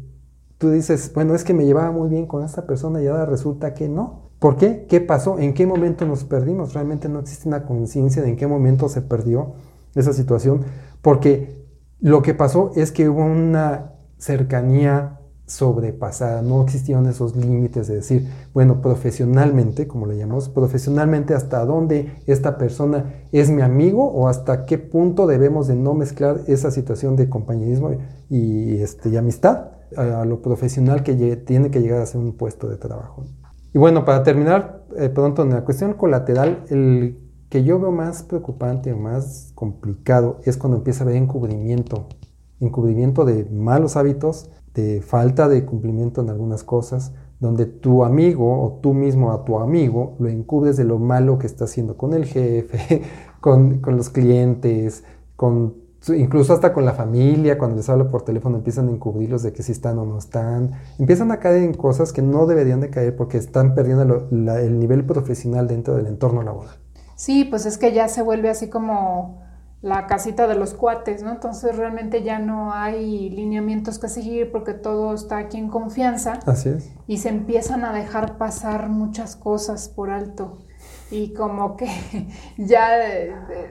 tú 0.63 0.71
dices, 0.71 1.11
bueno, 1.13 1.35
es 1.35 1.43
que 1.43 1.53
me 1.53 1.65
llevaba 1.65 1.91
muy 1.91 2.07
bien 2.07 2.25
con 2.25 2.41
esta 2.41 2.65
persona 2.65 3.01
y 3.01 3.07
ahora 3.07 3.25
resulta 3.25 3.73
que 3.73 3.89
no. 3.89 4.29
¿Por 4.39 4.55
qué? 4.55 4.85
¿Qué 4.87 5.01
pasó? 5.01 5.37
¿En 5.37 5.53
qué 5.53 5.67
momento 5.67 6.05
nos 6.05 6.23
perdimos? 6.23 6.73
Realmente 6.73 7.09
no 7.09 7.19
existe 7.19 7.49
una 7.49 7.65
conciencia 7.65 8.21
de 8.21 8.29
en 8.29 8.37
qué 8.37 8.47
momento 8.47 8.87
se 8.87 9.01
perdió 9.01 9.55
esa 9.93 10.13
situación, 10.13 10.61
porque 11.01 11.67
lo 11.99 12.21
que 12.21 12.33
pasó 12.33 12.71
es 12.77 12.93
que 12.93 13.09
hubo 13.09 13.25
una 13.25 13.91
cercanía 14.17 15.19
sobrepasada, 15.47 16.41
no 16.41 16.63
existían 16.63 17.07
esos 17.07 17.35
límites 17.35 17.87
de 17.87 17.95
decir, 17.95 18.29
bueno, 18.53 18.81
profesionalmente, 18.81 19.85
como 19.85 20.05
le 20.05 20.17
llamamos, 20.17 20.47
profesionalmente 20.47 21.33
hasta 21.33 21.65
dónde 21.65 22.23
esta 22.25 22.57
persona 22.57 23.25
es 23.33 23.49
mi 23.49 23.61
amigo 23.61 24.09
o 24.09 24.29
hasta 24.29 24.65
qué 24.65 24.77
punto 24.77 25.27
debemos 25.27 25.67
de 25.67 25.75
no 25.75 25.93
mezclar 25.93 26.39
esa 26.47 26.71
situación 26.71 27.17
de 27.17 27.27
compañerismo 27.27 27.91
y, 28.29 28.77
este, 28.77 29.09
y 29.09 29.17
amistad 29.17 29.72
a, 29.97 30.25
lo 30.25 30.41
profesional 30.41 31.03
que 31.03 31.35
tiene 31.37 31.71
que 31.71 31.81
llegar 31.81 32.01
a 32.01 32.05
ser 32.05 32.21
un 32.21 32.33
puesto 32.33 32.69
de 32.69 32.77
trabajo. 32.77 33.25
Y 33.73 33.77
bueno, 33.77 34.05
para 34.05 34.23
terminar 34.23 34.85
eh, 34.97 35.09
pronto 35.09 35.43
en 35.43 35.49
la 35.49 35.63
cuestión 35.63 35.93
colateral, 35.93 36.63
el 36.69 37.17
que 37.49 37.63
yo 37.63 37.79
veo 37.79 37.91
más 37.91 38.23
preocupante 38.23 38.93
o 38.93 38.97
más 38.97 39.51
complicado 39.55 40.39
es 40.43 40.57
cuando 40.57 40.77
empieza 40.77 41.03
a 41.03 41.07
haber 41.07 41.21
encubrimiento, 41.21 42.07
encubrimiento 42.59 43.25
de 43.25 43.45
malos 43.45 43.95
hábitos, 43.95 44.49
de 44.73 45.01
falta 45.01 45.47
de 45.47 45.65
cumplimiento 45.65 46.21
en 46.21 46.29
algunas 46.29 46.63
cosas, 46.63 47.13
donde 47.39 47.65
tu 47.65 48.03
amigo 48.03 48.63
o 48.63 48.79
tú 48.81 48.93
mismo 48.93 49.31
a 49.31 49.43
tu 49.43 49.59
amigo 49.59 50.15
lo 50.19 50.29
encubres 50.29 50.77
de 50.77 50.85
lo 50.85 50.97
malo 50.97 51.37
que 51.37 51.45
está 51.45 51.65
haciendo 51.65 51.97
con 51.97 52.13
el 52.13 52.25
jefe, 52.25 53.03
con, 53.41 53.79
con 53.79 53.97
los 53.97 54.09
clientes, 54.09 55.03
con 55.35 55.82
incluso 56.09 56.53
hasta 56.53 56.73
con 56.73 56.85
la 56.85 56.93
familia, 56.93 57.57
cuando 57.57 57.77
les 57.77 57.87
hablo 57.89 58.09
por 58.09 58.23
teléfono 58.23 58.57
empiezan 58.57 58.89
a 58.89 58.91
encubrirlos 58.91 59.43
de 59.43 59.53
que 59.53 59.63
si 59.63 59.71
están 59.71 59.97
o 59.99 60.05
no 60.05 60.17
están, 60.17 60.71
empiezan 60.99 61.31
a 61.31 61.39
caer 61.39 61.63
en 61.63 61.73
cosas 61.73 62.11
que 62.11 62.21
no 62.21 62.45
deberían 62.45 62.81
de 62.81 62.89
caer 62.89 63.15
porque 63.15 63.37
están 63.37 63.73
perdiendo 63.73 64.27
el 64.31 64.79
nivel 64.79 65.05
profesional 65.05 65.67
dentro 65.67 65.95
del 65.95 66.07
entorno 66.07 66.43
laboral. 66.43 66.75
Sí, 67.15 67.45
pues 67.45 67.65
es 67.65 67.77
que 67.77 67.93
ya 67.93 68.09
se 68.09 68.21
vuelve 68.21 68.49
así 68.49 68.69
como 68.69 69.41
la 69.83 70.07
casita 70.07 70.47
de 70.47 70.55
los 70.55 70.73
cuates, 70.73 71.23
¿no? 71.23 71.31
Entonces 71.31 71.75
realmente 71.75 72.23
ya 72.23 72.39
no 72.39 72.73
hay 72.73 73.29
lineamientos 73.29 73.99
que 73.99 74.07
seguir 74.07 74.49
porque 74.49 74.73
todo 74.73 75.13
está 75.13 75.37
aquí 75.37 75.57
en 75.57 75.67
confianza. 75.67 76.39
Así 76.45 76.69
es. 76.69 76.89
Y 77.05 77.17
se 77.17 77.27
empiezan 77.27 77.83
a 77.83 77.91
dejar 77.91 78.37
pasar 78.37 78.87
muchas 78.87 79.35
cosas 79.35 79.89
por 79.89 80.09
alto 80.09 80.59
y 81.11 81.33
como 81.33 81.75
que 81.75 81.87
ya, 82.57 82.87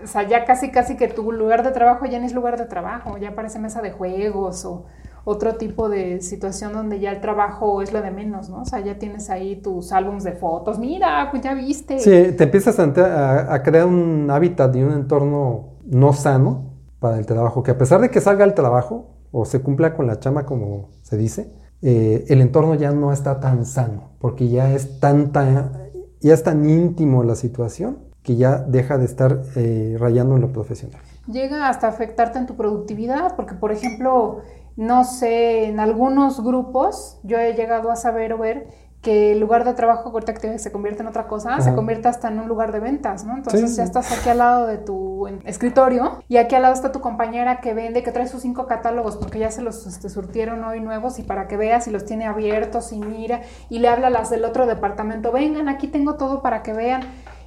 o 0.05 0.07
sea, 0.07 0.29
ya 0.29 0.45
casi 0.45 0.71
casi 0.71 0.99
que 0.99 1.09
tu 1.09 1.33
lugar 1.33 1.65
de 1.65 1.71
trabajo 1.71 2.05
ya 2.05 2.21
no 2.21 2.27
es 2.27 2.35
lugar 2.35 2.59
de 2.59 2.67
trabajo, 2.67 3.17
ya 3.17 3.35
parece 3.35 3.59
mesa 3.59 3.81
de 3.81 3.93
juegos 3.93 4.67
o 4.67 4.85
otro 5.25 5.55
tipo 5.55 5.89
de 5.89 6.21
situación 6.21 6.75
donde 6.75 7.01
ya 7.01 7.11
el 7.11 7.23
trabajo 7.23 7.81
es 7.81 7.91
lo 7.91 8.03
de 8.03 8.11
menos, 8.11 8.51
¿no? 8.51 8.63
O 8.63 8.65
sea, 8.67 8.81
ya 8.81 8.99
tienes 8.99 9.31
ahí 9.31 9.57
tus 9.57 9.93
álbumes 9.93 10.25
de 10.25 10.33
fotos, 10.33 10.79
mira, 10.79 11.29
pues 11.31 11.43
ya 11.43 11.55
viste. 11.55 12.01
Sí, 12.01 12.37
te 12.37 12.45
empiezas 12.45 12.79
a, 12.79 13.55
a 13.55 13.63
crear 13.63 13.87
un 13.87 14.31
hábitat 14.31 14.77
y 14.77 14.83
un 14.83 14.93
entorno 14.93 15.72
no 15.93 16.13
sano 16.13 16.73
para 16.99 17.19
el 17.19 17.27
trabajo, 17.27 17.63
que 17.63 17.71
a 17.71 17.79
pesar 17.79 18.01
de 18.01 18.11
que 18.11 18.21
salga 18.21 18.45
el 18.45 18.55
trabajo 18.55 19.11
o 19.31 19.45
se 19.45 19.61
cumpla 19.61 19.95
con 19.95 20.07
la 20.07 20.19
chama 20.21 20.47
como 20.47 20.91
se 21.03 21.17
dice, 21.17 21.53
eh, 21.83 22.25
el 22.29 22.41
entorno 22.41 22.75
ya 22.75 22.93
no 22.93 23.13
está 23.13 23.41
tan 23.41 23.67
sano, 23.67 24.13
porque 24.19 24.49
ya 24.49 24.73
es 24.73 25.01
tanta 25.01 25.73
ya 26.21 26.35
es 26.35 26.43
tan 26.45 26.69
íntimo 26.69 27.25
la 27.25 27.35
situación 27.35 27.99
que 28.23 28.37
ya 28.37 28.59
deja 28.59 28.97
de 28.97 29.05
estar 29.05 29.43
eh, 29.57 29.97
rayando 29.99 30.37
en 30.37 30.43
lo 30.43 30.53
profesional. 30.53 31.01
Llega 31.27 31.69
hasta 31.69 31.89
afectarte 31.89 32.39
en 32.39 32.47
tu 32.47 32.55
productividad, 32.55 33.35
porque 33.35 33.55
por 33.55 33.73
ejemplo, 33.73 34.39
no 34.77 35.05
sé, 35.05 35.65
en 35.65 35.81
algunos 35.81 36.43
grupos 36.43 37.19
yo 37.25 37.39
he 37.39 37.55
llegado 37.55 37.91
a 37.91 37.97
saber 37.97 38.33
o 38.33 38.39
ver 38.39 38.69
que 39.03 39.33
el 39.33 39.41
lugar 39.41 39.65
de 39.65 39.75
trabajo 39.75 40.11
ahorita 40.11 40.33
que 40.35 40.59
se 40.61 40.71
convierte 40.71 41.03
en 41.03 41.09
otra 41.09 41.27
cosa, 41.27 41.61
se 41.61 41.75
convierte 41.75 42.07
hasta 42.07 42.29
en 42.29 42.39
un 42.39 42.47
lugar 42.47 42.71
de 42.71 42.79
ventas, 42.79 43.25
¿no? 43.25 43.37
Entonces 43.37 43.75
ya 43.75 43.83
estás 43.83 44.17
aquí 44.17 44.29
al 44.29 44.39
lado 44.39 44.69
de 44.69 44.79
tu 44.79 45.27
escritorio 45.45 46.23
y 46.29 46.37
aquí 46.37 46.55
al 46.55 46.63
lado 46.63 46.75
está 46.75 46.93
tu 46.93 47.01
compañera 47.01 47.61
que 47.61 47.75
vende, 47.75 48.05
que 48.05 48.13
trae 48.13 48.29
sus 48.29 48.43
cinco 48.43 48.67
catálogos 48.67 49.17
porque 49.17 49.41
ya 49.41 49.51
se 49.51 49.61
los 49.61 49.87
este, 49.87 50.09
surtieron 50.09 50.63
hoy 50.63 50.81
nuevos 50.81 51.19
y 51.19 51.25
para 51.25 51.49
que 51.49 51.57
veas 51.57 51.89
y 51.89 51.91
los 51.91 52.05
tiene 52.05 52.27
abiertos 52.27 52.93
y 52.93 53.01
mira 53.01 53.43
y 53.69 53.81
le 53.81 53.89
habla 53.89 54.07
a 54.07 54.11
las 54.11 54.31
del 54.31 54.45
otro 54.45 54.67
departamento, 54.67 55.33
vengan, 55.33 55.69
aquí 55.69 55.89
tengo 55.89 56.15
todo 56.15 56.41
para 56.41 56.63
que 56.63 56.73
vean 56.73 57.03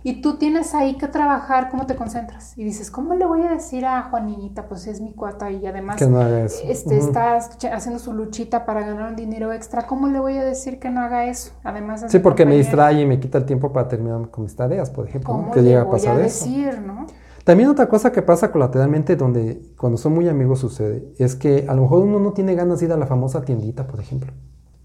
y 0.05 0.21
tú 0.21 0.37
tienes 0.37 0.75
ahí 0.75 0.99
que 0.99 1.07
trabajar, 1.07 1.71
¿cómo 1.71 1.87
te 1.87 1.95
concentras? 1.95 2.55
Y 2.59 2.63
dices, 2.63 2.91
¿cómo 2.91 3.15
le 3.15 3.25
voy 3.25 3.41
a 3.41 3.49
decir 3.49 3.87
a 3.87 4.03
Juanita? 4.03 4.67
Pues 4.67 4.85
es 4.85 5.01
mi 5.01 5.13
cuata 5.13 5.49
y 5.49 5.65
además 5.65 5.95
que 5.95 6.05
no 6.05 6.21
haga 6.21 6.43
eso. 6.43 6.59
Este, 6.63 6.99
está 6.99 7.37
haciendo 7.73 7.97
su 7.97 8.13
luchita 8.13 8.67
para 8.67 8.81
ganar 8.81 9.09
un 9.09 9.15
dinero 9.15 9.51
extra. 9.51 9.87
¿Cómo 9.87 10.07
le 10.07 10.19
voy 10.19 10.37
a 10.37 10.43
decir 10.45 10.77
que 10.77 10.91
no 10.91 11.01
haga 11.01 11.25
eso? 11.25 11.53
Además, 11.63 12.05
sí, 12.07 12.19
porque 12.19 12.45
me 12.45 12.55
distrae 12.55 13.01
y 13.01 13.05
me 13.07 13.19
quita 13.19 13.39
el 13.39 13.45
tiempo 13.45 13.73
para 13.73 13.87
terminar 13.87 14.29
con 14.29 14.43
mis 14.43 14.55
tareas, 14.55 14.91
por 14.91 15.07
ejemplo. 15.07 15.33
¿Cómo 15.33 15.49
que 15.49 15.63
llega 15.63 15.81
a 15.81 15.89
pasar 15.89 16.17
decir, 16.17 16.79
¿no? 16.81 17.07
También 17.43 17.69
otra 17.69 17.89
cosa 17.89 18.11
que 18.11 18.21
pasa 18.21 18.51
colateralmente 18.51 19.15
donde 19.15 19.73
cuando 19.75 19.97
son 19.97 20.13
muy 20.13 20.29
amigos 20.29 20.59
sucede 20.59 21.13
es 21.17 21.35
que 21.35 21.65
a 21.67 21.73
lo 21.73 21.81
mejor 21.81 22.03
uno 22.03 22.19
no 22.19 22.31
tiene 22.33 22.53
ganas 22.53 22.79
de 22.79 22.85
ir 22.85 22.91
a 22.91 22.97
la 22.97 23.07
famosa 23.07 23.41
tiendita, 23.41 23.87
por 23.87 23.99
ejemplo. 23.99 24.31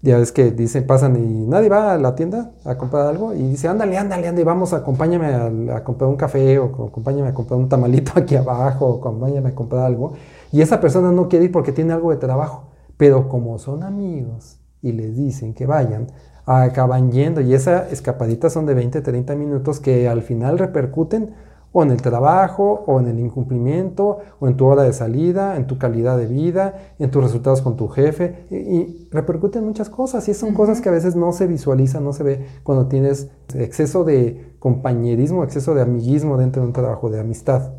Ya 0.03 0.17
ves 0.17 0.31
que 0.31 0.49
dicen, 0.49 0.87
pasan 0.87 1.15
y 1.15 1.45
nadie 1.45 1.69
va 1.69 1.93
a 1.93 1.97
la 1.99 2.15
tienda 2.15 2.53
a 2.65 2.75
comprar 2.75 3.05
algo 3.05 3.35
y 3.35 3.49
dice, 3.49 3.67
ándale, 3.67 3.97
ándale, 3.97 4.27
ándale, 4.27 4.43
vamos, 4.43 4.73
acompáñame 4.73 5.71
a, 5.71 5.83
comprar 5.83 6.09
un 6.09 6.15
café 6.15 6.57
o 6.57 6.87
acompáñame 6.87 7.29
a 7.29 7.33
comprar 7.35 7.59
un 7.59 7.69
tamalito 7.69 8.13
aquí 8.15 8.35
abajo 8.35 8.87
o 8.87 8.97
acompáñame 8.97 9.49
a 9.49 9.55
comprar 9.55 9.85
algo. 9.85 10.13
Y 10.51 10.61
esa 10.61 10.81
persona 10.81 11.11
no 11.11 11.29
quiere 11.29 11.45
ir 11.45 11.51
porque 11.51 11.71
tiene 11.71 11.93
algo 11.93 12.09
de 12.09 12.17
trabajo. 12.17 12.71
Pero 12.97 13.29
como 13.29 13.59
son 13.59 13.83
amigos 13.83 14.59
y 14.81 14.91
les 14.91 15.15
dicen 15.15 15.53
que 15.53 15.67
vayan, 15.67 16.07
acaban 16.45 17.11
yendo 17.11 17.41
y 17.41 17.53
esa 17.53 17.87
escapadita 17.89 18.49
son 18.49 18.65
de 18.65 18.73
20, 18.73 19.01
30 19.01 19.35
minutos 19.35 19.79
que 19.79 20.09
al 20.09 20.23
final 20.23 20.57
repercuten 20.57 21.35
o 21.73 21.83
en 21.83 21.91
el 21.91 22.01
trabajo, 22.01 22.83
o 22.85 22.99
en 22.99 23.07
el 23.07 23.19
incumplimiento, 23.19 24.19
o 24.39 24.47
en 24.47 24.57
tu 24.57 24.65
hora 24.65 24.83
de 24.83 24.93
salida, 24.93 25.55
en 25.55 25.67
tu 25.67 25.77
calidad 25.77 26.17
de 26.17 26.27
vida, 26.27 26.93
en 26.99 27.11
tus 27.11 27.23
resultados 27.23 27.61
con 27.61 27.77
tu 27.77 27.87
jefe, 27.87 28.45
y, 28.51 29.07
repercuten 29.11 29.65
muchas 29.65 29.89
cosas, 29.89 30.27
y 30.27 30.33
son 30.33 30.53
cosas 30.53 30.81
que 30.81 30.89
a 30.89 30.91
veces 30.91 31.15
no 31.15 31.31
se 31.31 31.47
visualizan, 31.47 32.03
no 32.03 32.13
se 32.13 32.23
ve 32.23 32.45
cuando 32.63 32.87
tienes 32.87 33.29
exceso 33.55 34.03
de 34.03 34.55
compañerismo, 34.59 35.43
exceso 35.43 35.73
de 35.73 35.81
amiguismo 35.81 36.37
dentro 36.37 36.61
de 36.61 36.67
un 36.67 36.73
trabajo 36.73 37.09
de 37.09 37.19
amistad. 37.19 37.73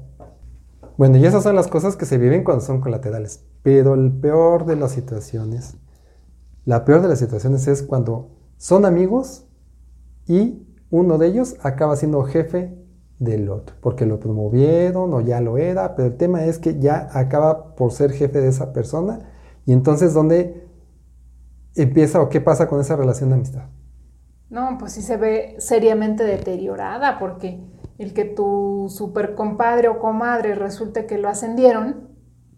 Bueno, 0.97 1.17
y 1.19 1.27
esas 1.27 1.43
son 1.43 1.57
las 1.57 1.69
cosas 1.69 1.97
que 1.97 2.07
se 2.07 2.19
viven 2.19 2.45
cuando 2.45 2.65
son 2.65 2.81
colaterales, 2.81 3.45
pero 3.63 3.95
el 3.95 4.13
peor 4.13 4.65
de 4.65 4.77
las 4.77 4.93
situaciones, 4.93 5.77
la 6.65 6.85
peor 6.85 7.03
de 7.03 7.09
las 7.09 7.19
situaciones 7.19 7.67
es 7.67 7.83
cuando 7.83 8.31
son 8.57 8.85
amigos 8.85 9.47
y 10.27 10.67
uno 10.91 11.19
de 11.19 11.27
ellos 11.27 11.57
acaba 11.63 11.97
siendo 11.97 12.23
jefe 12.23 12.82
del 13.19 13.49
otro, 13.49 13.77
porque 13.81 14.07
lo 14.07 14.19
promovieron 14.19 15.15
o 15.15 15.21
ya 15.21 15.41
lo 15.41 15.59
era, 15.59 15.95
pero 15.95 16.09
el 16.09 16.17
tema 16.17 16.45
es 16.45 16.59
que 16.59 16.79
ya 16.81 17.09
acaba 17.13 17.75
por 17.75 17.93
ser 17.93 18.13
jefe 18.13 18.41
de 18.41 18.49
esa 18.49 18.73
persona 18.73 19.21
y 19.65 19.73
entonces 19.73 20.13
¿dónde 20.13 20.67
empieza 21.77 22.21
o 22.21 22.29
qué 22.29 22.41
pasa 22.41 22.69
con 22.69 22.81
esa 22.81 22.97
relación 22.97 23.31
de 23.31 23.37
amistad? 23.37 23.65
No, 24.51 24.77
pues 24.79 24.93
sí 24.93 25.03
se 25.03 25.17
ve 25.17 25.55
seriamente 25.59 26.25
deteriorada 26.25 27.19
porque 27.19 27.61
el 27.99 28.13
que 28.13 28.25
tu 28.25 28.87
super 28.91 29.35
compadre 29.35 29.89
o 29.89 29.99
comadre 29.99 30.55
resulte 30.55 31.07
que 31.07 31.17
lo 31.17 31.29
ascendieron, 31.29 32.09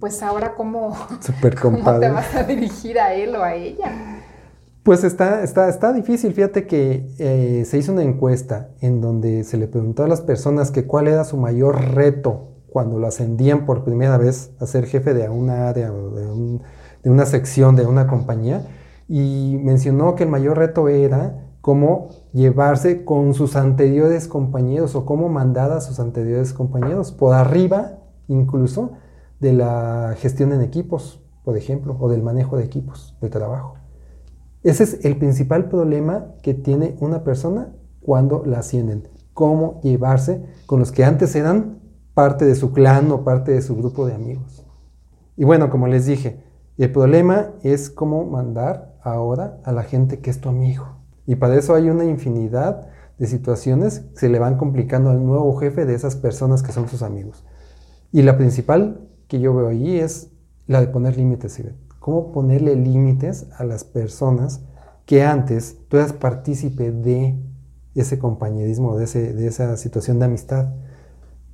pues 0.01 0.23
ahora 0.23 0.55
cómo, 0.55 0.97
¿cómo 1.63 1.99
te 2.01 2.09
vas 2.09 2.35
a 2.35 2.43
dirigir 2.45 2.99
a 2.99 3.15
él 3.15 3.37
o 3.37 3.43
a 3.43 3.55
ella. 3.55 4.14
Pues 4.85 5.03
está, 5.03 5.43
está, 5.43 5.71
está 5.71 5.95
difícil. 5.95 6.35
Fíjate 6.35 6.67
que 6.67 7.09
eh, 7.19 7.65
se 7.65 7.79
hizo 7.79 7.91
una 7.91 8.03
encuesta 8.03 8.69
en 8.83 9.01
donde 9.01 9.43
se 9.45 9.57
le 9.57 9.67
preguntó 9.67 10.05
a 10.05 10.09
las 10.09 10.21
personas 10.21 10.71
que 10.71 10.87
cuál 10.87 11.09
era 11.09 11.25
su 11.25 11.39
mayor 11.39 11.95
reto 11.95 12.51
cuando 12.69 12.99
lo 12.99 13.07
ascendían 13.07 13.65
por 13.65 13.83
primera 13.83 14.19
vez 14.19 14.53
a 14.61 14.67
ser 14.67 14.85
jefe 14.85 15.15
de 15.15 15.27
una 15.31 15.71
área 15.71 15.91
o 15.91 16.11
de, 16.11 16.61
de 17.03 17.11
una 17.11 17.25
sección 17.25 17.77
de 17.77 17.87
una 17.87 18.07
compañía 18.07 18.67
y 19.09 19.59
mencionó 19.63 20.17
que 20.17 20.25
el 20.25 20.29
mayor 20.29 20.59
reto 20.59 20.91
era 20.91 21.49
cómo 21.63 22.11
llevarse 22.35 23.07
con 23.07 23.33
sus 23.33 23.57
anteriores 23.57 24.29
compañeros 24.29 24.95
o 24.97 25.07
cómo 25.07 25.31
mandar 25.31 25.73
a 25.73 25.81
sus 25.81 25.99
anteriores 25.99 26.53
compañeros 26.53 27.11
por 27.11 27.33
arriba 27.33 28.01
incluso 28.29 28.93
de 29.41 29.55
la 29.55 30.15
gestión 30.19 30.53
en 30.53 30.61
equipos, 30.61 31.23
por 31.43 31.57
ejemplo, 31.57 31.97
o 31.99 32.11
del 32.11 32.23
manejo 32.23 32.59
de 32.59 32.65
equipos 32.65 33.17
de 33.23 33.31
trabajo. 33.31 33.77
Ese 34.65 34.85
es 34.85 35.05
el 35.05 35.19
principal 35.19 35.69
problema 35.69 36.33
que 36.43 36.55
tiene 36.55 36.97
una 36.99 37.23
persona 37.23 37.75
cuando 38.01 38.45
la 38.47 38.61
ascienden. 38.61 39.07
Cómo 39.35 39.79
llevarse 39.83 40.43
con 40.65 40.81
los 40.81 40.91
que 40.91 41.05
antes 41.05 41.35
eran 41.37 41.81
parte 42.15 42.47
de 42.47 42.55
su 42.55 42.73
clan 42.73 43.11
o 43.11 43.25
parte 43.25 43.53
de 43.53 43.61
su 43.61 43.77
grupo 43.77 44.07
de 44.07 44.15
amigos. 44.15 44.65
Y 45.37 45.45
bueno, 45.45 45.69
como 45.69 45.87
les 45.87 46.07
dije, 46.07 46.43
el 46.79 46.91
problema 46.91 47.51
es 47.63 47.91
cómo 47.91 48.25
mandar 48.25 48.97
ahora 49.03 49.61
a 49.65 49.73
la 49.73 49.83
gente 49.83 50.21
que 50.21 50.31
es 50.31 50.41
tu 50.41 50.49
amigo. 50.49 50.97
Y 51.27 51.37
para 51.37 51.57
eso 51.57 51.75
hay 51.75 51.91
una 51.91 52.05
infinidad 52.05 52.89
de 53.19 53.27
situaciones 53.27 54.01
que 54.01 54.19
se 54.19 54.29
le 54.31 54.39
van 54.39 54.57
complicando 54.57 55.11
al 55.11 55.27
nuevo 55.27 55.55
jefe 55.57 55.85
de 55.85 55.95
esas 55.95 56.17
personas 56.17 56.63
que 56.63 56.73
son 56.73 56.89
sus 56.89 57.03
amigos. 57.03 57.45
Y 58.13 58.23
la 58.23 58.39
principal 58.39 59.09
que 59.29 59.41
yo 59.41 59.55
veo 59.55 59.69
allí 59.69 59.99
es 59.99 60.31
la 60.67 60.81
de 60.81 60.87
poner 60.87 61.19
límites, 61.19 61.53
¿Cómo 62.05 62.33
ponerle 62.33 62.77
límites 62.77 63.47
a 63.57 63.65
las 63.65 63.83
personas 63.83 64.61
que 65.07 65.23
antes 65.23 65.79
tú 65.89 65.97
eras 65.97 66.13
partícipe 66.13 66.93
de 66.93 67.43
ese 67.95 68.19
compañerismo, 68.19 68.99
de, 68.99 69.05
ese, 69.05 69.33
de 69.33 69.47
esa 69.47 69.75
situación 69.79 70.19
de 70.19 70.27
amistad? 70.27 70.75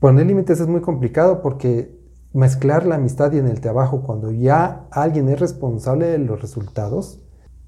Poner 0.01 0.27
límites 0.27 0.59
es 0.59 0.67
muy 0.67 0.81
complicado 0.81 1.41
porque 1.41 1.97
mezclar 2.33 2.85
la 2.85 2.97
amistad 2.97 3.31
y 3.31 3.39
en 3.39 3.47
el 3.47 3.61
trabajo 3.61 4.03
cuando 4.03 4.33
ya 4.33 4.89
alguien 4.91 5.29
es 5.29 5.39
responsable 5.39 6.07
de 6.07 6.19
los 6.19 6.43
resultados, 6.43 7.21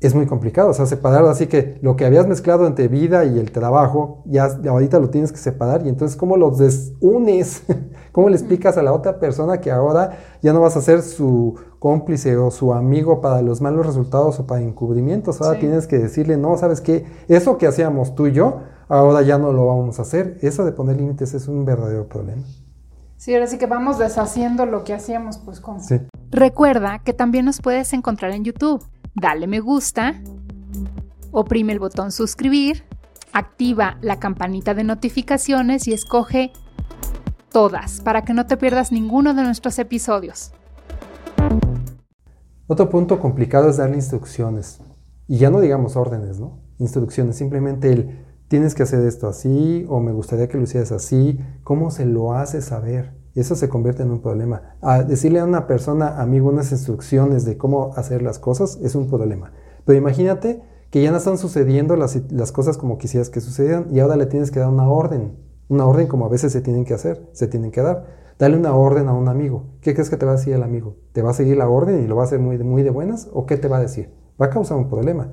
es 0.02 0.14
muy 0.16 0.26
complicado, 0.26 0.70
o 0.70 0.74
sea, 0.74 0.84
separar, 0.84 1.24
así 1.26 1.46
que 1.46 1.78
lo 1.80 1.94
que 1.94 2.04
habías 2.04 2.26
mezclado 2.26 2.66
entre 2.66 2.88
vida 2.88 3.24
y 3.24 3.38
el 3.38 3.52
trabajo, 3.52 4.22
ya 4.26 4.48
ahorita 4.68 4.98
lo 4.98 5.10
tienes 5.10 5.30
que 5.30 5.38
separar 5.38 5.86
y 5.86 5.88
entonces 5.88 6.16
cómo 6.16 6.36
los 6.36 6.58
desunes, 6.58 7.62
cómo 8.12 8.28
le 8.28 8.34
explicas 8.34 8.76
a 8.76 8.82
la 8.82 8.92
otra 8.92 9.20
persona 9.20 9.60
que 9.60 9.70
ahora 9.70 10.18
ya 10.42 10.52
no 10.52 10.60
vas 10.60 10.76
a 10.76 10.82
ser 10.82 11.02
su 11.02 11.54
cómplice 11.78 12.36
o 12.36 12.50
su 12.50 12.74
amigo 12.74 13.20
para 13.20 13.42
los 13.42 13.60
malos 13.60 13.86
resultados 13.86 14.40
o 14.40 14.46
para 14.46 14.60
encubrimientos, 14.60 15.40
ahora 15.40 15.60
tienes 15.60 15.86
que 15.86 15.98
decirle, 15.98 16.36
no, 16.36 16.56
sabes 16.58 16.80
qué, 16.80 17.06
eso 17.28 17.56
que 17.56 17.68
hacíamos 17.68 18.16
tú 18.16 18.26
y 18.26 18.32
yo, 18.32 18.60
ahora 18.88 19.22
ya 19.22 19.38
no 19.38 19.52
lo 19.52 19.66
vamos 19.66 20.00
a 20.00 20.02
hacer, 20.02 20.36
eso 20.42 20.64
de 20.64 20.72
poner 20.72 20.96
límites 20.96 21.32
es 21.32 21.46
un 21.46 21.64
verdadero 21.64 22.08
problema. 22.08 22.42
Sí, 23.18 23.32
ahora 23.34 23.46
sí 23.46 23.56
que 23.56 23.66
vamos 23.66 24.00
deshaciendo 24.00 24.66
lo 24.66 24.82
que 24.82 24.94
hacíamos 24.94 25.38
pues 25.38 25.60
con... 25.60 25.80
Sí. 25.80 26.00
Recuerda 26.32 26.98
que 27.04 27.12
también 27.12 27.44
nos 27.44 27.60
puedes 27.60 27.92
encontrar 27.92 28.32
en 28.32 28.42
YouTube 28.42 28.82
dale 29.14 29.46
me 29.46 29.60
gusta, 29.60 30.20
oprime 31.30 31.72
el 31.72 31.78
botón 31.78 32.12
suscribir, 32.12 32.84
activa 33.32 33.98
la 34.00 34.18
campanita 34.18 34.74
de 34.74 34.84
notificaciones 34.84 35.86
y 35.88 35.92
escoge 35.92 36.52
todas 37.50 38.00
para 38.00 38.24
que 38.24 38.34
no 38.34 38.46
te 38.46 38.56
pierdas 38.56 38.92
ninguno 38.92 39.34
de 39.34 39.42
nuestros 39.42 39.78
episodios. 39.78 40.52
Otro 42.66 42.88
punto 42.88 43.20
complicado 43.20 43.68
es 43.68 43.76
darle 43.76 43.96
instrucciones. 43.96 44.80
Y 45.28 45.38
ya 45.38 45.50
no 45.50 45.60
digamos 45.60 45.96
órdenes, 45.96 46.40
¿no? 46.40 46.60
Instrucciones, 46.78 47.36
simplemente 47.36 47.92
el 47.92 48.24
tienes 48.48 48.74
que 48.74 48.82
hacer 48.82 49.06
esto 49.06 49.28
así 49.28 49.86
o 49.88 50.00
me 50.00 50.12
gustaría 50.12 50.48
que 50.48 50.58
lo 50.58 50.64
hicieras 50.64 50.92
así. 50.92 51.38
¿Cómo 51.64 51.90
se 51.90 52.04
lo 52.06 52.34
hace 52.34 52.60
saber? 52.60 53.14
Eso 53.40 53.54
se 53.54 53.68
convierte 53.68 54.02
en 54.02 54.10
un 54.10 54.20
problema. 54.20 54.76
decirle 55.06 55.40
a 55.40 55.44
una 55.44 55.66
persona, 55.66 56.20
amigo, 56.20 56.48
unas 56.48 56.70
instrucciones 56.72 57.44
de 57.44 57.56
cómo 57.56 57.92
hacer 57.96 58.22
las 58.22 58.38
cosas 58.38 58.78
es 58.82 58.94
un 58.94 59.08
problema. 59.08 59.52
Pero 59.84 59.98
imagínate 59.98 60.62
que 60.90 61.02
ya 61.02 61.10
no 61.10 61.16
están 61.16 61.38
sucediendo 61.38 61.96
las, 61.96 62.52
cosas 62.52 62.76
como 62.76 62.98
quisieras 62.98 63.30
que 63.30 63.40
sucedieran 63.40 63.86
y 63.90 64.00
ahora 64.00 64.16
le 64.16 64.26
tienes 64.26 64.50
que 64.50 64.60
dar 64.60 64.68
una 64.68 64.88
orden. 64.88 65.38
Una 65.68 65.86
orden 65.86 66.06
como 66.06 66.26
a 66.26 66.28
veces 66.28 66.52
se 66.52 66.60
tienen 66.60 66.84
que 66.84 66.92
hacer, 66.92 67.26
se 67.32 67.46
tienen 67.46 67.70
que 67.70 67.80
dar. 67.80 68.04
Dale 68.38 68.56
una 68.56 68.74
orden 68.74 69.08
a 69.08 69.14
un 69.14 69.28
amigo. 69.28 69.64
¿Qué 69.80 69.94
crees 69.94 70.10
que 70.10 70.18
te 70.18 70.26
va 70.26 70.32
a 70.32 70.36
decir 70.36 70.52
el 70.52 70.62
amigo? 70.62 70.96
¿Te 71.12 71.22
va 71.22 71.30
a 71.30 71.34
seguir 71.34 71.56
la 71.56 71.68
orden 71.68 72.04
y 72.04 72.06
lo 72.06 72.16
va 72.16 72.22
a 72.22 72.26
hacer 72.26 72.40
muy, 72.40 72.58
muy 72.58 72.82
de 72.82 72.90
buenas? 72.90 73.30
¿O 73.32 73.46
qué 73.46 73.56
te 73.56 73.68
va 73.68 73.78
a 73.78 73.80
decir? 73.80 74.12
Va 74.40 74.46
a 74.46 74.50
causar 74.50 74.76
un 74.76 74.90
problema. 74.90 75.32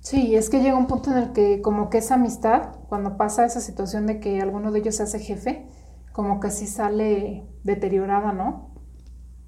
Sí, 0.00 0.36
es 0.36 0.50
que 0.50 0.60
llega 0.60 0.76
un 0.76 0.86
punto 0.86 1.10
en 1.12 1.16
el 1.16 1.32
que 1.32 1.62
como 1.62 1.88
que 1.88 1.96
esa 1.96 2.16
amistad, 2.16 2.74
cuando 2.90 3.16
pasa 3.16 3.46
esa 3.46 3.62
situación 3.62 4.06
de 4.06 4.20
que 4.20 4.42
alguno 4.42 4.70
de 4.70 4.80
ellos 4.80 4.96
se 4.96 5.04
hace 5.04 5.18
jefe, 5.18 5.66
como 6.14 6.38
que 6.38 6.52
sí 6.52 6.68
sale 6.68 7.44
deteriorada, 7.64 8.32
¿no? 8.32 8.70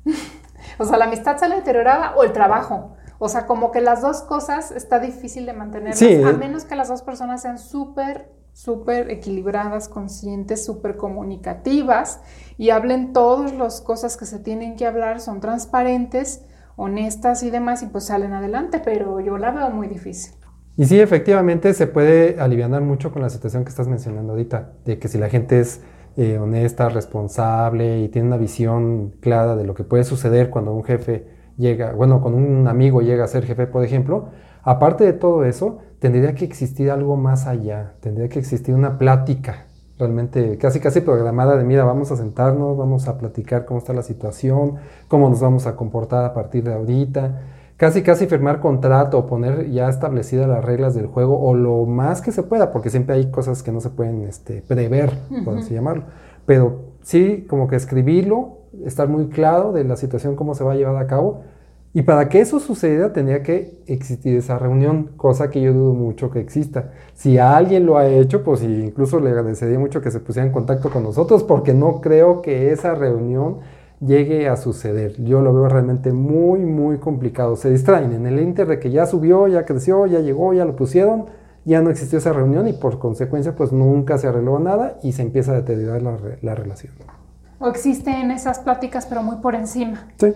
o 0.80 0.84
sea, 0.84 0.98
la 0.98 1.04
amistad 1.04 1.38
sale 1.38 1.54
deteriorada 1.54 2.16
o 2.16 2.24
el 2.24 2.32
trabajo. 2.32 2.96
O 3.20 3.28
sea, 3.28 3.46
como 3.46 3.70
que 3.70 3.80
las 3.80 4.02
dos 4.02 4.22
cosas 4.22 4.72
está 4.72 4.98
difícil 4.98 5.46
de 5.46 5.52
mantener. 5.52 5.94
a 5.94 6.04
eh. 6.04 6.36
menos 6.36 6.64
que 6.64 6.74
las 6.74 6.88
dos 6.88 7.02
personas 7.02 7.42
sean 7.42 7.60
súper, 7.60 8.32
súper 8.52 9.12
equilibradas, 9.12 9.88
conscientes, 9.88 10.64
súper 10.64 10.96
comunicativas 10.96 12.20
y 12.58 12.70
hablen 12.70 13.12
todas 13.12 13.54
las 13.54 13.80
cosas 13.80 14.16
que 14.16 14.26
se 14.26 14.40
tienen 14.40 14.74
que 14.74 14.86
hablar, 14.86 15.20
son 15.20 15.40
transparentes, 15.40 16.44
honestas 16.74 17.44
y 17.44 17.50
demás, 17.50 17.84
y 17.84 17.86
pues 17.86 18.06
salen 18.06 18.32
adelante, 18.32 18.82
pero 18.84 19.20
yo 19.20 19.38
la 19.38 19.52
veo 19.52 19.70
muy 19.70 19.86
difícil. 19.86 20.34
Y 20.76 20.86
sí, 20.86 20.98
efectivamente 20.98 21.72
se 21.74 21.86
puede 21.86 22.40
aliviar 22.40 22.80
mucho 22.80 23.12
con 23.12 23.22
la 23.22 23.30
situación 23.30 23.62
que 23.62 23.70
estás 23.70 23.86
mencionando 23.86 24.32
ahorita, 24.32 24.72
de 24.84 24.98
que 24.98 25.06
si 25.06 25.16
la 25.16 25.28
gente 25.28 25.60
es 25.60 25.80
eh, 26.16 26.38
honesta, 26.38 26.88
responsable 26.88 28.00
y 28.00 28.08
tiene 28.08 28.28
una 28.28 28.36
visión 28.36 29.14
clara 29.20 29.56
de 29.56 29.64
lo 29.64 29.74
que 29.74 29.84
puede 29.84 30.04
suceder 30.04 30.50
cuando 30.50 30.72
un 30.72 30.84
jefe 30.84 31.26
llega, 31.56 31.92
bueno, 31.92 32.20
cuando 32.20 32.38
un 32.38 32.68
amigo 32.68 33.02
llega 33.02 33.24
a 33.24 33.28
ser 33.28 33.44
jefe, 33.44 33.66
por 33.66 33.84
ejemplo, 33.84 34.30
aparte 34.62 35.04
de 35.04 35.12
todo 35.12 35.44
eso, 35.44 35.78
tendría 35.98 36.34
que 36.34 36.44
existir 36.44 36.90
algo 36.90 37.16
más 37.16 37.46
allá, 37.46 37.94
tendría 38.00 38.28
que 38.28 38.38
existir 38.38 38.74
una 38.74 38.98
plática 38.98 39.66
realmente 39.98 40.58
casi 40.58 40.80
casi 40.80 41.00
programada 41.00 41.56
de 41.56 41.64
mira, 41.64 41.84
vamos 41.84 42.10
a 42.12 42.16
sentarnos, 42.16 42.76
vamos 42.76 43.08
a 43.08 43.18
platicar 43.18 43.64
cómo 43.64 43.78
está 43.78 43.92
la 43.92 44.02
situación, 44.02 44.76
cómo 45.08 45.28
nos 45.30 45.40
vamos 45.40 45.66
a 45.66 45.76
comportar 45.76 46.24
a 46.24 46.34
partir 46.34 46.64
de 46.64 46.74
ahorita 46.74 47.40
casi 47.76 48.02
casi 48.02 48.26
firmar 48.26 48.60
contrato 48.60 49.18
o 49.18 49.26
poner 49.26 49.70
ya 49.70 49.88
establecidas 49.88 50.48
las 50.48 50.64
reglas 50.64 50.94
del 50.94 51.06
juego 51.06 51.38
o 51.38 51.54
lo 51.54 51.84
más 51.84 52.20
que 52.20 52.32
se 52.32 52.42
pueda, 52.42 52.72
porque 52.72 52.90
siempre 52.90 53.16
hay 53.16 53.30
cosas 53.30 53.62
que 53.62 53.72
no 53.72 53.80
se 53.80 53.90
pueden 53.90 54.22
este, 54.22 54.62
prever, 54.62 55.12
por 55.44 55.58
así 55.58 55.74
llamarlo. 55.74 56.04
Pero 56.46 56.80
sí, 57.02 57.44
como 57.48 57.68
que 57.68 57.76
escribirlo, 57.76 58.58
estar 58.84 59.08
muy 59.08 59.28
claro 59.28 59.72
de 59.72 59.84
la 59.84 59.96
situación, 59.96 60.36
cómo 60.36 60.54
se 60.54 60.64
va 60.64 60.72
a 60.72 60.76
llevar 60.76 60.96
a 60.96 61.06
cabo. 61.06 61.42
Y 61.92 62.02
para 62.02 62.28
que 62.28 62.40
eso 62.40 62.60
suceda, 62.60 63.12
tendría 63.14 63.42
que 63.42 63.78
existir 63.86 64.36
esa 64.36 64.58
reunión, 64.58 65.12
cosa 65.16 65.50
que 65.50 65.62
yo 65.62 65.72
dudo 65.72 65.94
mucho 65.94 66.30
que 66.30 66.40
exista. 66.40 66.90
Si 67.14 67.38
alguien 67.38 67.86
lo 67.86 67.96
ha 67.96 68.06
hecho, 68.06 68.44
pues 68.44 68.62
incluso 68.62 69.18
le 69.18 69.30
agradecería 69.30 69.78
mucho 69.78 70.02
que 70.02 70.10
se 70.10 70.20
pusiera 70.20 70.46
en 70.46 70.52
contacto 70.52 70.90
con 70.90 71.02
nosotros, 71.02 71.42
porque 71.42 71.72
no 71.72 72.02
creo 72.02 72.42
que 72.42 72.70
esa 72.70 72.94
reunión 72.94 73.60
llegue 74.00 74.48
a 74.48 74.56
suceder. 74.56 75.22
Yo 75.22 75.40
lo 75.40 75.54
veo 75.54 75.68
realmente 75.68 76.12
muy, 76.12 76.60
muy 76.60 76.98
complicado. 76.98 77.56
Se 77.56 77.70
distraen 77.70 78.12
en 78.12 78.26
el 78.26 78.40
inter 78.40 78.66
de 78.66 78.78
que 78.78 78.90
ya 78.90 79.06
subió, 79.06 79.48
ya 79.48 79.64
creció, 79.64 80.06
ya 80.06 80.20
llegó, 80.20 80.52
ya 80.52 80.64
lo 80.64 80.76
pusieron, 80.76 81.26
ya 81.64 81.80
no 81.82 81.90
existió 81.90 82.18
esa 82.18 82.32
reunión 82.32 82.68
y 82.68 82.72
por 82.72 82.98
consecuencia 82.98 83.56
pues 83.56 83.72
nunca 83.72 84.18
se 84.18 84.28
arregló 84.28 84.58
nada 84.58 84.98
y 85.02 85.12
se 85.12 85.22
empieza 85.22 85.52
a 85.52 85.56
deteriorar 85.56 86.02
la, 86.02 86.18
la 86.42 86.54
relación. 86.54 86.92
O 87.58 87.68
existen 87.68 88.30
esas 88.30 88.58
pláticas 88.58 89.06
pero 89.06 89.22
muy 89.22 89.36
por 89.36 89.54
encima. 89.54 90.08
Sí. 90.18 90.32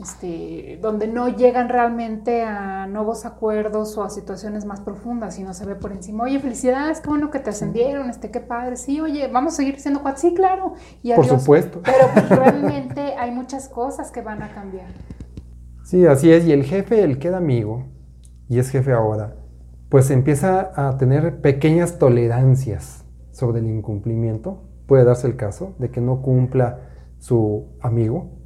Este, 0.00 0.78
donde 0.80 1.08
no 1.08 1.28
llegan 1.28 1.68
realmente 1.68 2.42
a 2.42 2.86
nuevos 2.86 3.26
acuerdos 3.26 3.98
o 3.98 4.02
a 4.02 4.08
situaciones 4.08 4.64
más 4.64 4.80
profundas, 4.80 5.34
sino 5.34 5.52
se 5.52 5.66
ve 5.66 5.74
por 5.74 5.92
encima, 5.92 6.24
oye, 6.24 6.40
felicidades, 6.40 7.00
qué 7.00 7.08
bueno 7.10 7.30
que 7.30 7.38
te 7.38 7.50
ascendieron, 7.50 8.08
este, 8.08 8.30
qué 8.30 8.40
padre, 8.40 8.76
sí, 8.76 8.98
oye, 8.98 9.28
vamos 9.28 9.52
a 9.52 9.56
seguir 9.56 9.78
siendo 9.78 10.00
cuatro, 10.00 10.22
sí, 10.22 10.32
claro, 10.32 10.72
y 11.02 11.12
Por 11.12 11.26
supuesto. 11.26 11.82
Pero 11.84 12.08
pues, 12.14 12.28
realmente 12.30 13.14
hay 13.18 13.30
muchas 13.30 13.68
cosas 13.68 14.10
que 14.10 14.22
van 14.22 14.42
a 14.42 14.54
cambiar. 14.54 14.88
Sí, 15.84 16.06
así 16.06 16.32
es, 16.32 16.46
y 16.46 16.52
el 16.52 16.64
jefe, 16.64 17.02
el 17.04 17.18
queda 17.18 17.36
amigo, 17.36 17.84
y 18.48 18.58
es 18.58 18.70
jefe 18.70 18.92
ahora, 18.92 19.36
pues 19.90 20.10
empieza 20.10 20.72
a 20.76 20.96
tener 20.96 21.42
pequeñas 21.42 21.98
tolerancias 21.98 23.04
sobre 23.32 23.58
el 23.58 23.66
incumplimiento, 23.68 24.62
puede 24.86 25.04
darse 25.04 25.26
el 25.26 25.36
caso 25.36 25.74
de 25.78 25.90
que 25.90 26.00
no 26.00 26.22
cumpla 26.22 26.88
su 27.18 27.66
amigo, 27.82 28.39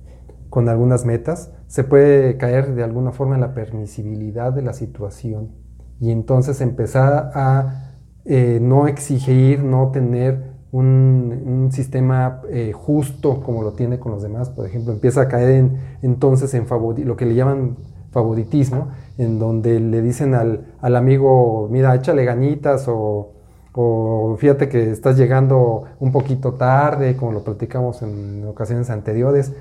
con 0.55 0.69
algunas 0.69 1.05
metas, 1.05 1.51
se 1.67 1.83
puede 1.83 2.37
caer 2.37 2.77
de 2.77 2.85
alguna 2.85 3.11
forma 3.11 3.35
en 3.35 3.41
la 3.41 3.55
permisibilidad 3.55 4.53
de 4.53 4.63
la 4.63 4.73
situación 4.73 5.51
y 5.99 6.13
entonces 6.13 6.61
empezar 6.61 7.33
a 7.35 7.97
eh, 8.25 8.61
no 8.63 8.87
exigir, 8.87 9.65
no 9.65 9.91
tener 9.91 10.53
un, 10.71 11.71
sistema 11.73 12.41
eh, 12.51 12.71
justo 12.73 13.41
como 13.41 13.65
lo 13.65 13.73
tiene 13.73 13.99
con 13.99 14.13
los 14.13 14.23
demás. 14.23 14.49
Por 14.49 14.65
ejemplo, 14.65 14.93
empieza 14.93 15.23
a 15.23 15.29
caer 15.29 15.51
en, 15.57 15.81
entonces 16.03 16.55
en 16.55 16.67
lo 17.05 17.17
que 17.17 17.27
le 17.27 17.35
llaman 17.35 17.77
favoritismo, 18.13 18.93
en 19.19 19.41
donde 19.41 19.81
le 19.81 20.03
dicen 20.03 20.37
al, 20.37 20.67
amigo, 20.81 21.67
mira, 21.69 21.97
échale 21.97 22.25
ganitas 22.25 22.87
o, 22.87 23.33
O 23.73 24.37
fíjate 24.39 24.69
que 24.69 24.93
estás 24.93 25.17
llegando 25.19 25.83
un 25.99 26.13
poquito 26.13 26.53
tarde, 26.55 27.17
como 27.17 27.33
lo 27.33 27.43
platicamos 27.43 28.03
en 28.03 28.47
ocasiones 28.47 28.89
anteriores, 28.89 29.53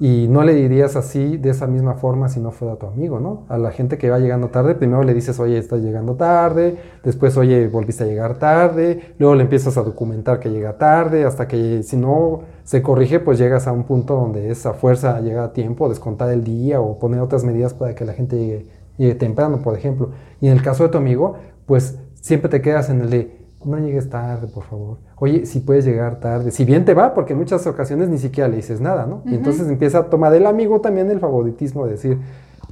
y 0.00 0.26
no 0.28 0.42
le 0.42 0.54
dirías 0.54 0.96
así, 0.96 1.36
de 1.36 1.50
esa 1.50 1.68
misma 1.68 1.94
forma, 1.94 2.28
si 2.28 2.40
no 2.40 2.50
fuera 2.50 2.76
tu 2.76 2.86
amigo, 2.86 3.20
¿no? 3.20 3.44
A 3.48 3.58
la 3.58 3.70
gente 3.70 3.96
que 3.96 4.10
va 4.10 4.18
llegando 4.18 4.48
tarde, 4.48 4.74
primero 4.74 5.04
le 5.04 5.14
dices, 5.14 5.38
oye, 5.38 5.56
estás 5.56 5.82
llegando 5.82 6.16
tarde, 6.16 6.76
después, 7.04 7.36
oye, 7.36 7.68
volviste 7.68 8.02
a 8.02 8.06
llegar 8.08 8.38
tarde, 8.38 9.14
luego 9.18 9.36
le 9.36 9.44
empiezas 9.44 9.76
a 9.76 9.82
documentar 9.82 10.40
que 10.40 10.50
llega 10.50 10.78
tarde, 10.78 11.24
hasta 11.24 11.46
que 11.46 11.84
si 11.84 11.96
no 11.96 12.40
se 12.64 12.82
corrige, 12.82 13.20
pues 13.20 13.38
llegas 13.38 13.68
a 13.68 13.72
un 13.72 13.84
punto 13.84 14.16
donde 14.16 14.50
esa 14.50 14.74
fuerza 14.74 15.20
llega 15.20 15.44
a 15.44 15.52
tiempo, 15.52 15.88
descontar 15.88 16.30
el 16.30 16.42
día 16.42 16.80
o 16.80 16.98
poner 16.98 17.20
otras 17.20 17.44
medidas 17.44 17.72
para 17.72 17.94
que 17.94 18.04
la 18.04 18.14
gente 18.14 18.36
llegue, 18.36 18.66
llegue 18.98 19.14
temprano, 19.14 19.60
por 19.62 19.76
ejemplo. 19.76 20.10
Y 20.40 20.48
en 20.48 20.54
el 20.54 20.62
caso 20.62 20.82
de 20.82 20.88
tu 20.88 20.98
amigo, 20.98 21.36
pues 21.66 22.00
siempre 22.14 22.48
te 22.50 22.60
quedas 22.60 22.90
en 22.90 23.00
el 23.02 23.10
de, 23.10 23.43
no 23.64 23.78
llegues 23.78 24.10
tarde, 24.10 24.46
por 24.46 24.64
favor. 24.64 24.98
Oye, 25.16 25.46
si 25.46 25.60
puedes 25.60 25.84
llegar 25.84 26.20
tarde, 26.20 26.50
si 26.50 26.64
bien 26.64 26.84
te 26.84 26.94
va, 26.94 27.14
porque 27.14 27.32
en 27.32 27.38
muchas 27.38 27.66
ocasiones 27.66 28.08
ni 28.08 28.18
siquiera 28.18 28.48
le 28.48 28.56
dices 28.56 28.80
nada, 28.80 29.06
¿no? 29.06 29.22
Y 29.26 29.34
entonces 29.34 29.68
empieza 29.68 29.98
a 29.98 30.04
tomar 30.04 30.32
del 30.32 30.46
amigo 30.46 30.80
también 30.80 31.10
el 31.10 31.20
favoritismo 31.20 31.86
de 31.86 31.92
decir, 31.92 32.18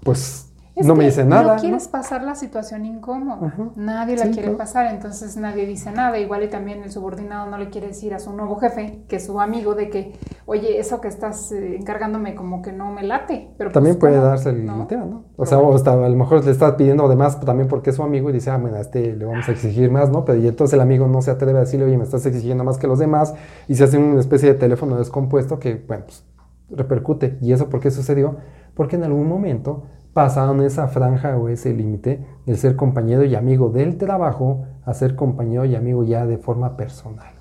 pues 0.04 0.51
no 0.76 0.94
me 0.94 1.04
dice 1.04 1.24
nada. 1.24 1.54
No 1.54 1.60
quieres 1.60 1.88
pasar 1.88 2.22
la 2.22 2.34
situación 2.34 2.84
incómoda. 2.84 3.54
Nadie 3.76 4.16
la 4.16 4.30
quiere 4.30 4.50
pasar, 4.52 4.86
entonces 4.86 5.36
nadie 5.36 5.66
dice 5.66 5.92
nada. 5.92 6.18
Igual 6.18 6.44
y 6.44 6.48
también 6.48 6.82
el 6.82 6.90
subordinado 6.90 7.50
no 7.50 7.58
le 7.58 7.68
quiere 7.68 7.88
decir 7.88 8.14
a 8.14 8.18
su 8.18 8.32
nuevo 8.32 8.56
jefe, 8.56 9.04
que 9.08 9.16
es 9.16 9.26
su 9.26 9.40
amigo, 9.40 9.74
de 9.74 9.90
que, 9.90 10.12
oye, 10.46 10.78
eso 10.78 11.00
que 11.00 11.08
estás 11.08 11.52
eh, 11.52 11.76
encargándome 11.76 12.34
como 12.34 12.62
que 12.62 12.72
no 12.72 12.90
me 12.90 13.02
late. 13.02 13.50
Pero 13.58 13.68
pues, 13.68 13.74
también 13.74 13.98
puede 13.98 14.16
darse 14.16 14.50
el 14.50 14.64
¿no? 14.64 14.86
¿no? 14.90 15.24
O 15.36 15.46
sea, 15.46 15.58
o 15.58 15.74
a 15.74 16.08
lo 16.08 16.16
mejor 16.16 16.44
le 16.44 16.50
estás 16.50 16.72
pidiendo 16.74 17.04
además 17.04 17.38
también 17.40 17.68
porque 17.68 17.90
es 17.90 17.96
su 17.96 18.02
amigo 18.02 18.30
y 18.30 18.32
dice, 18.32 18.50
ah, 18.50 18.56
bueno, 18.56 18.76
a 18.76 18.80
este 18.80 19.14
le 19.14 19.24
vamos 19.24 19.48
a 19.48 19.52
exigir 19.52 19.90
más, 19.90 20.10
¿no? 20.10 20.24
Pero 20.24 20.38
y 20.38 20.48
entonces 20.48 20.74
el 20.74 20.80
amigo 20.80 21.06
no 21.06 21.22
se 21.22 21.30
atreve 21.30 21.58
a 21.58 21.62
decirle, 21.62 21.86
oye, 21.86 21.98
me 21.98 22.04
estás 22.04 22.24
exigiendo 22.26 22.64
más 22.64 22.78
que 22.78 22.86
los 22.86 22.98
demás 22.98 23.34
y 23.68 23.74
se 23.74 23.84
hace 23.84 23.98
una 23.98 24.20
especie 24.20 24.52
de 24.52 24.58
teléfono 24.58 24.96
descompuesto 24.96 25.58
que, 25.58 25.82
bueno, 25.86 26.04
pues 26.06 26.24
repercute. 26.70 27.38
¿Y 27.40 27.52
eso 27.52 27.68
por 27.68 27.80
qué 27.80 27.90
sucedió? 27.90 28.36
Porque 28.74 28.96
en 28.96 29.04
algún 29.04 29.28
momento 29.28 29.84
pasaron 30.12 30.62
esa 30.62 30.88
franja 30.88 31.36
o 31.36 31.48
ese 31.48 31.72
límite 31.72 32.24
de 32.46 32.56
ser 32.56 32.76
compañero 32.76 33.24
y 33.24 33.34
amigo 33.34 33.70
del 33.70 33.96
trabajo 33.96 34.64
a 34.84 34.94
ser 34.94 35.16
compañero 35.16 35.64
y 35.64 35.74
amigo 35.74 36.04
ya 36.04 36.26
de 36.26 36.38
forma 36.38 36.76
personal. 36.76 37.34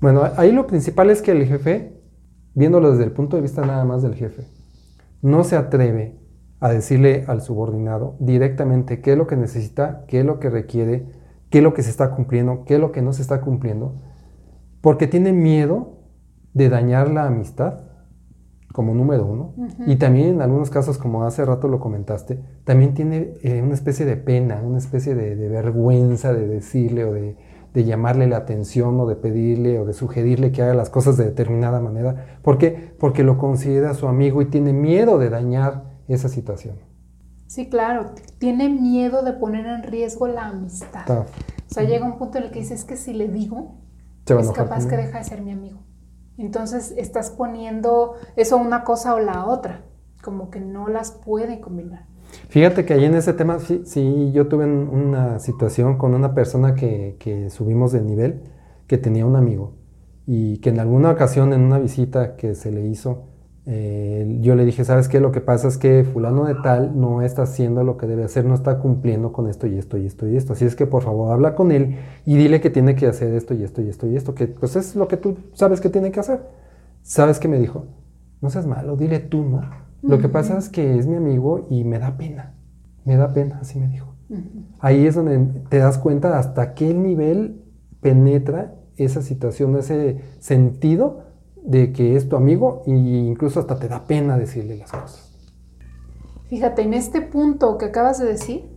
Bueno, 0.00 0.22
ahí 0.36 0.52
lo 0.52 0.66
principal 0.66 1.10
es 1.10 1.22
que 1.22 1.32
el 1.32 1.46
jefe, 1.46 2.02
viéndolo 2.54 2.90
desde 2.90 3.04
el 3.04 3.12
punto 3.12 3.36
de 3.36 3.42
vista 3.42 3.64
nada 3.64 3.84
más 3.84 4.02
del 4.02 4.14
jefe, 4.14 4.46
no 5.22 5.44
se 5.44 5.56
atreve 5.56 6.20
a 6.60 6.68
decirle 6.68 7.24
al 7.26 7.40
subordinado 7.40 8.16
directamente 8.20 9.00
qué 9.00 9.12
es 9.12 9.18
lo 9.18 9.26
que 9.26 9.36
necesita, 9.36 10.04
qué 10.06 10.20
es 10.20 10.26
lo 10.26 10.40
que 10.40 10.50
requiere, 10.50 11.06
qué 11.48 11.58
es 11.58 11.64
lo 11.64 11.72
que 11.72 11.82
se 11.82 11.90
está 11.90 12.10
cumpliendo, 12.10 12.64
qué 12.64 12.74
es 12.74 12.80
lo 12.80 12.92
que 12.92 13.02
no 13.02 13.12
se 13.12 13.22
está 13.22 13.40
cumpliendo, 13.40 14.00
porque 14.80 15.06
tiene 15.06 15.32
miedo 15.32 16.00
de 16.52 16.68
dañar 16.68 17.10
la 17.10 17.26
amistad 17.26 17.83
como 18.74 18.92
número 18.92 19.24
uno. 19.24 19.54
Y 19.86 19.96
también 19.96 20.30
en 20.30 20.42
algunos 20.42 20.68
casos, 20.68 20.98
como 20.98 21.22
hace 21.22 21.44
rato 21.44 21.68
lo 21.68 21.78
comentaste, 21.78 22.40
también 22.64 22.92
tiene 22.92 23.34
eh, 23.44 23.62
una 23.62 23.74
especie 23.74 24.04
de 24.04 24.16
pena, 24.16 24.62
una 24.64 24.78
especie 24.78 25.14
de, 25.14 25.36
vergüenza 25.48 26.32
de 26.32 26.48
decirle 26.48 27.04
o 27.04 27.12
de, 27.12 27.36
llamarle 27.72 28.26
la 28.26 28.38
atención 28.38 28.98
o 28.98 29.06
de 29.06 29.14
pedirle 29.14 29.78
o 29.78 29.84
de 29.84 29.92
sugerirle 29.92 30.50
que 30.50 30.62
haga 30.62 30.74
las 30.74 30.90
cosas 30.90 31.16
de 31.16 31.24
determinada 31.24 31.78
manera. 31.78 32.38
¿Por 32.42 32.58
qué? 32.58 32.92
Porque 32.98 33.22
lo 33.22 33.38
considera 33.38 33.94
su 33.94 34.08
amigo 34.08 34.42
y 34.42 34.46
tiene 34.46 34.72
miedo 34.72 35.20
de 35.20 35.30
dañar 35.30 35.84
esa 36.08 36.28
situación. 36.28 36.74
Sí, 37.46 37.68
claro, 37.68 38.06
tiene 38.38 38.68
miedo 38.68 39.22
de 39.22 39.34
poner 39.34 39.66
en 39.66 39.84
riesgo 39.84 40.26
la 40.26 40.48
amistad. 40.48 41.08
O 41.08 41.26
sea, 41.68 41.84
llega 41.84 42.04
un 42.04 42.18
punto 42.18 42.38
en 42.38 42.44
el 42.44 42.50
que 42.50 42.58
dice, 42.58 42.74
es 42.74 42.84
que 42.84 42.96
si 42.96 43.12
le 43.12 43.28
digo, 43.28 43.76
es 44.26 44.50
capaz 44.50 44.88
que 44.88 44.96
deja 44.96 45.18
de 45.18 45.24
ser 45.24 45.42
mi 45.42 45.52
amigo. 45.52 45.78
Entonces 46.38 46.94
estás 46.96 47.30
poniendo 47.30 48.14
eso 48.36 48.56
una 48.56 48.84
cosa 48.84 49.14
o 49.14 49.20
la 49.20 49.46
otra, 49.46 49.82
como 50.22 50.50
que 50.50 50.60
no 50.60 50.88
las 50.88 51.12
puede 51.12 51.60
combinar. 51.60 52.06
Fíjate 52.48 52.84
que 52.84 52.94
ahí 52.94 53.04
en 53.04 53.14
ese 53.14 53.32
tema 53.32 53.58
sí, 53.60 54.32
yo 54.32 54.48
tuve 54.48 54.64
una 54.64 55.38
situación 55.38 55.98
con 55.98 56.14
una 56.14 56.34
persona 56.34 56.74
que, 56.74 57.16
que, 57.20 57.50
subimos 57.50 57.92
de 57.92 58.02
nivel, 58.02 58.42
que 58.86 58.98
tenía 58.98 59.24
un 59.24 59.36
amigo 59.36 59.74
y 60.26 60.58
que 60.58 60.70
en 60.70 60.80
alguna 60.80 61.10
ocasión 61.10 61.52
en 61.52 61.60
una 61.60 61.78
visita 61.78 62.36
que 62.36 62.54
se 62.54 62.72
le 62.72 62.86
hizo, 62.86 63.26
eh, 63.66 64.38
yo 64.42 64.56
le 64.56 64.64
dije, 64.66 64.84
¿sabes 64.84 65.08
qué? 65.08 65.20
Lo 65.20 65.32
que 65.32 65.40
pasa 65.40 65.68
es 65.68 65.78
que 65.78 66.04
fulano 66.04 66.44
de 66.44 66.54
tal 66.56 67.00
no 67.00 67.22
está 67.22 67.42
haciendo 67.42 67.82
lo 67.82 67.96
que 67.96 68.06
debe 68.06 68.24
hacer, 68.24 68.44
no 68.44 68.54
está 68.54 68.78
cumpliendo 68.78 69.32
con 69.32 69.48
esto 69.48 69.66
y 69.66 69.78
esto 69.78 69.96
y 69.96 70.06
esto 70.06 70.28
y 70.28 70.36
esto. 70.36 70.52
Así 70.52 70.66
es 70.66 70.76
que 70.76 70.86
por 70.86 71.02
favor 71.02 71.32
habla 71.32 71.54
con 71.54 71.72
él 71.72 71.96
y 72.26 72.36
dile 72.36 72.60
que 72.60 72.70
tiene 72.70 72.94
que 72.94 73.06
hacer 73.06 73.32
esto 73.32 73.54
y 73.54 73.62
esto 73.62 73.80
y 73.80 73.88
esto 73.88 74.06
y 74.06 74.16
esto, 74.16 74.34
que 74.34 74.48
pues 74.48 74.76
es 74.76 74.96
lo 74.96 75.08
que 75.08 75.16
tú 75.16 75.36
sabes 75.54 75.80
que 75.80 75.88
tiene 75.88 76.10
que 76.10 76.20
hacer. 76.20 76.40
¿Sabes 77.02 77.38
qué 77.38 77.48
me 77.48 77.58
dijo? 77.58 77.86
No 78.40 78.50
seas 78.50 78.66
malo, 78.66 78.96
dile 78.96 79.20
tú, 79.20 79.42
¿no? 79.42 79.62
Lo 80.02 80.18
que 80.18 80.28
pasa 80.28 80.58
es 80.58 80.68
que 80.68 80.98
es 80.98 81.06
mi 81.06 81.16
amigo 81.16 81.66
y 81.70 81.84
me 81.84 81.98
da 81.98 82.18
pena, 82.18 82.54
me 83.06 83.16
da 83.16 83.32
pena, 83.32 83.60
así 83.62 83.80
me 83.80 83.88
dijo. 83.88 84.14
Ahí 84.78 85.06
es 85.06 85.14
donde 85.14 85.38
te 85.70 85.78
das 85.78 85.96
cuenta 85.96 86.38
hasta 86.38 86.74
qué 86.74 86.92
nivel 86.92 87.62
penetra 88.02 88.74
esa 88.96 89.22
situación, 89.22 89.76
ese 89.76 90.20
sentido 90.40 91.22
de 91.64 91.92
que 91.92 92.14
es 92.14 92.28
tu 92.28 92.36
amigo 92.36 92.82
e 92.86 92.90
incluso 92.90 93.58
hasta 93.58 93.78
te 93.78 93.88
da 93.88 94.04
pena 94.04 94.36
decirle 94.36 94.76
las 94.76 94.92
cosas. 94.92 95.32
Fíjate, 96.48 96.82
en 96.82 96.94
este 96.94 97.22
punto 97.22 97.78
que 97.78 97.86
acabas 97.86 98.18
de 98.18 98.26
decir, 98.26 98.70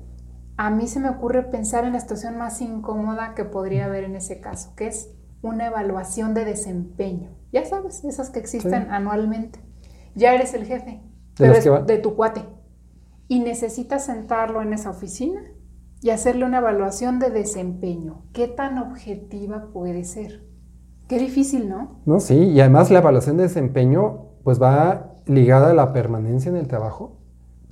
a 0.56 0.72
mí 0.72 0.88
se 0.88 1.00
me 1.00 1.10
ocurre 1.10 1.44
pensar 1.44 1.84
en 1.84 1.94
la 1.94 2.00
situación 2.00 2.38
más 2.38 2.62
incómoda 2.62 3.36
que 3.36 3.44
podría 3.44 3.86
haber 3.86 4.06
en 4.06 4.16
ese 4.16 4.40
caso, 4.40 4.74
que 4.76 4.88
es 4.88 5.12
una 5.42 5.68
evaluación 5.68 6.34
de 6.34 6.46
desempeño. 6.46 7.30
Ya 7.52 7.66
sabes, 7.66 8.04
esas 8.06 8.30
que 8.30 8.40
existen 8.40 8.90
anualmente. 8.90 9.60
Ya 10.16 10.34
eres 10.34 10.54
el 10.54 10.66
jefe, 10.66 11.02
pero 11.38 11.84
de 11.84 11.98
tu 11.98 12.16
cuate. 12.16 12.44
Y 13.28 13.42
necesitas 13.42 14.06
sentarlo 14.06 14.62
en 14.62 14.74
esa 14.74 14.90
oficina 14.90 15.42
y 16.02 16.10
hacerle 16.10 16.46
una 16.46 16.60
evaluación 16.60 17.20
de 17.20 17.30
desempeño. 17.30 18.24
¿Qué 18.34 18.48
tan 18.48 18.78
objetiva 18.78 19.72
puede 19.74 20.06
ser? 20.06 20.48
Qué 21.08 21.20
difícil, 21.20 21.70
¿no? 21.70 22.00
No, 22.06 22.20
sí, 22.20 22.36
y 22.36 22.60
además 22.60 22.92
la 22.92 23.00
evaluación 23.00 23.38
de 23.38 23.44
desempeño 23.44 24.26
pues 24.44 24.62
va 24.62 25.14
ligada 25.26 25.72
a 25.72 25.74
la 25.74 25.94
permanencia 25.94 26.50
en 26.50 26.58
el 26.58 26.68
trabajo, 26.68 27.18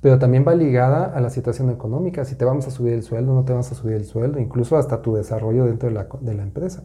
pero 0.00 0.18
también 0.18 0.44
va 0.46 0.54
ligada 0.54 1.06
a 1.06 1.20
la 1.20 1.30
situación 1.30 1.70
económica, 1.70 2.24
si 2.24 2.34
te 2.34 2.44
vamos 2.44 2.66
a 2.66 2.70
subir 2.70 2.92
el 2.92 3.02
sueldo, 3.02 3.34
no 3.34 3.44
te 3.44 3.52
vamos 3.52 3.70
a 3.72 3.74
subir 3.74 3.94
el 3.94 4.04
sueldo, 4.04 4.38
incluso 4.38 4.76
hasta 4.76 5.02
tu 5.02 5.14
desarrollo 5.14 5.64
dentro 5.64 5.88
de 5.88 5.94
la, 5.94 6.06
de 6.20 6.34
la 6.34 6.42
empresa. 6.42 6.84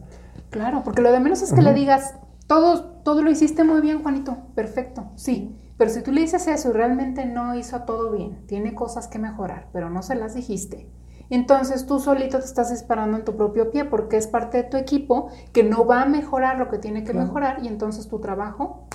Claro, 0.50 0.82
porque 0.84 1.02
lo 1.02 1.12
de 1.12 1.20
menos 1.20 1.42
es 1.42 1.52
que 1.52 1.62
le 1.62 1.72
digas, 1.72 2.16
todo, 2.46 2.84
todo 3.02 3.22
lo 3.22 3.30
hiciste 3.30 3.64
muy 3.64 3.80
bien, 3.80 4.02
Juanito, 4.02 4.36
perfecto, 4.54 5.04
sí, 5.14 5.56
pero 5.78 5.90
si 5.90 6.02
tú 6.02 6.12
le 6.12 6.20
dices 6.20 6.46
eso 6.46 6.70
y 6.70 6.72
realmente 6.72 7.24
no 7.24 7.54
hizo 7.54 7.80
todo 7.82 8.12
bien, 8.12 8.46
tiene 8.46 8.74
cosas 8.74 9.08
que 9.08 9.18
mejorar, 9.18 9.68
pero 9.72 9.90
no 9.90 10.02
se 10.02 10.14
las 10.14 10.34
dijiste, 10.34 10.88
entonces 11.34 11.86
tú 11.86 11.98
solito 11.98 12.38
te 12.38 12.44
estás 12.44 12.70
disparando 12.70 13.16
en 13.16 13.24
tu 13.24 13.36
propio 13.36 13.70
pie 13.70 13.84
porque 13.84 14.16
es 14.16 14.26
parte 14.26 14.58
de 14.58 14.64
tu 14.64 14.76
equipo 14.76 15.28
que 15.52 15.62
no 15.62 15.86
va 15.86 16.02
a 16.02 16.06
mejorar 16.06 16.58
lo 16.58 16.68
que 16.68 16.78
tiene 16.78 17.04
que 17.04 17.14
mejorar 17.14 17.60
y 17.62 17.68
entonces 17.68 18.06
tu 18.08 18.20
trabajo 18.20 18.86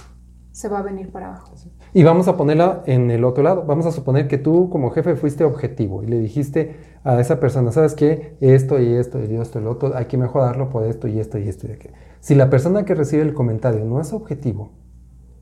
se 0.52 0.70
va 0.70 0.80
a 0.80 0.82
venir 0.82 1.12
para 1.12 1.28
abajo. 1.28 1.54
Y 1.94 2.04
vamos 2.04 2.28
a 2.28 2.36
ponerla 2.36 2.82
en 2.88 3.12
el 3.12 3.24
otro 3.24 3.44
lado. 3.44 3.64
Vamos 3.66 3.86
a 3.86 3.92
suponer 3.92 4.28
que 4.28 4.40
tú 4.40 4.70
como 4.72 4.90
jefe 4.90 5.16
fuiste 5.16 5.44
objetivo 5.44 6.02
y 6.04 6.08
le 6.08 6.20
dijiste 6.20 6.98
a 7.04 7.20
esa 7.20 7.40
persona, 7.40 7.72
¿sabes 7.72 7.94
qué? 7.94 8.38
Esto 8.42 8.80
y 8.80 8.94
esto 8.94 9.20
y 9.24 9.36
esto 9.36 9.60
y 9.60 9.64
lo 9.64 9.72
otro, 9.72 9.96
hay 9.96 10.06
que 10.06 10.18
mejorarlo 10.18 10.70
por 10.70 10.84
esto 10.84 11.08
y 11.08 11.20
esto 11.20 11.38
y 11.38 11.48
esto 11.48 11.68
y 11.68 11.72
aquello. 11.72 11.96
Si 12.20 12.34
la 12.34 12.50
persona 12.50 12.86
que 12.86 12.96
recibe 12.96 13.22
el 13.22 13.34
comentario 13.34 13.86
no 13.86 14.02
es 14.02 14.14
objetivo, 14.14 14.72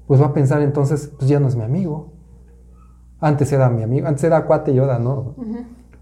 pues 0.05 0.21
va 0.21 0.27
a 0.27 0.33
pensar 0.33 0.61
entonces, 0.61 1.11
pues 1.17 1.29
ya 1.29 1.39
no 1.39 1.47
es 1.47 1.55
mi 1.55 1.63
amigo. 1.63 2.13
Antes 3.19 3.51
era 3.53 3.69
mi 3.69 3.83
amigo, 3.83 4.07
antes 4.07 4.23
era 4.25 4.45
cuate 4.45 4.71
y 4.71 4.79
ahora 4.79 4.99
no 4.99 5.35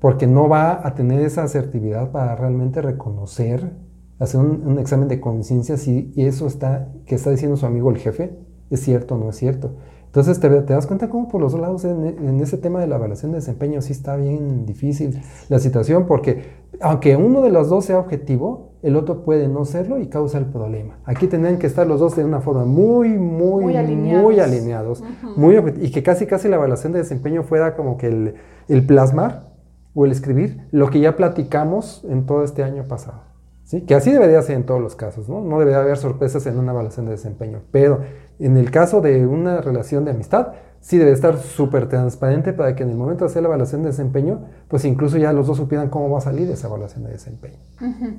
porque 0.04 0.28
no 0.28 0.50
va 0.50 0.86
a 0.86 0.96
tener 0.96 1.22
esa 1.22 1.44
asertividad 1.44 2.12
para 2.12 2.36
realmente 2.36 2.82
reconocer, 2.82 3.72
hacer 4.20 4.42
un, 4.42 4.78
examen 4.78 5.08
de 5.08 5.22
conciencia 5.22 5.78
si 5.78 6.12
eso 6.18 6.46
está, 6.46 6.90
que 7.06 7.16
está 7.16 7.32
diciendo 7.32 7.56
su 7.56 7.66
amigo 7.66 7.90
el 7.90 7.96
jefe, 7.96 8.38
es 8.70 8.82
cierto 8.82 9.16
o 9.16 9.18
no 9.18 9.30
es 9.30 9.38
cierto. 9.38 9.76
Entonces 10.08 10.42
te, 10.42 10.50
das 10.50 10.88
cuenta 10.88 11.10
cómo 11.10 11.30
por 11.30 11.40
los 11.40 11.54
dos 11.54 11.62
lados 11.62 11.86
en, 11.86 12.42
ese 12.42 12.58
tema 12.58 12.82
de 12.82 12.88
la 12.88 12.98
evaluación 12.98 13.32
de 13.32 13.38
desempeño 13.38 13.82
sí 13.82 13.94
está 13.94 14.18
bien 14.18 14.66
difícil 14.66 15.22
la 15.48 15.60
situación, 15.60 16.06
porque 16.06 16.64
aunque 16.82 17.16
uno 17.16 17.42
de 17.42 17.52
los 17.52 17.70
dos 17.70 17.86
sea 17.86 17.98
objetivo, 17.98 18.74
el 18.82 18.98
otro 18.98 19.24
puede 19.24 19.48
no 19.48 19.64
serlo 19.64 20.00
y 20.00 20.08
causa 20.08 20.38
el 20.38 20.48
problema. 20.48 21.00
Aquí 21.06 21.28
tendrían 21.28 21.60
que 21.60 21.68
estar 21.68 21.88
los 21.88 22.02
dos 22.02 22.18
de 22.18 22.26
una 22.26 22.42
forma 22.42 22.66
muy, 22.66 23.18
muy, 23.18 23.64
muy 23.64 24.38
alineados, 24.42 25.02
muy 25.38 25.56
y 25.80 25.92
que 25.92 26.04
casi, 26.04 26.26
casi 26.26 26.50
la 26.50 26.58
evaluación 26.58 26.92
de 26.92 27.00
desempeño 27.00 27.44
fuera 27.44 27.78
como 27.78 27.96
que 27.96 28.08
el, 28.08 28.34
el 28.68 28.86
plasmar 28.86 29.53
o 29.94 30.06
el 30.06 30.12
escribir 30.12 30.68
lo 30.72 30.90
que 30.90 31.00
ya 31.00 31.16
platicamos 31.16 32.06
en 32.10 32.26
todo 32.26 32.44
este 32.44 32.64
año 32.64 32.88
pasado. 32.88 33.22
¿sí? 33.64 33.82
Que 33.82 33.96
así 33.96 34.12
debería 34.12 34.42
ser 34.42 34.56
en 34.56 34.66
todos 34.66 34.82
los 34.82 34.96
casos, 34.96 35.30
¿no? 35.30 35.42
debería 35.60 35.80
haber 35.80 35.98
sorpresas 35.98 36.46
en 36.46 36.58
una 36.58 36.72
evaluación 36.72 37.06
de 37.06 37.12
desempeño. 37.12 37.62
Pero 37.72 38.02
en 38.40 38.58
el 38.58 38.72
caso 38.72 39.02
de 39.02 39.26
una 39.26 39.62
relación 39.62 40.06
de 40.06 40.12
amistad, 40.12 40.54
sí 40.84 40.98
debe 40.98 41.12
estar 41.12 41.38
súper 41.38 41.88
transparente 41.88 42.52
para 42.52 42.76
que 42.76 42.84
en 42.84 42.90
el 42.90 42.98
momento 42.98 43.24
de 43.24 43.32
hacer 43.32 43.42
la 43.42 43.48
evaluación 43.48 43.84
de 43.84 43.90
desempeño, 43.90 44.42
pues 44.68 44.84
incluso 44.84 45.18
ya 45.18 45.32
los 45.32 45.48
dos 45.48 45.56
supieran 45.56 45.90
cómo 45.90 46.10
va 46.10 46.18
a 46.18 46.22
salir 46.22 46.52
esa 46.52 46.68
evaluación 46.68 47.06
de 47.06 47.12
desempeño. 47.12 47.58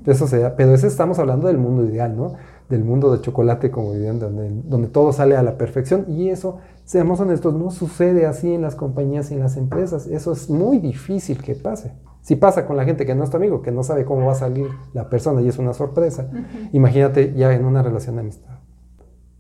Eso 0.07 0.27
sea, 0.27 0.57
pero 0.57 0.73
ese 0.73 0.87
estamos 0.87 1.19
hablando 1.19 1.49
del 1.49 1.59
mundo 1.59 1.85
ideal, 1.85 2.17
¿no? 2.17 2.35
Del 2.69 2.85
mundo 2.85 3.15
de 3.15 3.21
chocolate, 3.21 3.71
como 3.71 3.93
dirían, 3.93 4.19
donde, 4.19 4.51
donde 4.65 4.89
todo 4.89 5.13
sale 5.13 5.37
a 5.37 5.43
la 5.43 5.59
perfección. 5.59 6.07
Y 6.09 6.31
eso, 6.31 6.59
seamos 6.85 7.21
honestos, 7.21 7.55
no 7.55 7.71
sucede 7.71 8.27
así 8.27 8.53
en 8.53 8.63
las 8.63 8.75
compañías 8.75 9.31
y 9.31 9.35
en 9.35 9.41
las 9.41 9.57
empresas. 9.57 10.07
Eso 10.07 10.33
es 10.33 10.49
muy 10.49 10.79
difícil 10.79 11.43
que 11.43 11.55
pase. 11.55 11.93
Si 12.25 12.37
pasa 12.37 12.67
con 12.67 12.79
la 12.79 12.85
gente 12.85 13.05
que 13.05 13.15
no 13.15 13.23
es 13.23 13.29
tu 13.29 13.37
amigo, 13.37 13.61
que 13.61 13.71
no 13.71 13.83
sabe 13.83 14.07
cómo 14.07 14.25
va 14.25 14.33
a 14.33 14.37
salir 14.37 14.69
la 14.95 15.11
persona 15.11 15.43
y 15.43 15.49
es 15.49 15.59
una 15.59 15.75
sorpresa, 15.75 16.31
imagínate 16.73 17.35
ya 17.35 17.53
en 17.53 17.67
una 17.67 17.83
relación 17.83 18.17
de 18.17 18.23
amistad. 18.23 18.61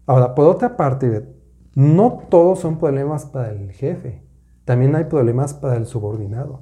Ahora, 0.05 0.35
por 0.35 0.47
otra 0.49 0.77
parte, 0.77 1.27
no 1.75 2.25
todos 2.29 2.59
son 2.59 2.79
problemas 2.79 3.25
para 3.25 3.53
el 3.53 3.73
jefe, 3.73 4.23
también 4.67 4.95
hay 4.97 5.05
problemas 5.05 5.55
para 5.55 5.77
el 5.77 5.87
subordinado. 5.87 6.61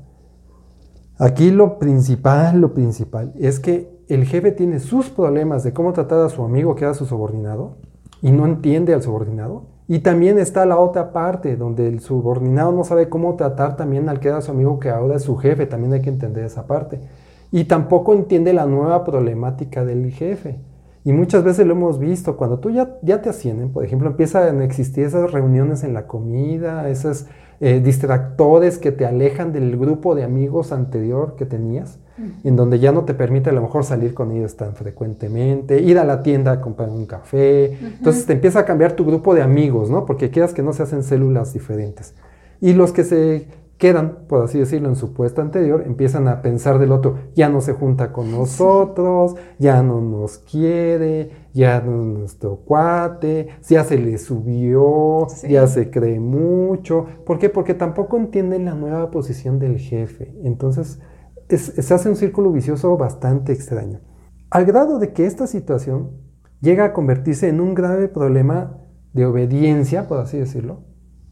Aquí 1.19 1.51
lo 1.51 1.81
principal, 1.81 2.61
lo 2.61 2.73
principal 2.73 3.33
es 3.37 3.59
que 3.59 3.91
el 4.15 4.25
jefe 4.25 4.53
tiene 4.53 4.81
sus 4.81 5.11
problemas 5.11 5.63
de 5.65 5.73
cómo 5.73 5.93
tratar 5.93 6.21
a 6.21 6.29
su 6.29 6.43
amigo 6.43 6.75
que 6.75 6.85
era 6.85 6.95
su 6.95 7.07
subordinado 7.07 7.77
y 8.21 8.33
no 8.33 8.47
entiende 8.47 8.95
al 8.95 9.03
subordinado. 9.03 9.65
Y 9.89 9.99
también 9.99 10.39
está 10.39 10.65
la 10.65 10.79
otra 10.79 11.13
parte 11.13 11.57
donde 11.57 11.89
el 11.89 12.01
subordinado 12.01 12.73
no 12.73 12.85
sabe 12.85 13.09
cómo 13.09 13.35
tratar 13.37 13.77
también 13.77 14.09
al 14.09 14.21
que 14.21 14.29
era 14.29 14.41
su 14.41 14.51
amigo 14.51 14.79
que 14.79 14.91
ahora 14.91 15.17
es 15.17 15.23
su 15.23 15.37
jefe, 15.37 15.67
también 15.67 15.93
hay 15.93 16.03
que 16.03 16.11
entender 16.11 16.45
esa 16.45 16.67
parte. 16.67 17.01
Y 17.51 17.65
tampoco 17.65 18.15
entiende 18.15 18.53
la 18.53 18.67
nueva 18.67 19.05
problemática 19.05 19.85
del 19.85 20.11
jefe. 20.11 20.61
Y 21.05 21.13
muchas 21.13 21.43
veces 21.43 21.67
lo 21.67 21.73
hemos 21.73 21.99
visto, 21.99 22.37
cuando 22.37 22.61
tú 22.61 22.71
ya, 22.71 22.97
ya 23.03 23.21
te 23.21 23.29
ascienden, 23.29 23.73
por 23.73 23.85
ejemplo, 23.85 24.09
empiezan 24.09 24.61
a 24.61 24.65
existir 24.65 25.05
esas 25.05 25.33
reuniones 25.33 25.83
en 25.83 25.95
la 25.95 26.07
comida, 26.07 26.89
esos 26.89 27.27
eh, 27.65 27.81
distractores 27.81 28.77
que 28.77 28.91
te 28.91 29.07
alejan 29.07 29.53
del 29.53 29.79
grupo 29.79 30.17
de 30.17 30.25
amigos 30.25 30.73
anterior 30.73 31.37
que 31.37 31.47
tenías, 31.47 32.01
en 32.43 32.57
donde 32.57 32.81
ya 32.81 32.91
no 32.91 33.05
te 33.05 33.15
permite 33.15 33.51
a 33.51 33.53
lo 33.53 33.63
mejor 33.63 33.85
salir 33.85 34.15
con 34.15 34.33
ellos 34.33 34.57
tan 34.57 34.75
frecuentemente, 34.75 35.81
ir 35.81 36.01
a 36.01 36.05
la 36.05 36.25
tienda 36.25 36.51
a 36.51 36.61
comprar 36.61 36.89
un 36.89 37.07
café. 37.07 37.79
Entonces 37.81 38.27
te 38.27 38.33
empieza 38.33 38.59
a 38.59 38.65
cambiar 38.65 38.95
tu 38.95 39.05
grupo 39.05 39.33
de 39.33 39.43
amigos, 39.43 39.91
¿no? 39.91 40.07
Porque 40.07 40.31
quieras 40.31 40.53
que 40.53 40.65
no 40.65 40.73
se 40.73 40.83
hacen 40.83 41.05
células 41.05 41.53
diferentes. 41.53 42.15
Y 42.61 42.73
los 42.73 42.91
que 42.91 43.05
se 43.05 43.47
quedan, 43.79 44.19
por 44.27 44.43
así 44.43 44.59
decirlo, 44.59 44.89
en 44.89 44.97
su 44.97 45.13
puesto 45.13 45.41
anterior, 45.41 45.85
empiezan 45.87 46.27
a 46.27 46.43
pensar 46.43 46.81
del 46.81 46.91
otro, 46.91 47.19
ya 47.37 47.49
no 47.49 47.61
se 47.61 47.75
junta 47.75 48.13
con 48.13 48.33
nosotros, 48.33 49.37
ya 49.61 49.85
no 49.85 50.01
nos 50.01 50.39
quiere, 50.39 51.31
ya 51.53 51.81
nuestro 51.81 52.57
cuate, 52.57 53.49
ya 53.69 53.85
se 53.85 53.99
le 53.99 54.19
subió, 54.19 55.27
ya 55.49 55.67
se 55.67 55.91
cree 55.91 56.21
mucho. 56.21 57.07
¿Por 57.27 57.39
qué? 57.39 57.49
Porque 57.49 57.75
tampoco 57.75 58.17
entienden 58.17 58.65
la 58.65 58.75
nueva 58.75 59.11
posición 59.11 59.59
del 59.59 59.79
jefe. 59.79 60.35
Entonces, 60.45 61.01
se 61.49 61.95
hace 61.95 62.09
un 62.09 62.17
círculo 62.17 62.53
vicioso 62.53 62.97
bastante 62.97 63.53
extraño. 63.53 64.01
Al 64.51 64.65
grado 64.65 64.99
de 64.99 65.13
que 65.13 65.27
esta 65.27 65.47
situación 65.47 66.13
llega 66.61 66.85
a 66.85 66.93
convertirse 66.93 67.49
en 67.49 67.61
un 67.61 67.75
grave 67.75 68.09
problema 68.09 68.79
de 69.13 69.27
obediencia, 69.27 70.09
por 70.09 70.19
así 70.19 70.39
decirlo, 70.39 70.85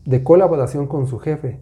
de 0.04 0.22
colaboración 0.22 0.86
con 0.86 1.06
su 1.06 1.18
jefe. 1.18 1.60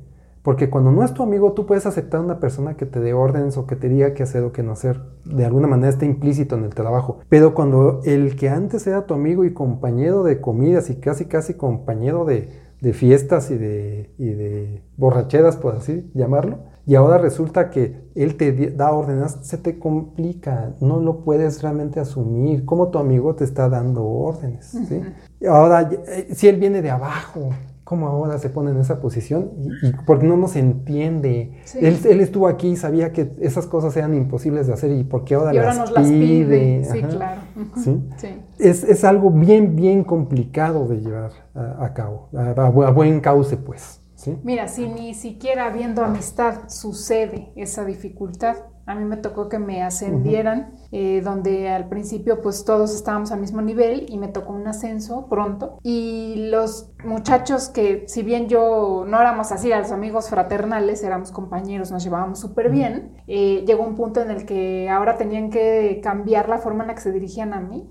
Porque 0.48 0.70
cuando 0.70 0.90
no 0.90 1.04
es 1.04 1.12
tu 1.12 1.22
amigo, 1.22 1.52
tú 1.52 1.66
puedes 1.66 1.84
aceptar 1.84 2.22
a 2.22 2.24
una 2.24 2.40
persona 2.40 2.74
que 2.74 2.86
te 2.86 3.00
dé 3.00 3.12
órdenes 3.12 3.58
o 3.58 3.66
que 3.66 3.76
te 3.76 3.90
diga 3.90 4.14
qué 4.14 4.22
hacer 4.22 4.44
o 4.44 4.50
qué 4.50 4.62
no 4.62 4.72
hacer. 4.72 4.98
De 5.26 5.44
alguna 5.44 5.68
manera 5.68 5.90
está 5.90 6.06
implícito 6.06 6.56
en 6.56 6.64
el 6.64 6.74
trabajo. 6.74 7.18
Pero 7.28 7.52
cuando 7.52 8.00
el 8.06 8.34
que 8.34 8.48
antes 8.48 8.86
era 8.86 9.04
tu 9.04 9.12
amigo 9.12 9.44
y 9.44 9.52
compañero 9.52 10.22
de 10.22 10.40
comidas 10.40 10.88
y 10.88 11.00
casi 11.00 11.26
casi 11.26 11.52
compañero 11.52 12.24
de, 12.24 12.48
fiestas 12.94 13.50
y 13.50 13.58
de, 13.58 14.14
y 14.16 14.30
de 14.30 14.82
borracheras, 14.96 15.58
por 15.58 15.74
así 15.76 16.10
llamarlo, 16.14 16.60
y 16.86 16.94
ahora 16.94 17.18
resulta 17.18 17.68
que 17.68 18.08
él 18.14 18.38
te 18.38 18.70
da 18.70 18.92
órdenes, 18.92 19.36
se 19.42 19.58
te 19.58 19.78
complica, 19.78 20.74
no 20.80 20.98
lo 20.98 21.24
puedes 21.24 21.60
realmente 21.60 22.00
asumir, 22.00 22.64
como 22.64 22.88
tu 22.88 22.98
amigo 22.98 23.34
te 23.34 23.44
está 23.44 23.68
dando 23.68 24.02
órdenes. 24.02 24.64
¿sí? 24.64 25.02
Ahora, 25.46 25.90
eh, 25.92 26.28
si 26.32 26.48
él 26.48 26.56
viene 26.56 26.80
de 26.80 26.90
abajo, 26.90 27.50
cómo 27.88 28.06
ahora 28.06 28.36
se 28.38 28.50
pone 28.50 28.70
en 28.70 28.76
esa 28.76 29.00
posición 29.00 29.50
y, 29.82 29.92
porque 30.04 30.26
no 30.26 30.36
nos 30.36 30.56
entiende. 30.56 31.62
Él, 31.80 32.20
estuvo 32.20 32.46
aquí 32.46 32.68
y 32.68 32.76
sabía 32.76 33.14
que 33.14 33.32
esas 33.40 33.66
cosas 33.66 33.96
eran 33.96 34.12
imposibles 34.12 34.66
de 34.66 34.74
hacer 34.74 34.90
y 34.92 35.04
porque 35.04 35.34
ahora, 35.34 35.52
ahora 35.52 35.72
las, 35.72 35.78
nos 35.78 35.90
pide. 35.92 36.80
las 36.80 36.88
pide. 36.88 37.08
Sí, 37.08 37.16
claro. 37.16 37.40
¿Sí? 38.18 38.42
Es, 38.58 38.84
es, 38.84 39.04
algo 39.04 39.30
bien, 39.30 39.74
bien 39.74 40.04
complicado 40.04 40.86
de 40.86 41.00
llevar 41.00 41.30
a, 41.54 41.94
cabo, 41.94 42.28
a, 42.36 42.90
buen 42.90 43.20
cauce, 43.20 43.56
pues. 43.56 44.02
Mira, 44.44 44.68
si 44.68 44.86
ni 44.86 45.14
siquiera 45.14 45.64
habiendo 45.64 46.04
amistad 46.04 46.68
sucede 46.68 47.52
esa 47.56 47.86
dificultad, 47.86 48.56
a 48.88 48.94
mí 48.94 49.04
me 49.04 49.18
tocó 49.18 49.50
que 49.50 49.58
me 49.58 49.82
ascendieran, 49.82 50.72
eh, 50.92 51.20
donde 51.22 51.68
al 51.68 51.90
principio 51.90 52.40
pues 52.40 52.64
todos 52.64 52.94
estábamos 52.94 53.30
al 53.32 53.40
mismo 53.40 53.60
nivel 53.60 54.06
y 54.08 54.16
me 54.16 54.28
tocó 54.28 54.54
un 54.54 54.66
ascenso 54.66 55.26
pronto. 55.28 55.78
Y 55.82 56.48
los 56.50 56.90
muchachos 57.04 57.68
que 57.68 58.04
si 58.08 58.22
bien 58.22 58.48
yo 58.48 59.04
no 59.06 59.20
éramos 59.20 59.52
así, 59.52 59.70
a 59.72 59.78
los 59.78 59.92
amigos 59.92 60.30
fraternales, 60.30 61.02
éramos 61.04 61.32
compañeros, 61.32 61.92
nos 61.92 62.02
llevábamos 62.02 62.40
súper 62.40 62.70
bien, 62.70 63.22
eh, 63.26 63.62
llegó 63.66 63.84
un 63.84 63.94
punto 63.94 64.22
en 64.22 64.30
el 64.30 64.46
que 64.46 64.88
ahora 64.88 65.18
tenían 65.18 65.50
que 65.50 66.00
cambiar 66.02 66.48
la 66.48 66.56
forma 66.56 66.84
en 66.84 66.88
la 66.88 66.94
que 66.94 67.02
se 67.02 67.12
dirigían 67.12 67.52
a 67.52 67.60
mí 67.60 67.86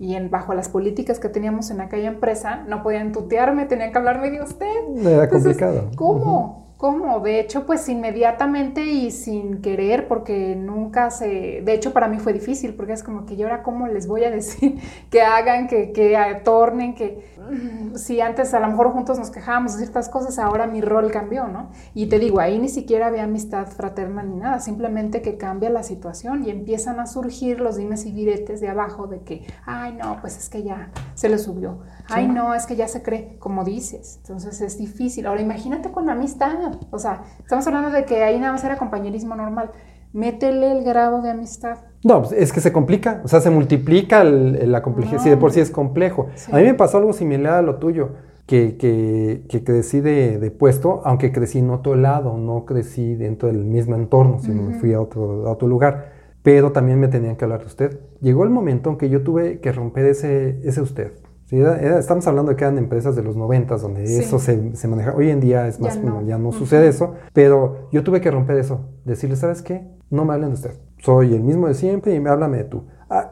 y 0.00 0.16
en, 0.16 0.30
bajo 0.30 0.52
las 0.52 0.68
políticas 0.68 1.20
que 1.20 1.28
teníamos 1.28 1.70
en 1.70 1.80
aquella 1.80 2.08
empresa, 2.08 2.64
no 2.66 2.82
podían 2.82 3.12
tutearme, 3.12 3.66
tenían 3.66 3.92
que 3.92 3.98
hablarme 3.98 4.32
de 4.32 4.42
usted. 4.42 4.66
Era 4.96 5.28
complicado. 5.28 5.92
¿Cómo? 5.94 6.69
¿Cómo? 6.80 7.20
De 7.20 7.40
hecho, 7.40 7.66
pues 7.66 7.86
inmediatamente 7.90 8.82
y 8.86 9.10
sin 9.10 9.60
querer, 9.60 10.08
porque 10.08 10.56
nunca 10.56 11.10
se... 11.10 11.60
De 11.60 11.74
hecho, 11.74 11.92
para 11.92 12.08
mí 12.08 12.18
fue 12.18 12.32
difícil, 12.32 12.72
porque 12.72 12.94
es 12.94 13.02
como 13.02 13.26
que 13.26 13.36
yo 13.36 13.46
ahora 13.46 13.62
cómo 13.62 13.86
les 13.86 14.06
voy 14.06 14.24
a 14.24 14.30
decir 14.30 14.80
que 15.10 15.20
hagan, 15.20 15.68
que, 15.68 15.92
que 15.92 16.16
atornen, 16.16 16.94
que... 16.94 17.18
Mm, 17.40 17.96
si 17.96 18.20
antes 18.20 18.52
a 18.54 18.60
lo 18.60 18.68
mejor 18.68 18.92
juntos 18.92 19.18
nos 19.18 19.30
quejábamos 19.30 19.72
de 19.72 19.78
ciertas 19.78 20.08
cosas, 20.08 20.38
ahora 20.38 20.66
mi 20.66 20.80
rol 20.80 21.10
cambió, 21.10 21.48
¿no? 21.48 21.70
Y 21.94 22.06
te 22.06 22.18
digo, 22.18 22.40
ahí 22.40 22.58
ni 22.58 22.68
siquiera 22.68 23.06
había 23.06 23.24
amistad 23.24 23.66
fraterna 23.66 24.22
ni 24.22 24.36
nada, 24.36 24.60
simplemente 24.60 25.22
que 25.22 25.36
cambia 25.36 25.70
la 25.70 25.82
situación 25.82 26.44
y 26.44 26.50
empiezan 26.50 27.00
a 27.00 27.06
surgir 27.06 27.60
los 27.60 27.76
dimes 27.76 28.04
y 28.06 28.12
diretes 28.12 28.60
de 28.60 28.68
abajo 28.68 29.06
de 29.06 29.20
que, 29.22 29.46
ay, 29.64 29.92
no, 29.94 30.18
pues 30.20 30.36
es 30.36 30.48
que 30.48 30.62
ya 30.62 30.90
se 31.14 31.28
le 31.28 31.38
subió 31.38 31.80
Ay, 32.08 32.26
no, 32.26 32.54
es 32.54 32.66
que 32.66 32.76
ya 32.76 32.88
se 32.88 33.02
cree, 33.02 33.36
como 33.38 33.64
dices. 33.64 34.18
Entonces 34.22 34.60
es 34.60 34.78
difícil. 34.78 35.26
Ahora 35.26 35.40
imagínate 35.40 35.90
con 35.90 36.10
amistad. 36.10 36.78
O 36.90 36.98
sea, 36.98 37.22
estamos 37.38 37.66
hablando 37.66 37.90
de 37.90 38.04
que 38.04 38.24
ahí 38.24 38.38
nada 38.38 38.52
más 38.52 38.64
era 38.64 38.76
compañerismo 38.76 39.36
normal. 39.36 39.70
Métele 40.12 40.72
el 40.72 40.84
grado 40.84 41.22
de 41.22 41.30
amistad. 41.30 41.78
No, 42.02 42.22
pues, 42.22 42.32
es 42.32 42.52
que 42.52 42.60
se 42.60 42.72
complica, 42.72 43.20
o 43.24 43.28
sea, 43.28 43.40
se 43.40 43.50
multiplica 43.50 44.24
la 44.24 44.82
complejidad, 44.82 45.20
si 45.20 45.30
de 45.30 45.36
por 45.36 45.52
sí 45.52 45.60
es 45.60 45.70
complejo. 45.70 46.28
A 46.50 46.56
mí 46.56 46.64
me 46.64 46.74
pasó 46.74 46.98
algo 46.98 47.12
similar 47.12 47.54
a 47.54 47.62
lo 47.62 47.76
tuyo, 47.76 48.10
que, 48.46 48.76
que, 48.76 49.64
crecí 49.64 50.00
de, 50.00 50.50
puesto, 50.50 51.02
aunque 51.04 51.30
crecí 51.30 51.58
en 51.58 51.70
otro 51.70 51.94
lado, 51.94 52.36
no 52.36 52.64
crecí 52.64 53.14
dentro 53.14 53.48
del 53.48 53.64
mismo 53.64 53.94
entorno, 53.94 54.40
sino 54.40 54.62
me 54.62 54.74
fui 54.74 54.92
a 54.92 55.00
otro, 55.00 55.46
a 55.46 55.52
otro 55.52 55.68
lugar, 55.68 56.12
pero 56.42 56.72
también 56.72 56.98
me 56.98 57.06
tenían 57.06 57.36
que 57.36 57.44
hablar 57.44 57.60
de 57.60 57.66
usted. 57.66 58.00
Llegó 58.20 58.42
el 58.42 58.50
momento 58.50 58.90
en 58.90 58.96
que 58.96 59.08
yo 59.08 59.22
tuve 59.22 59.60
que 59.60 59.70
romper 59.70 60.06
ese, 60.06 60.58
ese 60.64 60.80
usted 60.80 61.12
estamos 61.50 62.26
hablando 62.26 62.50
de 62.50 62.56
que 62.56 62.64
eran 62.64 62.78
empresas 62.78 63.16
de 63.16 63.22
los 63.22 63.36
noventas 63.36 63.82
donde 63.82 64.04
eso 64.04 64.38
se, 64.38 64.76
se, 64.76 64.88
maneja. 64.88 65.14
Hoy 65.14 65.30
en 65.30 65.40
día 65.40 65.66
es 65.66 65.80
más, 65.80 65.96
ya 65.96 66.02
no, 66.02 66.22
ya 66.22 66.38
no 66.38 66.52
sucede 66.52 66.88
eso, 66.88 67.14
pero 67.32 67.88
yo 67.90 68.04
tuve 68.04 68.20
que 68.20 68.30
romper 68.30 68.58
eso. 68.58 68.88
Decirle, 69.04 69.36
¿sabes 69.36 69.62
qué? 69.62 69.86
No 70.10 70.24
me 70.24 70.34
hablen 70.34 70.50
de 70.50 70.54
usted. 70.54 70.72
Soy 70.98 71.34
el 71.34 71.42
mismo 71.42 71.66
de 71.66 71.74
siempre 71.74 72.14
y 72.14 72.20
me 72.20 72.30
háblame 72.30 72.58
de 72.58 72.64
tú. 72.64 72.84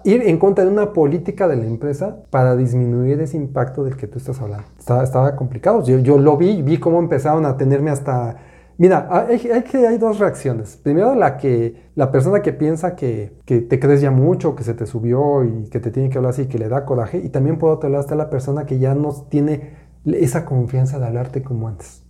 ir 0.04 0.22
en 0.22 0.38
contra 0.38 0.64
de 0.64 0.70
una 0.70 0.92
política 0.92 1.46
de 1.46 1.56
la 1.56 1.66
empresa 1.66 2.22
para 2.30 2.56
disminuir 2.56 3.20
ese 3.20 3.36
impacto 3.36 3.84
del 3.84 3.96
que 3.96 4.06
tú 4.06 4.18
estás 4.18 4.40
hablando. 4.40 4.66
Estaba, 4.78 5.04
estaba 5.04 5.36
complicado. 5.36 5.84
Yo, 5.84 5.98
yo 5.98 6.18
lo 6.18 6.36
vi, 6.36 6.62
vi 6.62 6.78
cómo 6.78 6.98
empezaron 6.98 7.46
a 7.46 7.56
tenerme 7.56 7.90
hasta 7.90 8.36
Mira, 8.78 9.08
hay, 9.10 9.40
hay, 9.50 9.84
hay, 9.84 9.98
dos 9.98 10.20
reacciones. 10.20 10.76
Primero, 10.76 11.16
la 11.16 11.36
que 11.36 11.90
la 11.96 12.12
persona 12.12 12.42
que 12.42 12.52
piensa 12.52 12.94
que, 12.94 13.36
que, 13.44 13.60
te 13.60 13.80
crees 13.80 14.00
ya 14.00 14.12
mucho, 14.12 14.54
que 14.54 14.62
se 14.62 14.72
te 14.72 14.86
subió 14.86 15.44
y 15.44 15.68
que 15.68 15.80
te 15.80 15.90
tiene 15.90 16.08
que 16.08 16.18
hablar 16.18 16.30
así, 16.30 16.46
que 16.46 16.58
le 16.58 16.68
da 16.68 16.84
coraje. 16.84 17.18
Y 17.18 17.28
también 17.30 17.58
por 17.58 17.72
otro 17.72 17.90
lado 17.90 18.02
está 18.02 18.14
la 18.14 18.30
persona 18.30 18.66
que 18.66 18.78
ya 18.78 18.94
no 18.94 19.12
tiene 19.28 19.72
esa 20.06 20.44
confianza 20.44 21.00
de 21.00 21.06
hablarte 21.06 21.42
como 21.42 21.66
antes. 21.66 22.04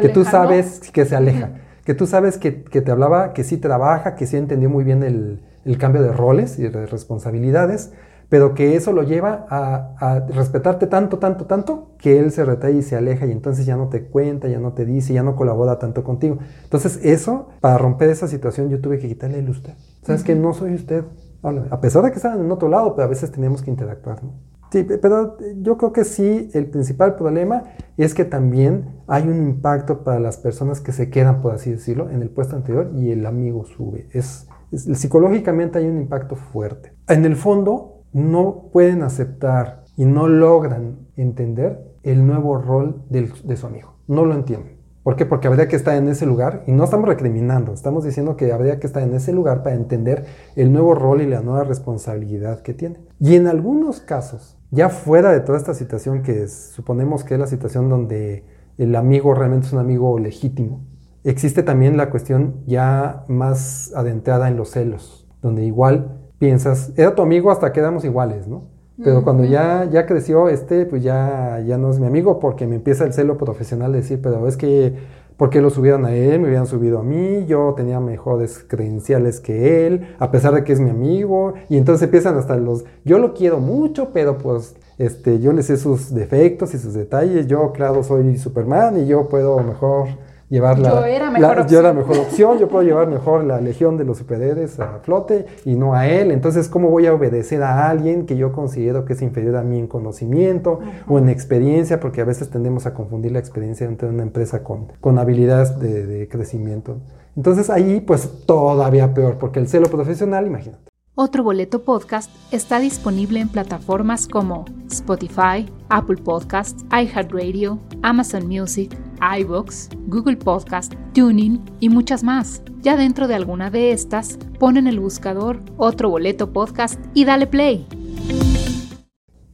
Que 0.00 0.08
tú 0.08 0.24
sabes 0.24 0.80
que 0.90 1.04
se 1.04 1.14
aleja. 1.14 1.50
Que 1.84 1.92
tú 1.92 2.06
sabes 2.06 2.38
que, 2.38 2.64
que, 2.64 2.80
te 2.80 2.90
hablaba, 2.90 3.34
que 3.34 3.44
sí 3.44 3.58
trabaja, 3.58 4.14
que 4.14 4.26
sí 4.26 4.38
entendió 4.38 4.70
muy 4.70 4.82
bien 4.82 5.02
el, 5.02 5.42
el 5.66 5.76
cambio 5.76 6.02
de 6.02 6.12
roles 6.12 6.58
y 6.58 6.62
de 6.62 6.86
responsabilidades 6.86 7.92
pero 8.28 8.54
que 8.54 8.76
eso 8.76 8.92
lo 8.92 9.02
lleva 9.02 9.46
a, 9.48 10.26
respetarte 10.28 10.86
tanto, 10.86 11.18
tanto, 11.18 11.46
tanto, 11.46 11.92
que 11.98 12.18
él 12.18 12.30
se 12.30 12.44
retrae 12.44 12.72
y 12.72 12.82
se 12.82 12.96
aleja 12.96 13.26
y 13.26 13.32
entonces 13.32 13.66
ya 13.66 13.76
no 13.76 13.88
te 13.88 14.06
cuenta, 14.06 14.48
ya 14.48 14.58
no 14.58 14.72
te 14.72 14.84
dice, 14.84 15.14
ya 15.14 15.22
no 15.22 15.36
colabora 15.36 15.78
tanto 15.78 16.04
contigo. 16.04 16.38
Entonces 16.62 17.00
eso, 17.02 17.48
para 17.60 17.78
romper 17.78 18.10
esa 18.10 18.28
situación, 18.28 18.68
yo 18.70 18.80
tuve 18.80 18.98
que 18.98 19.08
quitarle 19.08 19.38
el 19.38 19.50
usted. 19.50 19.74
Sabes 20.02 20.24
que 20.24 20.34
no 20.34 20.52
soy 20.52 20.74
usted, 20.74 21.04
a 21.42 21.80
pesar 21.80 22.02
de 22.04 22.10
que 22.10 22.16
estaban 22.16 22.40
en 22.40 22.50
otro 22.50 22.68
lado, 22.68 22.94
pero 22.94 23.06
a 23.06 23.10
veces 23.10 23.30
teníamos 23.30 23.62
que 23.62 23.70
interactuar, 23.70 24.22
¿no? 24.22 24.32
Sí, 24.74 24.82
pero 24.82 25.36
yo 25.60 25.76
creo 25.76 25.92
que 25.92 26.02
sí, 26.02 26.50
el 26.52 26.66
principal 26.66 27.14
problema 27.14 27.62
es 27.96 28.12
que 28.12 28.24
también 28.24 29.02
hay 29.06 29.22
un 29.22 29.36
impacto 29.36 30.02
para 30.02 30.18
las 30.18 30.36
personas 30.36 30.80
que 30.80 30.90
se 30.90 31.10
quedan, 31.10 31.42
por 31.42 31.54
así 31.54 31.70
decirlo, 31.70 32.10
en 32.10 32.22
el 32.22 32.30
puesto 32.30 32.56
anterior 32.56 32.90
y 32.92 33.12
el 33.12 33.24
amigo 33.24 33.66
sube. 33.66 34.08
Es, 34.10 34.48
psicológicamente 34.72 35.78
hay 35.78 35.86
un 35.86 35.98
impacto 35.98 36.34
fuerte. 36.34 36.92
En 37.06 37.24
el 37.24 37.36
fondo, 37.36 37.93
no 38.14 38.70
pueden 38.72 39.02
aceptar 39.02 39.84
y 39.96 40.06
no 40.06 40.28
logran 40.28 41.08
entender 41.16 41.94
el 42.02 42.26
nuevo 42.26 42.56
rol 42.56 43.02
de 43.10 43.56
su 43.56 43.66
amigo. 43.66 43.96
No 44.06 44.24
lo 44.24 44.34
entienden. 44.34 44.74
¿Por 45.02 45.16
qué? 45.16 45.26
Porque 45.26 45.48
habría 45.48 45.68
que 45.68 45.76
estar 45.76 45.96
en 45.96 46.08
ese 46.08 46.24
lugar 46.24 46.64
y 46.66 46.72
no 46.72 46.84
estamos 46.84 47.06
recriminando, 47.06 47.74
estamos 47.74 48.04
diciendo 48.04 48.38
que 48.38 48.52
habría 48.52 48.80
que 48.80 48.86
estar 48.86 49.02
en 49.02 49.14
ese 49.14 49.34
lugar 49.34 49.62
para 49.62 49.76
entender 49.76 50.24
el 50.56 50.72
nuevo 50.72 50.94
rol 50.94 51.20
y 51.20 51.26
la 51.26 51.42
nueva 51.42 51.64
responsabilidad 51.64 52.62
que 52.62 52.72
tiene. 52.72 53.00
Y 53.20 53.34
en 53.34 53.46
algunos 53.46 54.00
casos, 54.00 54.56
ya 54.70 54.88
fuera 54.88 55.30
de 55.30 55.40
toda 55.40 55.58
esta 55.58 55.74
situación 55.74 56.22
que 56.22 56.48
suponemos 56.48 57.22
que 57.22 57.34
es 57.34 57.40
la 57.40 57.46
situación 57.46 57.90
donde 57.90 58.44
el 58.78 58.96
amigo 58.96 59.34
realmente 59.34 59.66
es 59.66 59.72
un 59.74 59.78
amigo 59.80 60.18
legítimo, 60.18 60.86
existe 61.22 61.62
también 61.62 61.98
la 61.98 62.08
cuestión 62.08 62.62
ya 62.66 63.26
más 63.28 63.92
adentrada 63.94 64.48
en 64.48 64.56
los 64.56 64.70
celos, 64.70 65.28
donde 65.42 65.64
igual 65.64 66.23
piensas, 66.38 66.92
era 66.96 67.14
tu 67.14 67.22
amigo 67.22 67.50
hasta 67.50 67.72
quedamos 67.72 68.04
iguales, 68.04 68.46
¿no? 68.46 68.74
Pero 69.02 69.24
cuando 69.24 69.44
ya, 69.44 69.88
ya 69.90 70.06
creció 70.06 70.48
este, 70.48 70.86
pues 70.86 71.02
ya, 71.02 71.60
ya 71.66 71.78
no 71.78 71.90
es 71.90 71.98
mi 71.98 72.06
amigo 72.06 72.38
porque 72.38 72.68
me 72.68 72.76
empieza 72.76 73.04
el 73.04 73.12
celo 73.12 73.36
profesional 73.36 73.90
de 73.90 73.98
decir, 73.98 74.20
pero 74.22 74.46
es 74.46 74.56
que, 74.56 74.94
¿por 75.36 75.50
qué 75.50 75.60
lo 75.60 75.70
subieron 75.70 76.04
a 76.04 76.14
él? 76.14 76.38
Me 76.38 76.46
hubieran 76.46 76.68
subido 76.68 77.00
a 77.00 77.02
mí, 77.02 77.44
yo 77.46 77.74
tenía 77.76 77.98
mejores 77.98 78.64
credenciales 78.68 79.40
que 79.40 79.88
él, 79.88 80.14
a 80.20 80.30
pesar 80.30 80.54
de 80.54 80.62
que 80.62 80.72
es 80.72 80.78
mi 80.78 80.90
amigo. 80.90 81.54
Y 81.68 81.76
entonces 81.76 82.04
empiezan 82.04 82.36
hasta 82.36 82.56
los, 82.56 82.84
yo 83.04 83.18
lo 83.18 83.34
quiero 83.34 83.58
mucho, 83.58 84.10
pero 84.12 84.38
pues 84.38 84.76
este, 84.96 85.40
yo 85.40 85.52
le 85.52 85.64
sé 85.64 85.76
sus 85.76 86.14
defectos 86.14 86.72
y 86.74 86.78
sus 86.78 86.94
detalles. 86.94 87.48
Yo, 87.48 87.72
claro, 87.72 88.04
soy 88.04 88.38
Superman 88.38 88.96
y 88.96 89.06
yo 89.06 89.28
puedo 89.28 89.58
mejor 89.58 90.06
llevar 90.48 90.78
la, 90.78 90.90
yo 90.90 91.04
era 91.04 91.30
mejor 91.30 91.58
opción. 91.58 91.68
Yo 91.68 91.78
era 91.80 91.92
mejor 91.92 92.18
opción, 92.18 92.58
yo 92.58 92.68
puedo 92.68 92.84
llevar 92.84 93.08
mejor 93.08 93.44
la 93.44 93.60
legión 93.60 93.96
de 93.96 94.04
los 94.04 94.18
superhéroes 94.18 94.78
a 94.80 95.00
flote 95.02 95.46
y 95.64 95.74
no 95.74 95.94
a 95.94 96.06
él. 96.06 96.30
Entonces, 96.30 96.68
¿cómo 96.68 96.90
voy 96.90 97.06
a 97.06 97.14
obedecer 97.14 97.62
a 97.62 97.88
alguien 97.88 98.26
que 98.26 98.36
yo 98.36 98.52
considero 98.52 99.04
que 99.04 99.14
es 99.14 99.22
inferior 99.22 99.56
a 99.56 99.62
mí 99.62 99.78
en 99.78 99.86
conocimiento 99.86 100.80
o 101.08 101.18
en 101.18 101.28
experiencia? 101.28 102.00
Porque 102.00 102.20
a 102.20 102.24
veces 102.24 102.50
tendemos 102.50 102.86
a 102.86 102.94
confundir 102.94 103.32
la 103.32 103.38
experiencia 103.38 103.86
dentro 103.86 104.08
de 104.08 104.14
una 104.14 104.22
empresa 104.22 104.62
con, 104.62 104.92
con 105.00 105.18
habilidades 105.18 105.78
de, 105.78 106.06
de 106.06 106.28
crecimiento. 106.28 106.98
Entonces 107.36 107.70
ahí 107.70 108.00
pues 108.00 108.46
todavía 108.46 109.12
peor, 109.12 109.38
porque 109.38 109.58
el 109.58 109.68
celo 109.68 109.88
profesional, 109.88 110.46
imagínate. 110.46 110.94
Otro 111.16 111.44
Boleto 111.44 111.84
Podcast 111.84 112.28
está 112.50 112.80
disponible 112.80 113.38
en 113.38 113.48
plataformas 113.48 114.26
como 114.26 114.64
Spotify, 114.90 115.70
Apple 115.88 116.16
Podcasts, 116.16 116.84
iHeartRadio, 116.90 117.78
Amazon 118.02 118.48
Music, 118.48 118.90
iBox, 119.38 119.90
Google 120.06 120.36
Podcast, 120.36 120.94
Tuning 121.12 121.62
y 121.80 121.88
muchas 121.88 122.22
más. 122.22 122.62
Ya 122.80 122.96
dentro 122.96 123.28
de 123.28 123.34
alguna 123.34 123.70
de 123.70 123.92
estas, 123.92 124.38
pon 124.58 124.76
en 124.76 124.86
el 124.86 125.00
buscador 125.00 125.60
Otro 125.76 126.10
Boleto 126.10 126.52
Podcast 126.52 127.00
y 127.14 127.24
dale 127.24 127.46
play. 127.46 127.86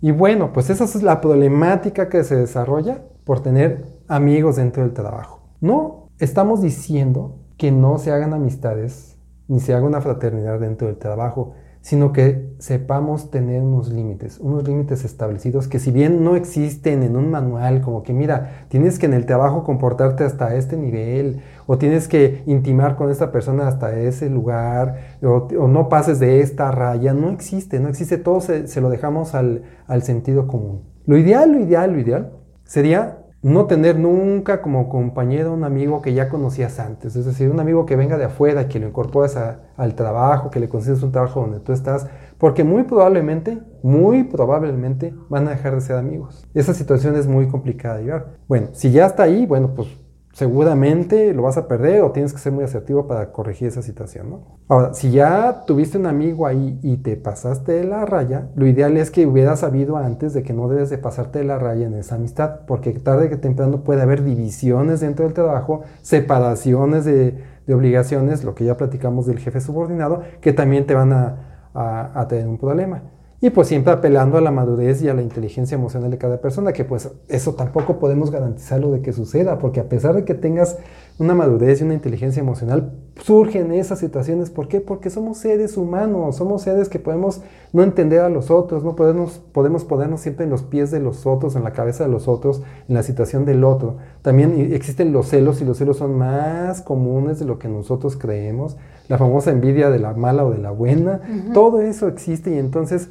Y 0.00 0.12
bueno, 0.12 0.52
pues 0.52 0.70
esa 0.70 0.84
es 0.84 1.02
la 1.02 1.20
problemática 1.20 2.08
que 2.08 2.24
se 2.24 2.36
desarrolla 2.36 3.04
por 3.24 3.40
tener 3.40 3.84
amigos 4.08 4.56
dentro 4.56 4.82
del 4.82 4.92
trabajo. 4.92 5.40
No 5.60 6.08
estamos 6.18 6.62
diciendo 6.62 7.38
que 7.56 7.70
no 7.70 7.98
se 7.98 8.10
hagan 8.10 8.32
amistades 8.32 9.18
ni 9.46 9.60
se 9.60 9.74
haga 9.74 9.84
una 9.84 10.00
fraternidad 10.00 10.60
dentro 10.60 10.86
del 10.86 10.96
trabajo, 10.96 11.54
sino 11.80 12.12
que 12.12 12.54
sepamos 12.58 13.30
tener 13.30 13.62
unos 13.62 13.90
límites, 13.90 14.38
unos 14.38 14.68
límites 14.68 15.04
establecidos 15.04 15.66
que 15.66 15.78
si 15.78 15.90
bien 15.90 16.22
no 16.22 16.36
existen 16.36 17.02
en 17.02 17.16
un 17.16 17.30
manual, 17.30 17.80
como 17.80 18.02
que 18.02 18.12
mira, 18.12 18.66
tienes 18.68 18.98
que 18.98 19.06
en 19.06 19.14
el 19.14 19.24
trabajo 19.24 19.64
comportarte 19.64 20.24
hasta 20.24 20.54
este 20.54 20.76
nivel, 20.76 21.40
o 21.66 21.78
tienes 21.78 22.06
que 22.06 22.42
intimar 22.46 22.96
con 22.96 23.10
esta 23.10 23.32
persona 23.32 23.66
hasta 23.66 23.98
ese 23.98 24.28
lugar, 24.28 25.18
o, 25.22 25.68
no 25.68 25.88
pases 25.88 26.18
de 26.20 26.40
esta 26.40 26.70
raya, 26.70 27.14
no 27.14 27.30
existe, 27.30 27.80
no 27.80 27.88
existe, 27.88 28.18
todo 28.18 28.40
se, 28.40 28.66
se 28.68 28.80
lo 28.80 28.90
dejamos 28.90 29.34
al, 29.34 29.62
al 29.86 30.02
sentido 30.02 30.46
común. 30.46 30.82
Lo 31.06 31.16
ideal, 31.16 31.52
lo 31.52 31.60
ideal, 31.60 31.92
lo 31.92 31.98
ideal 31.98 32.32
sería 32.70 33.19
no 33.42 33.66
tener 33.66 33.98
nunca 33.98 34.60
como 34.60 34.88
compañero 34.88 35.54
un 35.54 35.64
amigo 35.64 36.02
que 36.02 36.12
ya 36.12 36.28
conocías 36.28 36.78
antes, 36.78 37.16
es 37.16 37.24
decir, 37.24 37.50
un 37.50 37.58
amigo 37.58 37.86
que 37.86 37.96
venga 37.96 38.18
de 38.18 38.24
afuera, 38.24 38.68
que 38.68 38.78
lo 38.78 38.86
incorporas 38.86 39.38
al 39.76 39.94
trabajo, 39.94 40.50
que 40.50 40.60
le 40.60 40.68
consigas 40.68 41.02
un 41.02 41.12
trabajo 41.12 41.40
donde 41.40 41.60
tú 41.60 41.72
estás, 41.72 42.06
porque 42.36 42.64
muy 42.64 42.82
probablemente, 42.82 43.58
muy 43.82 44.24
probablemente 44.24 45.14
van 45.28 45.48
a 45.48 45.52
dejar 45.52 45.74
de 45.74 45.80
ser 45.80 45.96
amigos. 45.96 46.46
Esa 46.52 46.74
situación 46.74 47.16
es 47.16 47.26
muy 47.26 47.48
complicada 47.48 47.96
de 47.96 48.04
llevar. 48.04 48.26
Bueno, 48.46 48.68
si 48.72 48.90
ya 48.90 49.06
está 49.06 49.22
ahí, 49.22 49.46
bueno, 49.46 49.74
pues 49.74 49.88
seguramente 50.32 51.34
lo 51.34 51.42
vas 51.42 51.56
a 51.56 51.66
perder 51.66 52.02
o 52.02 52.12
tienes 52.12 52.32
que 52.32 52.38
ser 52.38 52.52
muy 52.52 52.64
asertivo 52.64 53.06
para 53.06 53.32
corregir 53.32 53.68
esa 53.68 53.82
situación, 53.82 54.30
¿no? 54.30 54.58
Ahora, 54.68 54.94
si 54.94 55.10
ya 55.10 55.64
tuviste 55.66 55.98
un 55.98 56.06
amigo 56.06 56.46
ahí 56.46 56.78
y 56.82 56.98
te 56.98 57.16
pasaste 57.16 57.72
de 57.72 57.84
la 57.84 58.06
raya, 58.06 58.48
lo 58.54 58.66
ideal 58.66 58.96
es 58.96 59.10
que 59.10 59.26
hubieras 59.26 59.60
sabido 59.60 59.96
antes 59.96 60.32
de 60.32 60.42
que 60.42 60.52
no 60.52 60.68
debes 60.68 60.90
de 60.90 60.98
pasarte 60.98 61.40
de 61.40 61.44
la 61.44 61.58
raya 61.58 61.86
en 61.86 61.94
esa 61.94 62.14
amistad, 62.14 62.60
porque 62.66 62.92
tarde 62.92 63.28
que 63.28 63.36
temprano 63.36 63.82
puede 63.82 64.02
haber 64.02 64.22
divisiones 64.22 65.00
dentro 65.00 65.24
del 65.24 65.34
trabajo, 65.34 65.82
separaciones 66.02 67.04
de, 67.04 67.50
obligaciones, 67.68 68.42
lo 68.42 68.56
que 68.56 68.64
ya 68.64 68.76
platicamos 68.76 69.26
del 69.26 69.38
jefe 69.38 69.60
subordinado, 69.60 70.22
que 70.40 70.52
también 70.52 70.86
te 70.86 70.94
van 70.94 71.12
a 71.12 72.26
tener 72.28 72.48
un 72.48 72.58
problema. 72.58 73.02
Y 73.42 73.48
pues 73.50 73.68
siempre 73.68 73.90
apelando 73.90 74.36
a 74.36 74.42
la 74.42 74.50
madurez 74.50 75.02
y 75.02 75.08
a 75.08 75.14
la 75.14 75.22
inteligencia 75.22 75.74
emocional 75.74 76.10
de 76.10 76.18
cada 76.18 76.42
persona, 76.42 76.74
que 76.74 76.84
pues 76.84 77.10
eso 77.28 77.54
tampoco 77.54 77.98
podemos 77.98 78.30
garantizarlo 78.30 78.90
de 78.92 79.00
que 79.00 79.14
suceda, 79.14 79.58
porque 79.58 79.80
a 79.80 79.88
pesar 79.88 80.14
de 80.14 80.26
que 80.26 80.34
tengas 80.34 80.76
una 81.18 81.34
madurez 81.34 81.80
y 81.80 81.84
una 81.84 81.94
inteligencia 81.94 82.40
emocional, 82.40 82.92
surgen 83.22 83.72
esas 83.72 83.98
situaciones. 83.98 84.50
¿Por 84.50 84.68
qué? 84.68 84.80
Porque 84.80 85.08
somos 85.08 85.38
seres 85.38 85.78
humanos, 85.78 86.36
somos 86.36 86.62
seres 86.62 86.90
que 86.90 86.98
podemos 86.98 87.40
no 87.72 87.82
entender 87.82 88.20
a 88.20 88.28
los 88.28 88.50
otros, 88.50 88.84
no 88.84 88.94
podemos, 88.94 89.38
podemos 89.52 89.84
ponernos 89.84 90.20
siempre 90.20 90.44
en 90.44 90.50
los 90.50 90.62
pies 90.62 90.90
de 90.90 91.00
los 91.00 91.26
otros, 91.26 91.56
en 91.56 91.64
la 91.64 91.72
cabeza 91.72 92.04
de 92.04 92.10
los 92.10 92.28
otros, 92.28 92.62
en 92.88 92.94
la 92.94 93.02
situación 93.02 93.46
del 93.46 93.64
otro. 93.64 93.96
También 94.20 94.70
existen 94.72 95.12
los 95.12 95.28
celos 95.28 95.62
y 95.62 95.64
los 95.64 95.78
celos 95.78 95.96
son 95.96 96.18
más 96.18 96.82
comunes 96.82 97.38
de 97.38 97.46
lo 97.46 97.58
que 97.58 97.68
nosotros 97.68 98.16
creemos. 98.16 98.76
La 99.08 99.16
famosa 99.16 99.50
envidia 99.50 99.88
de 99.88 99.98
la 99.98 100.12
mala 100.12 100.44
o 100.44 100.50
de 100.50 100.58
la 100.58 100.70
buena, 100.70 101.20
todo 101.52 101.80
eso 101.80 102.06
existe 102.06 102.54
y 102.54 102.58
entonces 102.58 103.08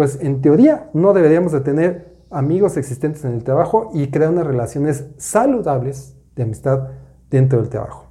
pues 0.00 0.18
en 0.22 0.40
teoría 0.40 0.88
no 0.94 1.12
deberíamos 1.12 1.52
de 1.52 1.60
tener 1.60 2.16
amigos 2.30 2.78
existentes 2.78 3.22
en 3.26 3.34
el 3.34 3.44
trabajo 3.44 3.90
y 3.92 4.06
crear 4.06 4.30
unas 4.30 4.46
relaciones 4.46 5.10
saludables 5.18 6.16
de 6.36 6.44
amistad 6.44 6.88
dentro 7.28 7.60
del 7.60 7.68
trabajo. 7.68 8.06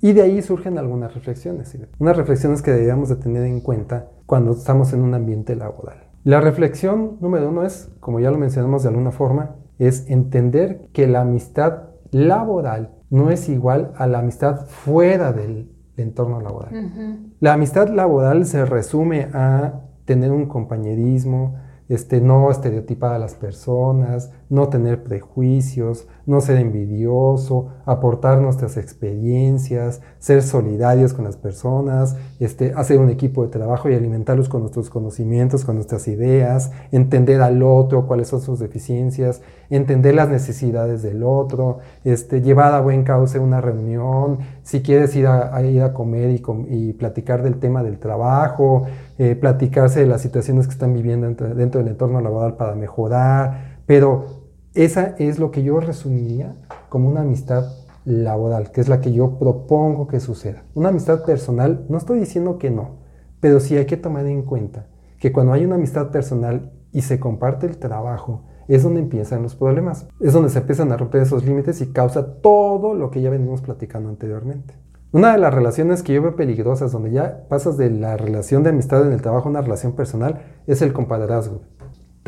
Y 0.00 0.12
de 0.12 0.22
ahí 0.22 0.40
surgen 0.40 0.78
algunas 0.78 1.12
reflexiones, 1.12 1.76
unas 1.98 2.16
reflexiones 2.16 2.62
que 2.62 2.70
deberíamos 2.70 3.08
de 3.08 3.16
tener 3.16 3.42
en 3.42 3.60
cuenta 3.60 4.10
cuando 4.26 4.52
estamos 4.52 4.92
en 4.92 5.00
un 5.00 5.12
ambiente 5.12 5.56
laboral. 5.56 6.04
La 6.22 6.40
reflexión 6.40 7.16
número 7.20 7.48
uno 7.48 7.64
es, 7.64 7.90
como 7.98 8.20
ya 8.20 8.30
lo 8.30 8.38
mencionamos 8.38 8.84
de 8.84 8.90
alguna 8.90 9.10
forma, 9.10 9.56
es 9.80 10.08
entender 10.08 10.88
que 10.92 11.08
la 11.08 11.22
amistad 11.22 11.88
laboral 12.12 12.92
no 13.10 13.32
es 13.32 13.48
igual 13.48 13.92
a 13.96 14.06
la 14.06 14.20
amistad 14.20 14.66
fuera 14.66 15.32
del 15.32 15.72
entorno 15.96 16.40
laboral. 16.40 17.32
La 17.40 17.54
amistad 17.54 17.88
laboral 17.88 18.46
se 18.46 18.64
resume 18.64 19.30
a 19.32 19.80
tener 20.08 20.32
un 20.32 20.46
compañerismo, 20.46 21.56
este, 21.90 22.22
no 22.22 22.50
estereotipar 22.50 23.12
a 23.12 23.18
las 23.18 23.34
personas, 23.34 24.32
no 24.50 24.68
tener 24.68 25.02
prejuicios, 25.02 26.06
no 26.26 26.40
ser 26.40 26.58
envidioso, 26.58 27.68
aportar 27.84 28.40
nuestras 28.40 28.76
experiencias, 28.76 30.00
ser 30.18 30.42
solidarios 30.42 31.12
con 31.12 31.24
las 31.24 31.36
personas, 31.36 32.16
este, 32.40 32.72
hacer 32.74 32.98
un 32.98 33.10
equipo 33.10 33.42
de 33.42 33.50
trabajo 33.50 33.90
y 33.90 33.94
alimentarlos 33.94 34.48
con 34.48 34.60
nuestros 34.62 34.90
conocimientos, 34.90 35.64
con 35.64 35.76
nuestras 35.76 36.08
ideas, 36.08 36.70
entender 36.92 37.42
al 37.42 37.62
otro, 37.62 38.06
cuáles 38.06 38.28
son 38.28 38.40
sus 38.40 38.58
deficiencias, 38.58 39.42
entender 39.70 40.14
las 40.14 40.28
necesidades 40.28 41.02
del 41.02 41.22
otro, 41.22 41.78
este, 42.04 42.40
llevar 42.40 42.72
a 42.74 42.80
buen 42.80 43.04
cauce 43.04 43.38
una 43.38 43.60
reunión, 43.60 44.38
si 44.62 44.82
quieres 44.82 45.14
ir 45.16 45.26
a, 45.26 45.62
ir 45.62 45.82
a 45.82 45.92
comer 45.92 46.30
y, 46.30 46.92
platicar 46.94 47.42
del 47.42 47.58
tema 47.58 47.82
del 47.82 47.98
trabajo, 47.98 48.84
eh, 49.18 49.34
platicarse 49.34 50.00
de 50.00 50.06
las 50.06 50.22
situaciones 50.22 50.66
que 50.66 50.72
están 50.72 50.94
viviendo 50.94 51.26
dentro, 51.26 51.54
dentro 51.54 51.80
del 51.80 51.88
entorno 51.88 52.20
laboral 52.20 52.56
para 52.56 52.74
mejorar, 52.74 53.78
pero 53.86 54.37
esa 54.74 55.14
es 55.18 55.38
lo 55.38 55.50
que 55.50 55.62
yo 55.62 55.80
resumiría 55.80 56.56
como 56.88 57.08
una 57.08 57.22
amistad 57.22 57.64
laboral, 58.04 58.70
que 58.70 58.80
es 58.80 58.88
la 58.88 59.00
que 59.00 59.12
yo 59.12 59.38
propongo 59.38 60.06
que 60.06 60.20
suceda. 60.20 60.64
Una 60.74 60.88
amistad 60.90 61.24
personal, 61.24 61.84
no 61.88 61.98
estoy 61.98 62.20
diciendo 62.20 62.58
que 62.58 62.70
no, 62.70 62.96
pero 63.40 63.60
sí 63.60 63.76
hay 63.76 63.86
que 63.86 63.96
tomar 63.96 64.26
en 64.26 64.42
cuenta 64.42 64.86
que 65.18 65.32
cuando 65.32 65.52
hay 65.52 65.64
una 65.64 65.74
amistad 65.74 66.10
personal 66.10 66.72
y 66.92 67.02
se 67.02 67.18
comparte 67.20 67.66
el 67.66 67.78
trabajo, 67.78 68.44
es 68.68 68.82
donde 68.82 69.00
empiezan 69.00 69.42
los 69.42 69.54
problemas, 69.54 70.06
es 70.20 70.32
donde 70.32 70.50
se 70.50 70.58
empiezan 70.58 70.92
a 70.92 70.96
romper 70.96 71.22
esos 71.22 71.44
límites 71.44 71.80
y 71.80 71.92
causa 71.92 72.40
todo 72.40 72.94
lo 72.94 73.10
que 73.10 73.20
ya 73.20 73.30
venimos 73.30 73.62
platicando 73.62 74.10
anteriormente. 74.10 74.74
Una 75.10 75.32
de 75.32 75.38
las 75.38 75.54
relaciones 75.54 76.02
que 76.02 76.12
yo 76.12 76.20
veo 76.20 76.36
peligrosas, 76.36 76.92
donde 76.92 77.10
ya 77.10 77.46
pasas 77.48 77.78
de 77.78 77.88
la 77.88 78.18
relación 78.18 78.62
de 78.62 78.70
amistad 78.70 79.06
en 79.06 79.12
el 79.12 79.22
trabajo 79.22 79.48
a 79.48 79.50
una 79.50 79.62
relación 79.62 79.92
personal, 79.92 80.42
es 80.66 80.82
el 80.82 80.92
compadrazgo. 80.92 81.62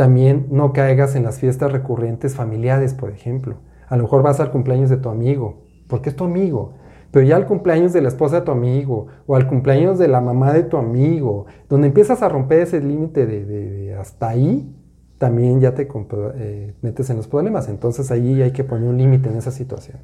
También 0.00 0.46
no 0.50 0.72
caigas 0.72 1.14
en 1.14 1.24
las 1.24 1.38
fiestas 1.38 1.70
recurrentes 1.72 2.34
familiares, 2.34 2.94
por 2.94 3.10
ejemplo. 3.10 3.56
A 3.86 3.98
lo 3.98 4.04
mejor 4.04 4.22
vas 4.22 4.40
al 4.40 4.50
cumpleaños 4.50 4.88
de 4.88 4.96
tu 4.96 5.10
amigo, 5.10 5.66
porque 5.88 6.08
es 6.08 6.16
tu 6.16 6.24
amigo. 6.24 6.72
Pero 7.10 7.26
ya 7.26 7.36
al 7.36 7.44
cumpleaños 7.44 7.92
de 7.92 8.00
la 8.00 8.08
esposa 8.08 8.36
de 8.36 8.46
tu 8.46 8.50
amigo, 8.50 9.08
o 9.26 9.36
al 9.36 9.46
cumpleaños 9.46 9.98
de 9.98 10.08
la 10.08 10.22
mamá 10.22 10.54
de 10.54 10.62
tu 10.62 10.78
amigo, 10.78 11.44
donde 11.68 11.88
empiezas 11.88 12.22
a 12.22 12.30
romper 12.30 12.60
ese 12.60 12.80
límite 12.80 13.26
de, 13.26 13.94
hasta 13.94 14.30
ahí, 14.30 14.74
también 15.18 15.60
ya 15.60 15.74
te 15.74 15.86
eh, 15.86 16.74
metes 16.80 17.10
en 17.10 17.18
los 17.18 17.28
problemas. 17.28 17.68
Entonces 17.68 18.10
ahí 18.10 18.40
hay 18.40 18.52
que 18.52 18.64
poner 18.64 18.88
un 18.88 18.96
límite 18.96 19.28
en 19.28 19.36
esa 19.36 19.50
situación. 19.50 19.98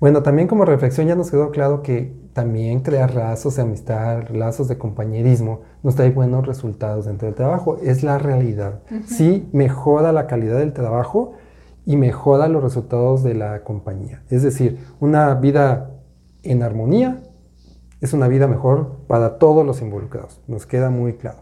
Bueno, 0.00 0.22
también 0.22 0.48
como 0.48 0.64
reflexión 0.64 1.06
ya 1.06 1.14
nos 1.14 1.30
quedó 1.30 1.50
claro 1.50 1.82
que 1.82 2.14
también 2.32 2.80
crear 2.80 3.14
lazos 3.14 3.56
de 3.56 3.62
amistad, 3.62 4.28
lazos 4.30 4.68
de 4.68 4.76
compañerismo, 4.76 5.60
nos 5.82 5.94
trae 5.94 6.10
buenos 6.10 6.46
resultados 6.46 7.06
dentro 7.06 7.26
del 7.26 7.34
trabajo. 7.34 7.78
Es 7.82 8.02
la 8.02 8.18
realidad. 8.18 8.82
Sí 9.06 9.48
mejora 9.52 10.12
la 10.12 10.26
calidad 10.26 10.58
del 10.58 10.72
trabajo 10.72 11.34
y 11.86 11.96
mejora 11.96 12.48
los 12.48 12.62
resultados 12.62 13.22
de 13.22 13.34
la 13.34 13.62
compañía. 13.62 14.24
Es 14.30 14.42
decir, 14.42 14.78
una 15.00 15.34
vida 15.34 15.92
en 16.42 16.62
armonía 16.62 17.22
es 18.00 18.12
una 18.12 18.28
vida 18.28 18.46
mejor 18.46 18.98
para 19.06 19.38
todos 19.38 19.64
los 19.64 19.80
involucrados. 19.80 20.40
Nos 20.46 20.66
queda 20.66 20.90
muy 20.90 21.14
claro. 21.14 21.38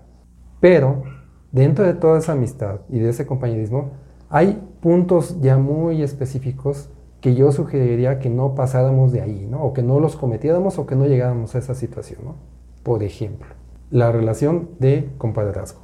Pero 0.60 1.02
dentro 1.50 1.84
de 1.84 1.94
toda 1.94 2.18
esa 2.18 2.32
amistad 2.32 2.80
y 2.88 2.98
de 2.98 3.08
ese 3.08 3.26
compañerismo, 3.26 3.92
hay 4.28 4.62
puntos 4.80 5.40
ya 5.40 5.56
muy 5.56 6.02
específicos 6.02 6.90
que 7.22 7.36
yo 7.36 7.52
sugeriría 7.52 8.18
que 8.18 8.28
no 8.28 8.56
pasáramos 8.56 9.12
de 9.12 9.22
ahí, 9.22 9.46
¿no? 9.48 9.62
O 9.62 9.72
que 9.72 9.82
no 9.82 10.00
los 10.00 10.16
cometiéramos 10.16 10.78
o 10.78 10.86
que 10.86 10.96
no 10.96 11.06
llegáramos 11.06 11.54
a 11.54 11.58
esa 11.58 11.74
situación, 11.74 12.20
¿no? 12.24 12.34
Por 12.82 13.04
ejemplo, 13.04 13.46
la 13.90 14.10
relación 14.10 14.70
de 14.80 15.08
compadrazgo. 15.18 15.82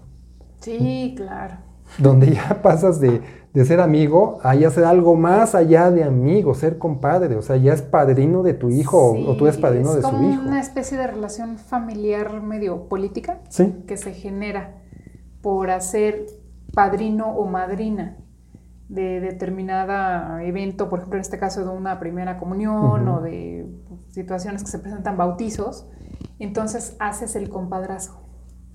Sí, 0.61 1.15
claro. 1.17 1.55
Donde 1.97 2.35
ya 2.35 2.61
pasas 2.63 3.01
de, 3.01 3.23
ser 3.65 3.81
amigo 3.81 4.41
a 4.43 4.57
ya 4.57 4.69
ser 4.71 4.85
algo 4.85 5.15
más 5.15 5.55
allá 5.55 5.93
de 5.93 6.03
amigo, 6.03 6.55
ser 6.55 6.77
compadre, 6.77 7.37
o 7.37 7.43
sea, 7.43 7.57
ya 7.57 7.73
es 7.73 7.83
padrino 7.83 8.43
de 8.43 8.55
tu 8.55 8.71
hijo 8.71 9.13
o, 9.13 9.37
tú 9.37 9.47
eres 9.47 9.59
padrino 9.59 9.95
de 9.95 10.03
su 10.03 10.09
hijo. 10.09 10.33
Es 10.33 10.39
una 10.41 10.61
especie 10.61 10.99
de 10.99 11.07
relación 11.07 11.57
familiar 11.57 12.43
medio 12.43 12.89
política 12.89 13.41
que 13.87 13.97
se 13.97 14.13
genera 14.13 14.83
por 15.41 15.71
hacer 15.71 16.27
padrino 16.75 17.29
o 17.29 17.47
madrina 17.47 18.17
de 18.89 19.21
determinada 19.21 20.43
evento, 20.45 20.89
por 20.89 21.01
ejemplo 21.01 21.19
en 21.19 21.21
este 21.21 21.39
caso 21.39 21.63
de 21.63 21.71
una 21.71 22.01
primera 22.01 22.39
comunión 22.39 23.07
o 23.09 23.21
de 23.21 23.67
situaciones 24.11 24.63
que 24.63 24.71
se 24.71 24.79
presentan 24.79 25.17
bautizos, 25.17 25.89
entonces 26.39 26.97
haces 26.99 27.37
el 27.37 27.51
compadrazgo. 27.51 28.29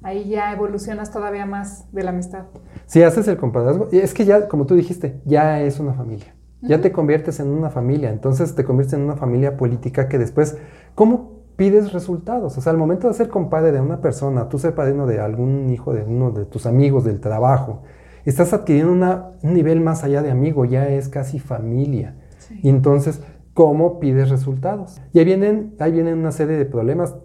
Ahí 0.03 0.28
ya 0.28 0.51
evolucionas 0.51 1.11
todavía 1.11 1.45
más 1.45 1.91
de 1.93 2.03
la 2.03 2.11
amistad. 2.11 2.45
Si 2.86 3.01
haces 3.01 3.28
el 3.28 3.38
compadrazgo, 3.38 3.88
es 3.91 4.14
que 4.14 4.26
ya, 4.26 4.49
como 4.49 4.66
tú 4.66 4.76
dijiste, 4.76 5.22
ya 5.26 5.61
es 5.61 5.80
una 5.80 5.93
familia. 5.93 6.36
Ya 6.61 6.80
te 6.80 6.93
conviertes 6.93 7.41
en 7.41 7.49
una 7.49 7.70
familia, 7.70 8.09
entonces 8.09 8.55
te 8.55 8.64
conviertes 8.64 8.93
en 8.93 9.01
una 9.01 9.18
familia 9.18 9.57
política 9.57 10.07
que 10.07 10.18
después, 10.18 10.57
¿cómo 10.95 11.43
pides 11.57 11.91
resultados? 11.91 12.57
O 12.57 12.61
sea, 12.61 12.72
al 12.72 12.78
momento 12.78 13.07
de 13.07 13.14
ser 13.14 13.28
compadre 13.28 13.74
de 13.74 13.82
una 13.82 13.99
persona, 13.99 14.47
tú 14.47 14.59
ser 14.59 14.74
padrino 14.74 15.05
de 15.05 15.20
algún 15.20 15.70
hijo 15.70 15.93
de 15.93 16.03
uno 16.03 16.32
de 16.32 16.45
tus 16.45 16.66
amigos 16.66 17.03
del 17.03 17.20
trabajo, 17.20 17.84
estás 18.30 18.53
adquiriendo 18.53 19.34
un 19.41 19.53
nivel 19.53 19.82
más 19.82 20.03
allá 20.03 20.21
de 20.21 20.32
amigo, 20.32 20.65
ya 20.65 20.88
es 20.88 21.09
casi 21.09 21.39
familia. 21.39 22.15
Y 22.61 22.69
entonces, 22.69 23.21
¿cómo 23.53 23.99
pides 23.99 24.30
resultados? 24.30 25.01
Y 25.13 25.19
ahí 25.19 25.26
vienen, 25.26 25.76
ahí 25.80 25.91
vienen 25.91 26.17
una 26.17 26.32
serie 26.32 26.57
de 26.57 26.65
problemas, 26.65 27.15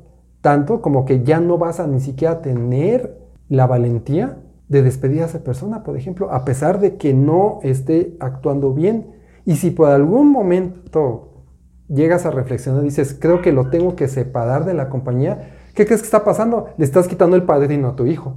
tanto 0.40 0.80
como 0.80 1.04
que 1.04 1.22
ya 1.22 1.40
no 1.40 1.58
vas 1.58 1.80
a 1.80 1.86
ni 1.86 2.00
siquiera 2.00 2.40
tener 2.42 3.18
la 3.48 3.66
valentía 3.66 4.38
de 4.68 4.82
despedir 4.82 5.22
a 5.22 5.26
esa 5.26 5.42
persona, 5.42 5.82
por 5.82 5.96
ejemplo, 5.96 6.30
a 6.30 6.44
pesar 6.44 6.80
de 6.80 6.96
que 6.96 7.14
no 7.14 7.60
esté 7.62 8.16
actuando 8.20 8.74
bien. 8.74 9.14
Y 9.44 9.56
si 9.56 9.70
por 9.70 9.88
algún 9.90 10.30
momento 10.30 11.44
llegas 11.88 12.26
a 12.26 12.30
reflexionar 12.30 12.82
y 12.82 12.86
dices, 12.86 13.16
creo 13.18 13.40
que 13.40 13.52
lo 13.52 13.70
tengo 13.70 13.96
que 13.96 14.08
separar 14.08 14.64
de 14.66 14.74
la 14.74 14.90
compañía, 14.90 15.52
¿qué 15.74 15.86
crees 15.86 16.02
que 16.02 16.06
está 16.06 16.24
pasando? 16.24 16.68
Le 16.76 16.84
estás 16.84 17.08
quitando 17.08 17.34
el 17.34 17.44
padrino 17.44 17.88
a 17.88 17.96
tu 17.96 18.06
hijo 18.06 18.34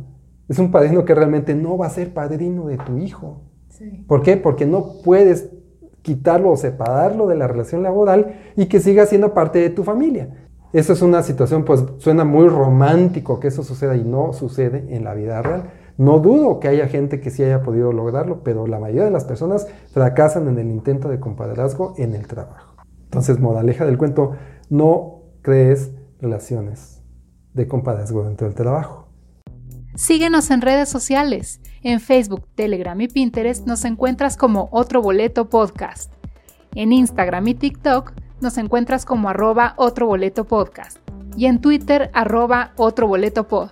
es 0.52 0.60
un 0.60 0.70
padrino 0.70 1.06
que 1.06 1.16
realmente 1.16 1.56
no 1.56 1.78
va 1.78 1.86
a 1.86 1.90
ser 1.90 2.14
padrino 2.14 2.68
de 2.68 2.76
tu 2.76 2.98
hijo. 2.98 3.40
¿Por 4.06 4.22
qué? 4.22 4.36
Porque 4.36 4.66
no 4.66 4.96
puedes 5.02 5.50
quitarlo 6.02 6.52
o 6.52 6.58
separarlo 6.58 7.26
de 7.28 7.38
la 7.38 7.48
relación 7.48 7.84
laboral 7.84 8.36
y 8.58 8.66
que 8.66 8.82
siga 8.82 9.06
siendo 9.06 9.34
parte 9.34 9.60
de 9.60 9.70
tu 9.70 9.86
familia. 9.86 10.50
Eso 10.74 10.92
es 10.92 11.02
una 11.02 11.24
situación, 11.24 11.64
pues 11.64 11.86
suena 12.00 12.26
muy 12.26 12.50
romántico 12.50 13.40
que 13.40 13.48
eso 13.48 13.64
suceda 13.64 13.96
y 13.96 14.04
no 14.04 14.34
sucede 14.34 14.94
en 14.94 15.06
la 15.06 15.14
vida 15.14 15.42
real. 15.42 15.72
No 15.98 16.20
dudo 16.20 16.60
que 16.60 16.68
haya 16.68 16.90
gente 16.90 17.22
que 17.22 17.30
sí 17.30 17.44
haya 17.44 17.64
podido 17.64 17.94
lograrlo, 17.94 18.44
pero 18.44 18.68
la 18.68 18.78
mayoría 18.78 19.06
de 19.06 19.12
las 19.12 19.24
personas 19.24 19.68
fracasan 19.94 20.50
en 20.50 20.60
el 20.60 20.70
intento 20.70 21.08
de 21.08 21.22
compadrazgo 21.22 21.94
en 21.96 22.14
el 22.14 22.28
trabajo. 22.28 22.76
Entonces, 23.06 23.40
modaleja 23.40 23.86
del 23.86 23.98
cuento, 23.98 24.34
no 24.70 25.22
crees 25.42 25.96
relaciones 26.20 27.02
de 27.54 27.70
compadrazgo 27.70 28.24
dentro 28.24 28.48
del 28.48 28.56
trabajo. 28.56 29.11
Síguenos 29.96 30.52
en 30.52 30.62
redes 30.62 30.88
sociales. 30.88 31.60
En 31.84 32.00
Facebook, 32.00 32.48
Telegram 32.56 33.00
y 33.02 33.10
Pinterest 33.10 33.68
nos 33.68 33.84
encuentras 33.84 34.38
como 34.38 34.70
Otro 34.72 35.02
Boleto 35.02 35.50
Podcast. 35.50 36.14
En 36.76 36.94
Instagram 36.94 37.48
y 37.50 37.56
TikTok 37.56 38.14
nos 38.40 38.58
encuentras 38.58 39.06
como 39.06 39.28
arroba 39.28 39.74
Otro 39.76 40.08
Boleto 40.08 40.46
Podcast. 40.46 40.98
Y 41.36 41.46
en 41.46 41.60
Twitter, 41.60 42.10
arroba 42.14 42.72
Otro 42.78 43.08
Boleto 43.08 43.48
Pod. 43.50 43.70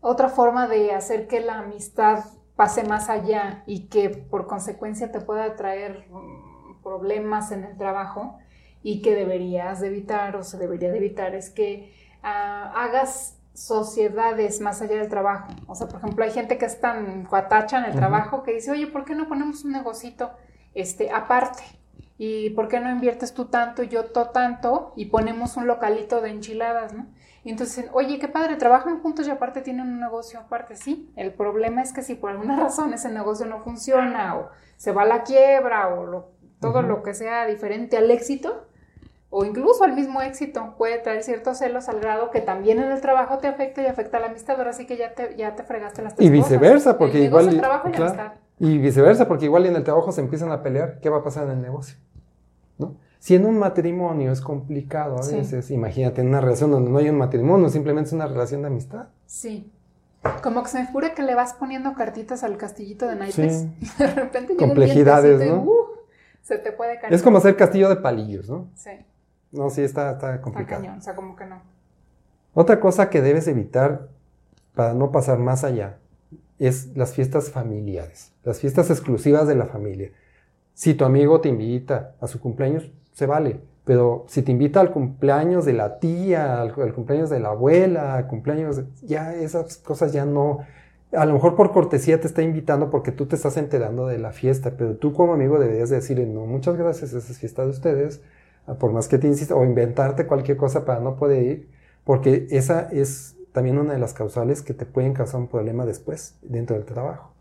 Otra 0.00 0.28
forma 0.28 0.68
de 0.68 0.92
hacer 0.92 1.26
que 1.26 1.40
la 1.40 1.60
amistad 1.60 2.24
pase 2.54 2.84
más 2.84 3.08
allá 3.08 3.64
y 3.66 3.86
que 3.86 4.10
por 4.10 4.46
consecuencia 4.46 5.10
te 5.10 5.20
pueda 5.20 5.56
traer 5.56 6.06
mm, 6.10 6.82
problemas 6.82 7.50
en 7.50 7.64
el 7.64 7.78
trabajo 7.78 8.38
y 8.82 9.00
que 9.00 9.14
deberías 9.14 9.82
evitar 9.82 10.36
o 10.36 10.44
se 10.44 10.58
debería 10.58 10.90
de 10.90 10.98
evitar 10.98 11.34
es 11.34 11.48
que 11.48 11.94
ah, 12.22 12.70
hagas 12.76 13.38
sociedades 13.54 14.60
más 14.60 14.82
allá 14.82 14.96
del 14.96 15.08
trabajo. 15.08 15.48
O 15.66 15.74
sea, 15.74 15.86
por 15.86 15.98
ejemplo, 16.00 16.24
hay 16.24 16.32
gente 16.32 16.58
que 16.58 16.66
es 16.66 16.80
tan 16.80 17.24
cuatacha 17.24 17.78
en 17.78 17.84
el 17.86 17.94
trabajo 17.94 18.42
que 18.42 18.52
dice, 18.52 18.70
oye, 18.72 18.88
¿por 18.88 19.04
qué 19.04 19.14
no 19.14 19.28
ponemos 19.28 19.64
un 19.64 19.72
negocito 19.72 20.32
este, 20.74 21.10
aparte? 21.10 21.62
¿Y 22.18 22.50
por 22.50 22.68
qué 22.68 22.80
no 22.80 22.90
inviertes 22.90 23.32
tú 23.32 23.46
tanto 23.46 23.82
y 23.82 23.88
yo 23.88 24.06
todo 24.06 24.30
tanto 24.30 24.92
y 24.96 25.06
ponemos 25.06 25.56
un 25.56 25.66
localito 25.66 26.20
de 26.20 26.30
enchiladas, 26.30 26.92
¿no? 26.92 27.06
Y 27.44 27.50
entonces, 27.50 27.86
oye, 27.92 28.18
qué 28.18 28.28
padre, 28.28 28.56
trabajan 28.56 29.00
juntos 29.00 29.26
y 29.26 29.30
aparte 29.30 29.60
tienen 29.60 29.86
un 29.86 30.00
negocio 30.00 30.40
aparte, 30.40 30.76
sí. 30.76 31.12
El 31.14 31.32
problema 31.32 31.82
es 31.82 31.92
que 31.92 32.02
si 32.02 32.14
por 32.14 32.30
alguna 32.30 32.56
razón 32.56 32.94
ese 32.94 33.10
negocio 33.10 33.46
no 33.46 33.60
funciona 33.60 34.36
o 34.36 34.50
se 34.76 34.92
va 34.92 35.02
a 35.02 35.06
la 35.06 35.22
quiebra 35.24 35.88
o 35.88 36.32
todo 36.60 36.82
lo 36.82 37.02
que 37.02 37.14
sea 37.14 37.46
diferente 37.46 37.98
al 37.98 38.10
éxito, 38.10 38.66
o 39.36 39.44
incluso 39.44 39.82
al 39.82 39.96
mismo 39.96 40.22
éxito 40.22 40.76
puede 40.78 40.98
traer 40.98 41.24
ciertos 41.24 41.58
celos 41.58 41.88
al 41.88 41.98
grado 41.98 42.30
que 42.30 42.40
también 42.40 42.78
en 42.78 42.92
el 42.92 43.00
trabajo 43.00 43.38
te 43.38 43.48
afecta 43.48 43.82
y 43.82 43.86
afecta 43.86 44.18
a 44.18 44.20
la 44.20 44.26
amistad, 44.28 44.56
ahora 44.58 44.72
sí 44.72 44.86
que 44.86 44.96
ya 44.96 45.12
te, 45.12 45.34
ya 45.36 45.56
te 45.56 45.64
fregaste 45.64 46.02
las 46.02 46.14
tres 46.14 46.24
Y 46.24 46.30
viceversa, 46.30 46.96
porque 46.96 47.18
igual... 47.18 47.60
y, 48.60 48.78
viceversa, 48.78 49.26
porque 49.26 49.46
igual 49.46 49.66
en 49.66 49.74
el 49.74 49.82
trabajo 49.82 50.12
se 50.12 50.20
empiezan 50.20 50.52
a 50.52 50.62
pelear, 50.62 51.00
¿qué 51.00 51.10
va 51.10 51.18
a 51.18 51.24
pasar 51.24 51.46
en 51.46 51.50
el 51.50 51.62
negocio? 51.62 51.96
¿No? 52.78 52.94
Si 53.18 53.34
en 53.34 53.44
un 53.44 53.58
matrimonio 53.58 54.30
es 54.30 54.40
complicado 54.40 55.16
a 55.18 55.26
veces, 55.26 55.68
imagínate 55.72 56.20
en 56.20 56.28
una 56.28 56.40
relación 56.40 56.70
donde 56.70 56.92
no 56.92 56.98
hay 56.98 57.08
un 57.08 57.18
matrimonio, 57.18 57.68
simplemente 57.70 58.10
es 58.10 58.12
una 58.12 58.28
relación 58.28 58.62
de 58.62 58.68
amistad. 58.68 59.08
Sí. 59.26 59.68
Como 60.44 60.62
que 60.62 60.68
se 60.68 60.78
me 60.78 60.86
figura 60.86 61.12
que 61.12 61.24
le 61.24 61.34
vas 61.34 61.54
poniendo 61.54 61.94
cartitas 61.94 62.44
al 62.44 62.56
castillito 62.56 63.08
de 63.08 63.16
naipes 63.16 63.66
y 63.80 63.98
de 63.98 64.06
repente 64.06 64.54
Complejidades, 64.54 65.44
¿no? 65.50 65.56
Uh, 65.56 65.74
se 66.40 66.56
te 66.58 66.70
puede 66.70 67.00
caer. 67.00 67.12
Es 67.12 67.20
como 67.20 67.38
hacer 67.38 67.56
castillo 67.56 67.88
de 67.88 67.96
palillos, 67.96 68.48
¿no? 68.48 68.68
Sí. 68.76 68.92
No, 69.54 69.70
sí, 69.70 69.82
está, 69.82 70.12
está 70.12 70.40
complicado. 70.40 70.82
Está 70.82 70.86
cañón, 70.86 70.98
o 70.98 71.02
sea, 71.02 71.14
como 71.14 71.36
que 71.36 71.46
no. 71.46 71.62
Otra 72.52 72.80
cosa 72.80 73.08
que 73.10 73.20
debes 73.20 73.48
evitar 73.48 74.08
para 74.74 74.94
no 74.94 75.10
pasar 75.12 75.38
más 75.38 75.64
allá 75.64 75.98
es 76.58 76.96
las 76.96 77.14
fiestas 77.14 77.50
familiares, 77.50 78.32
las 78.44 78.60
fiestas 78.60 78.90
exclusivas 78.90 79.48
de 79.48 79.54
la 79.54 79.66
familia. 79.66 80.10
Si 80.72 80.94
tu 80.94 81.04
amigo 81.04 81.40
te 81.40 81.48
invita 81.48 82.14
a 82.20 82.26
su 82.26 82.40
cumpleaños, 82.40 82.90
se 83.12 83.26
vale, 83.26 83.60
pero 83.84 84.24
si 84.28 84.42
te 84.42 84.50
invita 84.50 84.80
al 84.80 84.90
cumpleaños 84.90 85.64
de 85.64 85.72
la 85.72 85.98
tía, 85.98 86.60
al, 86.60 86.72
cumpleaños 86.94 87.30
de 87.30 87.40
la 87.40 87.50
abuela, 87.50 88.16
al 88.16 88.26
cumpleaños, 88.26 88.82
ya 89.02 89.34
esas 89.34 89.76
cosas 89.76 90.12
ya 90.12 90.24
no, 90.24 90.60
a 91.12 91.26
lo 91.26 91.34
mejor 91.34 91.54
por 91.54 91.72
cortesía 91.72 92.20
te 92.20 92.26
está 92.26 92.42
invitando 92.42 92.90
porque 92.90 93.12
tú 93.12 93.26
te 93.26 93.36
estás 93.36 93.56
enterando 93.56 94.06
de 94.06 94.18
la 94.18 94.32
fiesta, 94.32 94.72
pero 94.76 94.96
tú 94.96 95.12
como 95.12 95.34
amigo 95.34 95.58
deberías 95.58 95.90
decirle, 95.90 96.26
no, 96.26 96.46
muchas 96.46 96.76
gracias, 96.76 97.12
esa 97.12 97.32
es 97.32 97.38
fiesta 97.38 97.62
de 97.64 97.70
ustedes, 97.70 98.22
por 98.78 98.92
más 98.92 99.08
que 99.08 99.18
te 99.18 99.26
insistas, 99.26 99.56
o 99.56 99.64
inventarte 99.64 100.26
cualquier 100.26 100.56
cosa 100.56 100.84
para 100.84 101.00
no 101.00 101.16
poder 101.16 101.42
ir, 101.42 101.70
porque 102.04 102.46
esa 102.50 102.88
es 102.90 103.36
también 103.52 103.78
una 103.78 103.92
de 103.92 103.98
las 103.98 104.14
causales 104.14 104.62
que 104.62 104.74
te 104.74 104.86
pueden 104.86 105.14
causar 105.14 105.40
un 105.40 105.48
problema 105.48 105.86
después 105.86 106.36
dentro 106.42 106.76
del 106.76 106.84
trabajo. 106.84 107.32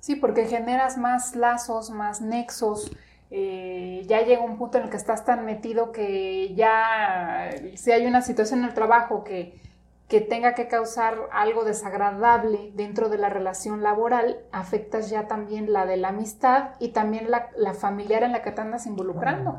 Sí, 0.00 0.16
porque 0.16 0.46
generas 0.46 0.98
más 0.98 1.34
lazos, 1.34 1.90
más 1.90 2.20
nexos. 2.20 2.92
Eh, 3.30 4.04
ya 4.06 4.22
llega 4.22 4.42
un 4.42 4.56
punto 4.56 4.78
en 4.78 4.84
el 4.84 4.90
que 4.90 4.96
estás 4.96 5.24
tan 5.24 5.44
metido 5.44 5.90
que 5.90 6.54
ya, 6.54 7.50
si 7.74 7.90
hay 7.90 8.06
una 8.06 8.22
situación 8.22 8.60
en 8.60 8.66
el 8.66 8.74
trabajo 8.74 9.24
que 9.24 9.60
que 10.08 10.20
tenga 10.20 10.54
que 10.54 10.68
causar 10.68 11.16
algo 11.32 11.64
desagradable 11.64 12.70
dentro 12.74 13.08
de 13.08 13.18
la 13.18 13.28
relación 13.28 13.82
laboral, 13.82 14.38
afectas 14.52 15.10
ya 15.10 15.26
también 15.26 15.72
la 15.72 15.84
de 15.84 15.96
la 15.96 16.08
amistad 16.08 16.70
y 16.78 16.88
también 16.88 17.28
la, 17.30 17.74
familiar 17.74 18.22
en 18.22 18.32
la 18.32 18.42
que 18.42 18.52
te 18.52 18.60
andas 18.60 18.86
involucrando. 18.86 19.58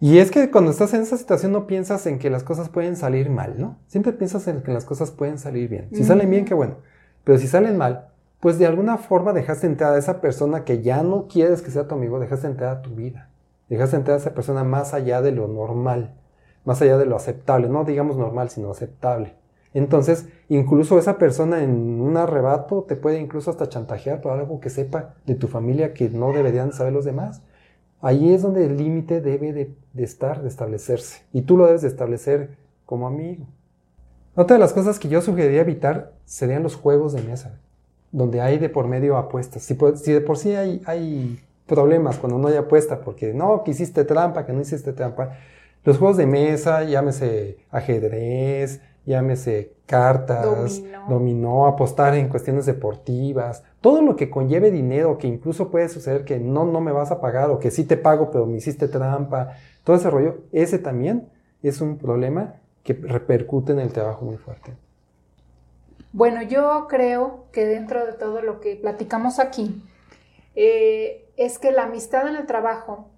Y 0.00 0.18
es 0.18 0.30
que 0.30 0.50
cuando 0.50 0.70
estás 0.70 0.92
en 0.92 1.02
esa 1.02 1.16
situación 1.16 1.52
no 1.52 1.66
piensas 1.66 2.06
en 2.06 2.18
que 2.18 2.28
las 2.28 2.44
cosas 2.44 2.68
pueden 2.68 2.96
salir 2.96 3.30
mal, 3.30 3.54
¿no? 3.58 3.78
Siempre 3.86 4.12
piensas 4.12 4.46
en 4.46 4.62
que 4.62 4.72
las 4.72 4.84
cosas 4.84 5.10
pueden 5.10 5.38
salir 5.38 5.70
bien. 5.70 5.88
Si 5.92 6.04
salen 6.04 6.30
bien, 6.30 6.44
qué 6.44 6.52
bueno. 6.52 6.76
Pero 7.24 7.38
si 7.38 7.48
salen 7.48 7.78
mal, 7.78 8.08
pues 8.40 8.58
de 8.58 8.66
alguna 8.66 8.98
forma 8.98 9.32
dejaste 9.32 9.66
entrar 9.66 9.94
a 9.94 9.98
esa 9.98 10.20
persona 10.20 10.64
que 10.64 10.82
ya 10.82 11.02
no 11.02 11.28
quieres 11.28 11.62
que 11.62 11.70
sea 11.70 11.88
tu 11.88 11.94
amigo, 11.94 12.20
dejaste 12.20 12.46
entrar 12.46 12.76
a 12.76 12.82
tu 12.82 12.94
vida. 12.94 13.30
Dejaste 13.70 13.96
entrar 13.96 14.16
a 14.16 14.20
esa 14.20 14.34
persona 14.34 14.64
más 14.64 14.92
allá 14.92 15.22
de 15.22 15.32
lo 15.32 15.48
normal, 15.48 16.14
más 16.64 16.82
allá 16.82 16.98
de 16.98 17.06
lo 17.06 17.16
aceptable. 17.16 17.68
No 17.68 17.84
digamos 17.84 18.18
normal, 18.18 18.50
sino 18.50 18.70
aceptable. 18.70 19.34
Entonces, 19.72 20.28
incluso 20.48 20.98
esa 20.98 21.18
persona 21.18 21.62
en 21.62 22.00
un 22.00 22.16
arrebato 22.16 22.84
te 22.84 22.96
puede 22.96 23.18
incluso 23.18 23.50
hasta 23.50 23.68
chantajear 23.68 24.20
por 24.20 24.32
algo 24.32 24.60
que 24.60 24.70
sepa 24.70 25.14
de 25.26 25.34
tu 25.34 25.48
familia 25.48 25.94
que 25.94 26.08
no 26.10 26.32
deberían 26.32 26.72
saber 26.72 26.92
los 26.92 27.04
demás. 27.04 27.42
Ahí 28.00 28.32
es 28.32 28.42
donde 28.42 28.64
el 28.66 28.76
límite 28.76 29.20
debe 29.20 29.52
de, 29.52 29.74
estar, 30.02 30.42
de 30.42 30.48
establecerse. 30.48 31.22
Y 31.32 31.42
tú 31.42 31.56
lo 31.56 31.66
debes 31.66 31.82
de 31.82 31.88
establecer 31.88 32.56
como 32.84 33.06
amigo. 33.06 33.46
Otra 34.34 34.56
de 34.56 34.60
las 34.60 34.72
cosas 34.72 34.98
que 34.98 35.08
yo 35.08 35.22
sugeriría 35.22 35.62
evitar 35.62 36.12
serían 36.24 36.62
los 36.62 36.76
juegos 36.76 37.14
de 37.14 37.22
mesa, 37.22 37.58
donde 38.12 38.42
hay 38.42 38.58
de 38.58 38.68
por 38.68 38.86
medio 38.86 39.16
apuestas. 39.16 39.62
Si, 39.62 39.74
de 39.74 40.20
por 40.20 40.36
sí 40.36 40.54
hay, 40.54 40.82
hay 40.84 41.40
problemas 41.66 42.18
cuando 42.18 42.38
no 42.38 42.48
hay 42.48 42.56
apuesta, 42.56 43.00
porque 43.00 43.32
no, 43.32 43.64
que 43.64 43.70
hiciste 43.70 44.04
trampa, 44.04 44.44
que 44.44 44.52
no 44.52 44.60
hiciste 44.60 44.92
trampa. 44.92 45.38
Los 45.84 45.98
juegos 45.98 46.16
de 46.16 46.26
mesa, 46.26 46.84
llámese 46.84 47.58
ajedrez, 47.70 48.82
llámese 49.06 49.75
cartas, 49.86 50.82
dominó. 51.08 51.66
apostar 51.66 52.14
en 52.14 52.28
cuestiones 52.28 52.66
deportivas, 52.66 53.62
todo 53.80 54.02
lo 54.02 54.16
que 54.16 54.28
conlleve 54.28 54.70
dinero, 54.70 55.16
que 55.16 55.28
incluso 55.28 55.70
puede 55.70 55.88
suceder 55.88 56.24
que 56.24 56.38
no, 56.38 56.64
no 56.64 56.80
me 56.80 56.92
vas 56.92 57.10
a 57.10 57.20
pagar 57.20 57.50
o 57.50 57.58
que 57.58 57.70
sí 57.70 57.84
te 57.84 57.96
pago 57.96 58.30
pero 58.30 58.46
me 58.46 58.56
hiciste 58.56 58.88
trampa, 58.88 59.52
todo 59.84 59.96
ese 59.96 60.10
rollo, 60.10 60.38
ese 60.52 60.78
también 60.78 61.28
es 61.62 61.80
un 61.80 61.96
problema 61.98 62.56
que 62.82 62.94
repercute 62.94 63.72
en 63.72 63.80
el 63.80 63.92
trabajo 63.92 64.24
muy 64.24 64.36
fuerte. 64.36 64.74
Bueno, 66.12 66.42
yo 66.42 66.86
creo 66.88 67.44
que 67.52 67.66
dentro 67.66 68.06
de 68.06 68.12
todo 68.12 68.42
lo 68.42 68.60
que 68.60 68.76
platicamos 68.76 69.38
aquí, 69.38 69.82
eh, 70.54 71.28
es 71.36 71.58
que 71.58 71.72
la 71.72 71.84
amistad 71.84 72.26
en 72.28 72.36
el 72.36 72.46
trabajo 72.46 73.08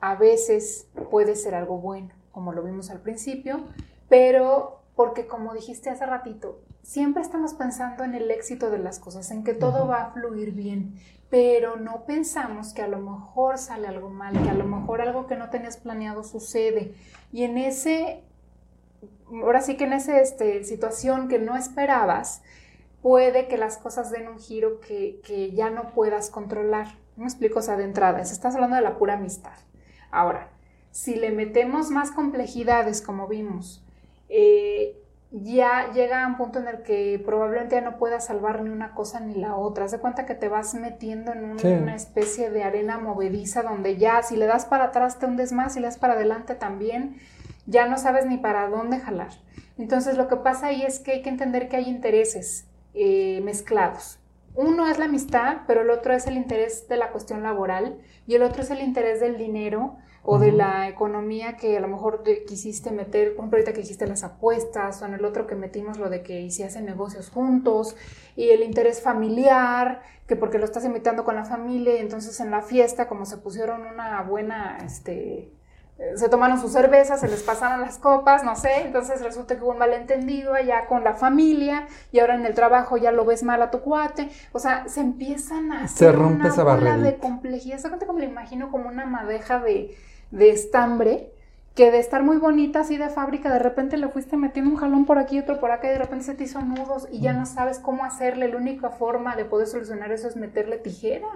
a 0.00 0.16
veces 0.16 0.88
puede 1.10 1.36
ser 1.36 1.54
algo 1.54 1.78
bueno, 1.78 2.10
como 2.32 2.52
lo 2.52 2.62
vimos 2.62 2.90
al 2.90 3.00
principio, 3.00 3.60
pero 4.08 4.75
porque 4.96 5.26
como 5.26 5.52
dijiste 5.52 5.90
hace 5.90 6.06
ratito, 6.06 6.62
siempre 6.82 7.22
estamos 7.22 7.52
pensando 7.52 8.02
en 8.02 8.14
el 8.14 8.30
éxito 8.30 8.70
de 8.70 8.78
las 8.78 8.98
cosas, 8.98 9.30
en 9.30 9.44
que 9.44 9.52
todo 9.52 9.86
va 9.86 10.02
a 10.02 10.10
fluir 10.12 10.52
bien, 10.52 10.98
pero 11.28 11.76
no 11.76 12.06
pensamos 12.06 12.72
que 12.72 12.80
a 12.80 12.88
lo 12.88 12.98
mejor 12.98 13.58
sale 13.58 13.88
algo 13.88 14.08
mal, 14.08 14.42
que 14.42 14.48
a 14.48 14.54
lo 14.54 14.64
mejor 14.64 15.02
algo 15.02 15.26
que 15.26 15.36
no 15.36 15.50
tenías 15.50 15.76
planeado 15.76 16.24
sucede. 16.24 16.94
Y 17.30 17.44
en 17.44 17.58
ese, 17.58 18.24
ahora 19.28 19.60
sí 19.60 19.76
que 19.76 19.84
en 19.84 19.92
esa 19.92 20.18
este, 20.18 20.64
situación 20.64 21.28
que 21.28 21.38
no 21.38 21.56
esperabas, 21.56 22.42
puede 23.02 23.48
que 23.48 23.58
las 23.58 23.76
cosas 23.76 24.10
den 24.10 24.28
un 24.28 24.38
giro 24.38 24.80
que, 24.80 25.20
que 25.24 25.52
ya 25.52 25.68
no 25.68 25.92
puedas 25.92 26.30
controlar. 26.30 26.96
¿Me 27.16 27.24
explico? 27.24 27.58
O 27.58 27.62
sea, 27.62 27.76
de 27.76 27.84
entrada, 27.84 28.20
estás 28.20 28.54
hablando 28.54 28.76
de 28.76 28.82
la 28.82 28.96
pura 28.96 29.14
amistad. 29.14 29.58
Ahora, 30.10 30.48
si 30.90 31.16
le 31.16 31.32
metemos 31.32 31.90
más 31.90 32.10
complejidades, 32.10 33.02
como 33.02 33.26
vimos, 33.28 33.85
eh, 34.28 34.96
ya 35.30 35.92
llega 35.92 36.24
a 36.24 36.26
un 36.26 36.36
punto 36.36 36.60
en 36.60 36.68
el 36.68 36.82
que 36.82 37.20
probablemente 37.24 37.74
ya 37.74 37.80
no 37.80 37.98
puedas 37.98 38.26
salvar 38.26 38.62
ni 38.62 38.70
una 38.70 38.94
cosa 38.94 39.20
ni 39.20 39.34
la 39.34 39.56
otra. 39.56 39.84
Haz 39.84 39.92
de 39.92 39.98
cuenta 39.98 40.24
que 40.24 40.34
te 40.34 40.48
vas 40.48 40.74
metiendo 40.74 41.32
en 41.32 41.44
una 41.44 41.94
especie 41.94 42.50
de 42.50 42.62
arena 42.62 42.98
movediza 42.98 43.62
donde 43.62 43.96
ya 43.96 44.22
si 44.22 44.36
le 44.36 44.46
das 44.46 44.66
para 44.66 44.84
atrás 44.84 45.18
te 45.18 45.26
hundes 45.26 45.52
más, 45.52 45.74
si 45.74 45.80
le 45.80 45.86
das 45.86 45.98
para 45.98 46.14
adelante 46.14 46.54
también, 46.54 47.16
ya 47.66 47.86
no 47.86 47.98
sabes 47.98 48.26
ni 48.26 48.38
para 48.38 48.68
dónde 48.68 48.98
jalar. 48.98 49.30
Entonces 49.78 50.16
lo 50.16 50.28
que 50.28 50.36
pasa 50.36 50.68
ahí 50.68 50.82
es 50.82 51.00
que 51.00 51.12
hay 51.12 51.22
que 51.22 51.28
entender 51.28 51.68
que 51.68 51.76
hay 51.76 51.88
intereses 51.88 52.66
eh, 52.94 53.40
mezclados. 53.42 54.18
Uno 54.54 54.88
es 54.88 54.98
la 54.98 55.04
amistad, 55.04 55.58
pero 55.66 55.82
el 55.82 55.90
otro 55.90 56.14
es 56.14 56.26
el 56.26 56.36
interés 56.36 56.88
de 56.88 56.96
la 56.96 57.10
cuestión 57.10 57.42
laboral 57.42 57.98
y 58.26 58.36
el 58.36 58.42
otro 58.42 58.62
es 58.62 58.70
el 58.70 58.80
interés 58.80 59.20
del 59.20 59.36
dinero 59.36 59.98
o 60.28 60.40
de 60.40 60.50
la 60.50 60.88
economía 60.88 61.56
que 61.56 61.76
a 61.76 61.80
lo 61.80 61.86
mejor 61.86 62.24
quisiste 62.48 62.90
meter, 62.90 63.36
por 63.36 63.44
ejemplo, 63.44 63.58
ahorita 63.58 63.72
que 63.72 63.82
hiciste 63.82 64.08
las 64.08 64.24
apuestas, 64.24 65.00
o 65.00 65.06
en 65.06 65.14
el 65.14 65.24
otro 65.24 65.46
que 65.46 65.54
metimos 65.54 65.98
lo 65.98 66.10
de 66.10 66.22
que 66.22 66.40
hiciesen 66.40 66.84
negocios 66.84 67.30
juntos, 67.30 67.96
y 68.34 68.50
el 68.50 68.64
interés 68.64 69.00
familiar, 69.00 70.02
que 70.26 70.34
porque 70.34 70.58
lo 70.58 70.64
estás 70.64 70.84
invitando 70.84 71.24
con 71.24 71.36
la 71.36 71.44
familia, 71.44 71.96
y 71.96 72.00
entonces 72.00 72.40
en 72.40 72.50
la 72.50 72.62
fiesta, 72.62 73.06
como 73.06 73.24
se 73.24 73.36
pusieron 73.36 73.82
una 73.86 74.20
buena, 74.22 74.78
este, 74.84 75.52
eh, 75.98 76.16
se 76.16 76.28
tomaron 76.28 76.60
sus 76.60 76.72
cervezas, 76.72 77.20
se 77.20 77.28
les 77.28 77.44
pasaron 77.44 77.80
las 77.80 77.98
copas, 77.98 78.42
no 78.42 78.56
sé, 78.56 78.82
entonces 78.82 79.22
resulta 79.22 79.54
que 79.54 79.62
hubo 79.62 79.70
un 79.70 79.78
malentendido 79.78 80.54
allá 80.54 80.86
con 80.86 81.04
la 81.04 81.14
familia 81.14 81.86
y 82.10 82.18
ahora 82.18 82.34
en 82.34 82.44
el 82.46 82.54
trabajo 82.54 82.96
ya 82.96 83.12
lo 83.12 83.24
ves 83.24 83.44
mal 83.44 83.62
a 83.62 83.70
tu 83.70 83.78
cuate, 83.80 84.28
o 84.50 84.58
sea, 84.58 84.88
se 84.88 85.02
empiezan 85.02 85.70
a 85.70 85.84
hacer 85.84 86.08
se 86.08 86.12
rompe 86.12 86.40
una 86.40 86.48
esa 86.48 86.64
bola 86.64 86.98
de 86.98 87.16
complejidad, 87.16 87.78
¿se 87.78 87.88
como 87.88 88.14
me 88.14 88.26
lo 88.26 88.28
imagino 88.28 88.72
como 88.72 88.88
una 88.88 89.06
madeja 89.06 89.60
de, 89.60 89.96
de 90.30 90.50
estambre 90.50 91.32
que 91.76 91.90
de 91.90 91.98
estar 91.98 92.22
muy 92.22 92.38
bonita 92.38 92.80
así 92.80 92.96
de 92.96 93.10
fábrica, 93.10 93.52
de 93.52 93.58
repente 93.58 93.98
le 93.98 94.08
fuiste 94.08 94.38
metiendo 94.38 94.70
un 94.70 94.78
jalón 94.78 95.04
por 95.04 95.18
aquí, 95.18 95.38
otro 95.38 95.60
por 95.60 95.70
acá, 95.70 95.88
y 95.88 95.90
de 95.90 95.98
repente 95.98 96.24
se 96.24 96.34
te 96.34 96.44
hizo 96.44 96.62
nudos 96.62 97.06
y 97.12 97.20
ya 97.20 97.34
no 97.34 97.44
sabes 97.44 97.78
cómo 97.78 98.04
hacerle. 98.04 98.48
La 98.48 98.56
única 98.56 98.88
forma 98.88 99.36
de 99.36 99.44
poder 99.44 99.66
solucionar 99.66 100.10
eso 100.10 100.26
es 100.26 100.36
meterle 100.36 100.78
tijera. 100.78 101.28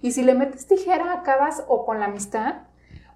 Y 0.00 0.12
si 0.12 0.22
le 0.22 0.32
metes 0.32 0.66
tijera, 0.66 1.12
acabas 1.12 1.62
o 1.68 1.84
con 1.84 2.00
la 2.00 2.06
amistad, 2.06 2.62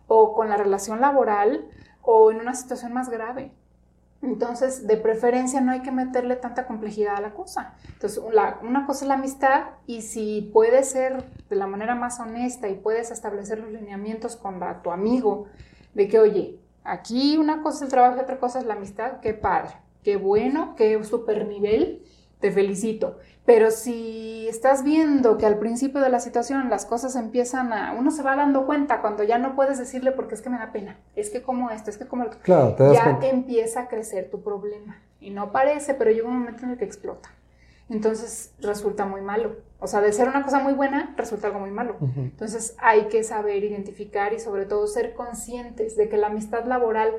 o 0.06 0.34
con 0.34 0.50
la 0.50 0.58
relación 0.58 1.00
laboral, 1.00 1.66
o 2.02 2.30
en 2.30 2.40
una 2.40 2.54
situación 2.54 2.92
más 2.92 3.08
grave. 3.08 3.52
Entonces, 4.22 4.86
de 4.86 4.98
preferencia 4.98 5.62
no 5.62 5.72
hay 5.72 5.80
que 5.80 5.90
meterle 5.90 6.36
tanta 6.36 6.66
complejidad 6.66 7.16
a 7.16 7.20
la 7.20 7.32
cosa. 7.32 7.74
Entonces, 7.88 8.22
una 8.62 8.86
cosa 8.86 9.04
es 9.04 9.08
la 9.08 9.14
amistad 9.14 9.62
y 9.86 10.02
si 10.02 10.50
puede 10.52 10.82
ser 10.82 11.24
de 11.48 11.56
la 11.56 11.66
manera 11.66 11.94
más 11.94 12.20
honesta 12.20 12.68
y 12.68 12.74
puedes 12.74 13.10
establecer 13.10 13.58
los 13.60 13.72
lineamientos 13.72 14.36
con 14.36 14.60
tu 14.82 14.90
amigo 14.90 15.46
de 15.94 16.06
que, 16.08 16.18
oye, 16.18 16.60
aquí 16.84 17.38
una 17.38 17.62
cosa 17.62 17.78
es 17.78 17.82
el 17.82 17.88
trabajo 17.88 18.18
y 18.18 18.20
otra 18.20 18.38
cosa 18.38 18.58
es 18.58 18.66
la 18.66 18.74
amistad, 18.74 19.20
qué 19.20 19.32
padre, 19.32 19.72
qué 20.02 20.16
bueno, 20.16 20.74
qué 20.76 21.02
super 21.02 21.46
nivel, 21.46 22.04
te 22.40 22.50
felicito. 22.50 23.18
Pero 23.50 23.72
si 23.72 24.46
estás 24.46 24.84
viendo 24.84 25.36
que 25.36 25.44
al 25.44 25.58
principio 25.58 26.00
de 26.00 26.08
la 26.08 26.20
situación 26.20 26.70
las 26.70 26.86
cosas 26.86 27.16
empiezan 27.16 27.72
a, 27.72 27.94
uno 27.98 28.12
se 28.12 28.22
va 28.22 28.36
dando 28.36 28.64
cuenta 28.64 29.00
cuando 29.00 29.24
ya 29.24 29.38
no 29.38 29.56
puedes 29.56 29.76
decirle 29.76 30.12
porque 30.12 30.36
es 30.36 30.40
que 30.40 30.50
me 30.50 30.56
da 30.56 30.70
pena, 30.70 31.00
es 31.16 31.30
que 31.30 31.42
como 31.42 31.68
esto, 31.70 31.90
es 31.90 31.98
que 31.98 32.06
como 32.06 32.30
claro, 32.44 32.76
ya 32.92 33.18
empieza 33.22 33.80
a 33.80 33.88
crecer 33.88 34.30
tu 34.30 34.40
problema. 34.44 35.02
Y 35.20 35.30
no 35.30 35.50
parece, 35.50 35.94
pero 35.94 36.12
llega 36.12 36.28
un 36.28 36.38
momento 36.38 36.62
en 36.62 36.70
el 36.70 36.78
que 36.78 36.84
explota. 36.84 37.28
Entonces 37.88 38.54
resulta 38.60 39.04
muy 39.04 39.20
malo. 39.20 39.56
O 39.80 39.88
sea, 39.88 40.00
de 40.00 40.12
ser 40.12 40.28
una 40.28 40.44
cosa 40.44 40.60
muy 40.60 40.74
buena, 40.74 41.12
resulta 41.16 41.48
algo 41.48 41.58
muy 41.58 41.72
malo. 41.72 41.96
Entonces 42.16 42.76
hay 42.78 43.06
que 43.08 43.24
saber 43.24 43.64
identificar 43.64 44.32
y 44.32 44.38
sobre 44.38 44.64
todo 44.64 44.86
ser 44.86 45.12
conscientes 45.12 45.96
de 45.96 46.08
que 46.08 46.18
la 46.18 46.28
amistad 46.28 46.66
laboral 46.66 47.14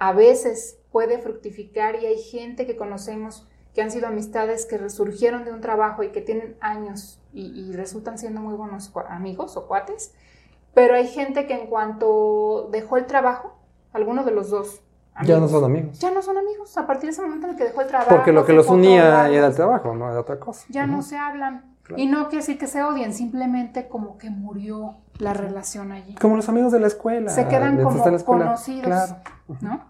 a 0.00 0.12
veces 0.12 0.80
puede 0.90 1.18
fructificar 1.18 2.02
y 2.02 2.06
hay 2.06 2.18
gente 2.18 2.66
que 2.66 2.76
conocemos 2.76 3.46
que 3.78 3.82
han 3.82 3.92
sido 3.92 4.08
amistades 4.08 4.66
que 4.66 4.76
resurgieron 4.76 5.44
de 5.44 5.52
un 5.52 5.60
trabajo 5.60 6.02
y 6.02 6.08
que 6.08 6.20
tienen 6.20 6.56
años 6.60 7.20
y, 7.32 7.72
resultan 7.74 8.18
siendo 8.18 8.40
muy 8.40 8.54
buenos 8.54 8.90
amigos 9.08 9.56
o 9.56 9.68
cuates, 9.68 10.12
pero 10.74 10.96
hay 10.96 11.06
gente 11.06 11.46
que 11.46 11.54
en 11.54 11.68
cuanto 11.68 12.70
dejó 12.72 12.96
el 12.96 13.06
trabajo, 13.06 13.54
alguno 13.92 14.24
de 14.24 14.32
los 14.32 14.50
dos, 14.50 14.82
ya 15.22 15.38
no 15.38 15.46
son 15.46 15.62
amigos. 15.62 15.96
Ya 16.00 16.10
no 16.10 16.22
son 16.22 16.38
amigos, 16.38 16.76
a 16.76 16.88
partir 16.88 17.04
de 17.04 17.10
ese 17.10 17.22
momento 17.22 17.46
en 17.46 17.52
el 17.52 17.56
que 17.56 17.64
dejó 17.66 17.82
el 17.82 17.86
trabajo. 17.86 18.10
Porque 18.10 18.32
lo 18.32 18.44
que 18.44 18.52
los 18.52 18.68
unía 18.68 19.28
era 19.28 19.46
el 19.46 19.54
trabajo, 19.54 19.94
no 19.94 20.10
era 20.10 20.22
otra 20.22 20.40
cosa. 20.40 20.66
Ya 20.70 20.84
no 20.88 21.00
se 21.02 21.16
hablan. 21.16 21.76
Y 21.94 22.06
no 22.06 22.24
quiere 22.24 22.38
decir 22.38 22.58
que 22.58 22.66
se 22.66 22.82
odien, 22.82 23.14
simplemente 23.14 23.86
como 23.86 24.18
que 24.18 24.28
murió 24.28 24.96
la 25.18 25.34
relación 25.34 25.92
allí. 25.92 26.16
Como 26.16 26.34
los 26.34 26.48
amigos 26.48 26.72
de 26.72 26.80
la 26.80 26.88
escuela. 26.88 27.30
Se 27.30 27.46
quedan 27.46 27.80
como 27.80 28.02
conocidos, 28.24 29.14
¿no? 29.60 29.84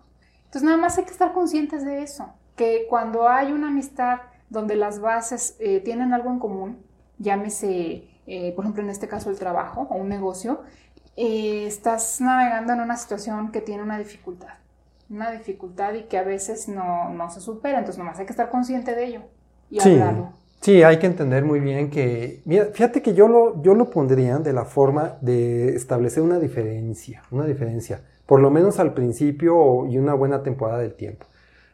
Entonces 0.44 0.62
nada 0.62 0.76
más 0.76 0.98
hay 0.98 1.04
que 1.04 1.10
estar 1.10 1.32
conscientes 1.32 1.86
de 1.86 2.02
eso 2.02 2.34
que 2.58 2.86
cuando 2.90 3.28
hay 3.28 3.52
una 3.52 3.68
amistad 3.68 4.18
donde 4.50 4.76
las 4.76 5.00
bases 5.00 5.56
eh, 5.60 5.80
tienen 5.80 6.12
algo 6.12 6.30
en 6.30 6.38
común, 6.38 6.78
llámese, 7.18 8.04
eh, 8.26 8.52
por 8.54 8.64
ejemplo, 8.64 8.82
en 8.82 8.90
este 8.90 9.08
caso 9.08 9.30
el 9.30 9.38
trabajo 9.38 9.86
o 9.88 9.94
un 9.94 10.08
negocio, 10.10 10.60
eh, 11.16 11.64
estás 11.66 12.20
navegando 12.20 12.74
en 12.74 12.80
una 12.80 12.96
situación 12.96 13.52
que 13.52 13.60
tiene 13.60 13.82
una 13.82 13.96
dificultad, 13.96 14.54
una 15.08 15.30
dificultad 15.30 15.94
y 15.94 16.02
que 16.02 16.18
a 16.18 16.24
veces 16.24 16.68
no, 16.68 17.08
no 17.10 17.30
se 17.30 17.40
supera, 17.40 17.78
entonces 17.78 17.98
nomás 17.98 18.18
hay 18.18 18.26
que 18.26 18.32
estar 18.32 18.50
consciente 18.50 18.94
de 18.94 19.06
ello 19.06 19.20
y 19.70 19.80
sí. 19.80 19.92
hablarlo. 19.92 20.32
Sí, 20.60 20.82
hay 20.82 20.98
que 20.98 21.06
entender 21.06 21.44
muy 21.44 21.60
bien 21.60 21.88
que, 21.88 22.42
mira, 22.44 22.66
fíjate 22.72 23.00
que 23.00 23.14
yo 23.14 23.28
lo, 23.28 23.62
yo 23.62 23.74
lo 23.76 23.90
pondría 23.90 24.38
de 24.38 24.52
la 24.52 24.64
forma 24.64 25.16
de 25.20 25.76
establecer 25.76 26.24
una 26.24 26.40
diferencia, 26.40 27.22
una 27.30 27.46
diferencia, 27.46 28.00
por 28.26 28.40
lo 28.40 28.50
menos 28.50 28.80
al 28.80 28.92
principio 28.92 29.86
y 29.86 29.98
una 29.98 30.14
buena 30.14 30.42
temporada 30.42 30.80
del 30.80 30.94
tiempo. 30.94 31.26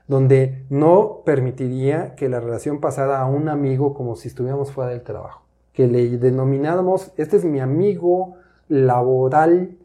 Donde 0.06 0.64
no 0.68 1.22
permitiría 1.24 2.14
que 2.14 2.28
la 2.28 2.40
relación 2.40 2.80
pasara 2.80 3.20
a 3.20 3.26
un 3.26 3.48
amigo 3.48 3.94
como 3.94 4.16
si 4.16 4.28
estuviéramos 4.28 4.70
fuera 4.70 4.90
del 4.90 5.02
trabajo, 5.02 5.42
que 5.72 5.86
le 5.86 6.18
denomináramos, 6.18 7.12
este 7.16 7.36
es 7.36 7.44
mi 7.44 7.60
amigo 7.60 8.34
laboral, 8.68 9.76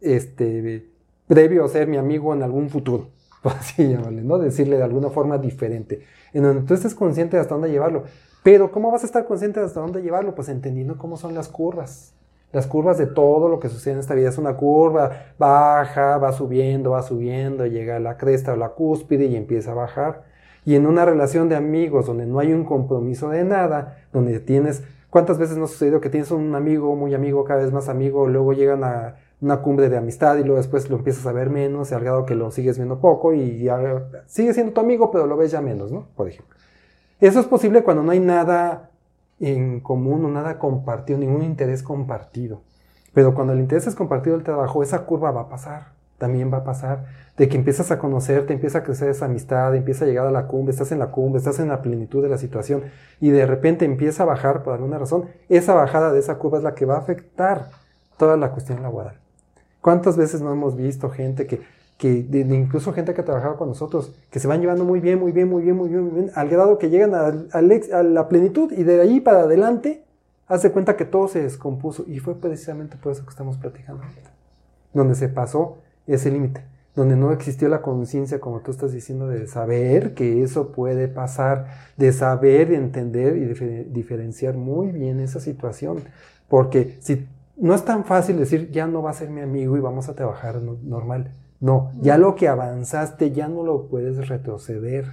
este, 0.00 0.88
previo 1.26 1.64
a 1.64 1.68
ser 1.68 1.86
mi 1.86 1.96
amigo 1.96 2.32
en 2.34 2.42
algún 2.42 2.70
futuro, 2.70 3.08
así 3.44 3.88
llamarle, 3.88 4.22
¿no? 4.22 4.38
Decirle 4.38 4.76
de 4.76 4.84
alguna 4.84 5.10
forma 5.10 5.38
diferente, 5.38 6.02
en 6.32 6.42
donde 6.42 6.62
tú 6.62 6.74
estés 6.74 6.94
consciente 6.94 7.36
de 7.36 7.42
hasta 7.42 7.54
dónde 7.54 7.70
llevarlo. 7.70 8.04
Pero 8.42 8.72
¿cómo 8.72 8.90
vas 8.90 9.04
a 9.04 9.06
estar 9.06 9.24
consciente 9.24 9.60
de 9.60 9.66
hasta 9.66 9.80
dónde 9.80 10.02
llevarlo? 10.02 10.34
Pues 10.34 10.48
entendiendo 10.48 10.98
cómo 10.98 11.16
son 11.16 11.34
las 11.34 11.48
curvas. 11.48 12.12
Las 12.52 12.66
curvas 12.66 12.98
de 12.98 13.06
todo 13.06 13.48
lo 13.48 13.58
que 13.60 13.70
sucede 13.70 13.94
en 13.94 14.00
esta 14.00 14.14
vida 14.14 14.28
es 14.28 14.36
una 14.36 14.56
curva, 14.56 15.10
baja, 15.38 16.18
va 16.18 16.32
subiendo, 16.32 16.90
va 16.90 17.02
subiendo, 17.02 17.66
llega 17.66 17.96
a 17.96 18.00
la 18.00 18.18
cresta 18.18 18.52
o 18.52 18.56
la 18.56 18.70
cúspide 18.70 19.24
y 19.24 19.36
empieza 19.36 19.72
a 19.72 19.74
bajar. 19.74 20.24
Y 20.64 20.74
en 20.76 20.86
una 20.86 21.04
relación 21.04 21.48
de 21.48 21.56
amigos 21.56 22.06
donde 22.06 22.26
no 22.26 22.38
hay 22.38 22.52
un 22.52 22.64
compromiso 22.64 23.30
de 23.30 23.44
nada, 23.44 23.96
donde 24.12 24.38
tienes, 24.38 24.84
¿cuántas 25.08 25.38
veces 25.38 25.56
nos 25.56 25.70
ha 25.70 25.72
sucedido 25.72 26.00
que 26.00 26.10
tienes 26.10 26.30
un 26.30 26.54
amigo, 26.54 26.94
muy 26.94 27.14
amigo, 27.14 27.42
cada 27.44 27.62
vez 27.62 27.72
más 27.72 27.88
amigo, 27.88 28.28
luego 28.28 28.52
llegan 28.52 28.84
a 28.84 29.16
una 29.40 29.60
cumbre 29.60 29.88
de 29.88 29.96
amistad 29.96 30.36
y 30.36 30.44
luego 30.44 30.58
después 30.58 30.88
lo 30.90 30.98
empiezas 30.98 31.26
a 31.26 31.32
ver 31.32 31.50
menos, 31.50 31.90
al 31.92 32.02
grado 32.02 32.26
que 32.26 32.34
lo 32.36 32.50
sigues 32.50 32.76
viendo 32.76 33.00
poco 33.00 33.32
y 33.32 33.64
ya 33.64 34.04
sigue 34.26 34.54
siendo 34.54 34.72
tu 34.72 34.80
amigo, 34.80 35.10
pero 35.10 35.26
lo 35.26 35.36
ves 35.36 35.50
ya 35.50 35.60
menos, 35.60 35.90
¿no? 35.90 36.06
Por 36.14 36.28
ejemplo. 36.28 36.54
Eso 37.18 37.40
es 37.40 37.46
posible 37.46 37.82
cuando 37.82 38.02
no 38.02 38.12
hay 38.12 38.20
nada 38.20 38.91
en 39.42 39.80
común 39.80 40.24
o 40.24 40.28
nada 40.28 40.58
compartido, 40.58 41.18
ningún 41.18 41.42
interés 41.42 41.82
compartido. 41.82 42.62
Pero 43.12 43.34
cuando 43.34 43.52
el 43.52 43.60
interés 43.60 43.86
es 43.86 43.94
compartido 43.94 44.36
el 44.36 44.44
trabajo, 44.44 44.82
esa 44.82 45.04
curva 45.04 45.32
va 45.32 45.42
a 45.42 45.48
pasar, 45.48 45.88
también 46.16 46.52
va 46.52 46.58
a 46.58 46.64
pasar, 46.64 47.04
de 47.36 47.48
que 47.48 47.56
empiezas 47.56 47.90
a 47.90 47.98
conocerte, 47.98 48.52
empieza 48.52 48.78
a 48.78 48.82
crecer 48.84 49.08
esa 49.08 49.24
amistad, 49.24 49.74
empieza 49.74 50.04
a 50.04 50.08
llegar 50.08 50.26
a 50.26 50.30
la 50.30 50.46
cumbre, 50.46 50.70
estás 50.70 50.92
en 50.92 51.00
la 51.00 51.10
cumbre, 51.10 51.38
estás 51.38 51.58
en 51.58 51.68
la 51.68 51.82
plenitud 51.82 52.22
de 52.22 52.28
la 52.28 52.38
situación 52.38 52.84
y 53.20 53.30
de 53.30 53.44
repente 53.44 53.84
empieza 53.84 54.22
a 54.22 54.26
bajar 54.26 54.62
por 54.62 54.74
alguna 54.74 54.98
razón, 54.98 55.26
esa 55.48 55.74
bajada 55.74 56.12
de 56.12 56.20
esa 56.20 56.38
curva 56.38 56.58
es 56.58 56.64
la 56.64 56.74
que 56.74 56.86
va 56.86 56.94
a 56.94 57.00
afectar 57.00 57.66
toda 58.16 58.36
la 58.36 58.52
cuestión 58.52 58.82
laboral. 58.82 59.18
¿Cuántas 59.80 60.16
veces 60.16 60.40
no 60.40 60.52
hemos 60.52 60.76
visto 60.76 61.10
gente 61.10 61.48
que 61.48 61.62
que 62.02 62.26
incluso 62.32 62.92
gente 62.92 63.14
que 63.14 63.20
ha 63.20 63.24
trabajado 63.24 63.56
con 63.56 63.68
nosotros, 63.68 64.12
que 64.28 64.40
se 64.40 64.48
van 64.48 64.60
llevando 64.60 64.84
muy 64.84 64.98
bien, 64.98 65.20
muy 65.20 65.30
bien, 65.30 65.48
muy 65.48 65.62
bien, 65.62 65.76
muy 65.76 65.88
bien, 65.88 66.02
muy 66.02 66.12
bien 66.12 66.32
al 66.34 66.48
grado 66.48 66.76
que 66.76 66.90
llegan 66.90 67.14
a, 67.14 68.02
la 68.02 68.28
plenitud 68.28 68.72
y 68.72 68.82
de 68.82 69.00
ahí 69.00 69.20
para 69.20 69.42
adelante, 69.42 70.02
hace 70.48 70.72
cuenta 70.72 70.96
que 70.96 71.04
todo 71.04 71.28
se 71.28 71.40
descompuso 71.40 72.04
y 72.08 72.18
fue 72.18 72.34
precisamente 72.34 72.96
por 72.96 73.12
eso 73.12 73.22
que 73.22 73.30
estamos 73.30 73.56
platicando 73.56 74.02
donde 74.92 75.14
se 75.14 75.28
pasó 75.28 75.78
ese 76.08 76.32
límite, 76.32 76.64
donde 76.96 77.14
no 77.14 77.30
existió 77.30 77.68
la 77.68 77.82
conciencia, 77.82 78.40
como 78.40 78.62
tú 78.62 78.72
estás 78.72 78.90
diciendo, 78.90 79.28
de 79.28 79.46
saber 79.46 80.14
que 80.14 80.42
eso 80.42 80.72
puede 80.72 81.06
pasar, 81.06 81.68
de 81.96 82.12
saber, 82.12 82.72
entender 82.72 83.36
y 83.36 83.44
diferenciar 83.92 84.56
muy 84.56 84.90
bien 84.90 85.20
esa 85.20 85.38
situación, 85.38 85.98
porque 86.48 86.96
si 86.98 87.28
no 87.56 87.76
es 87.76 87.84
tan 87.84 88.04
fácil 88.04 88.38
decir, 88.38 88.72
ya 88.72 88.88
no 88.88 89.02
va 89.02 89.10
a 89.10 89.14
ser 89.14 89.30
mi 89.30 89.40
amigo 89.40 89.76
y 89.76 89.80
vamos 89.80 90.08
a 90.08 90.16
trabajar 90.16 90.60
normal. 90.60 91.30
No, 91.62 91.92
ya 92.00 92.18
lo 92.18 92.34
que 92.34 92.48
avanzaste 92.48 93.30
ya 93.30 93.46
no 93.46 93.62
lo 93.62 93.86
puedes 93.86 94.28
retroceder. 94.28 95.06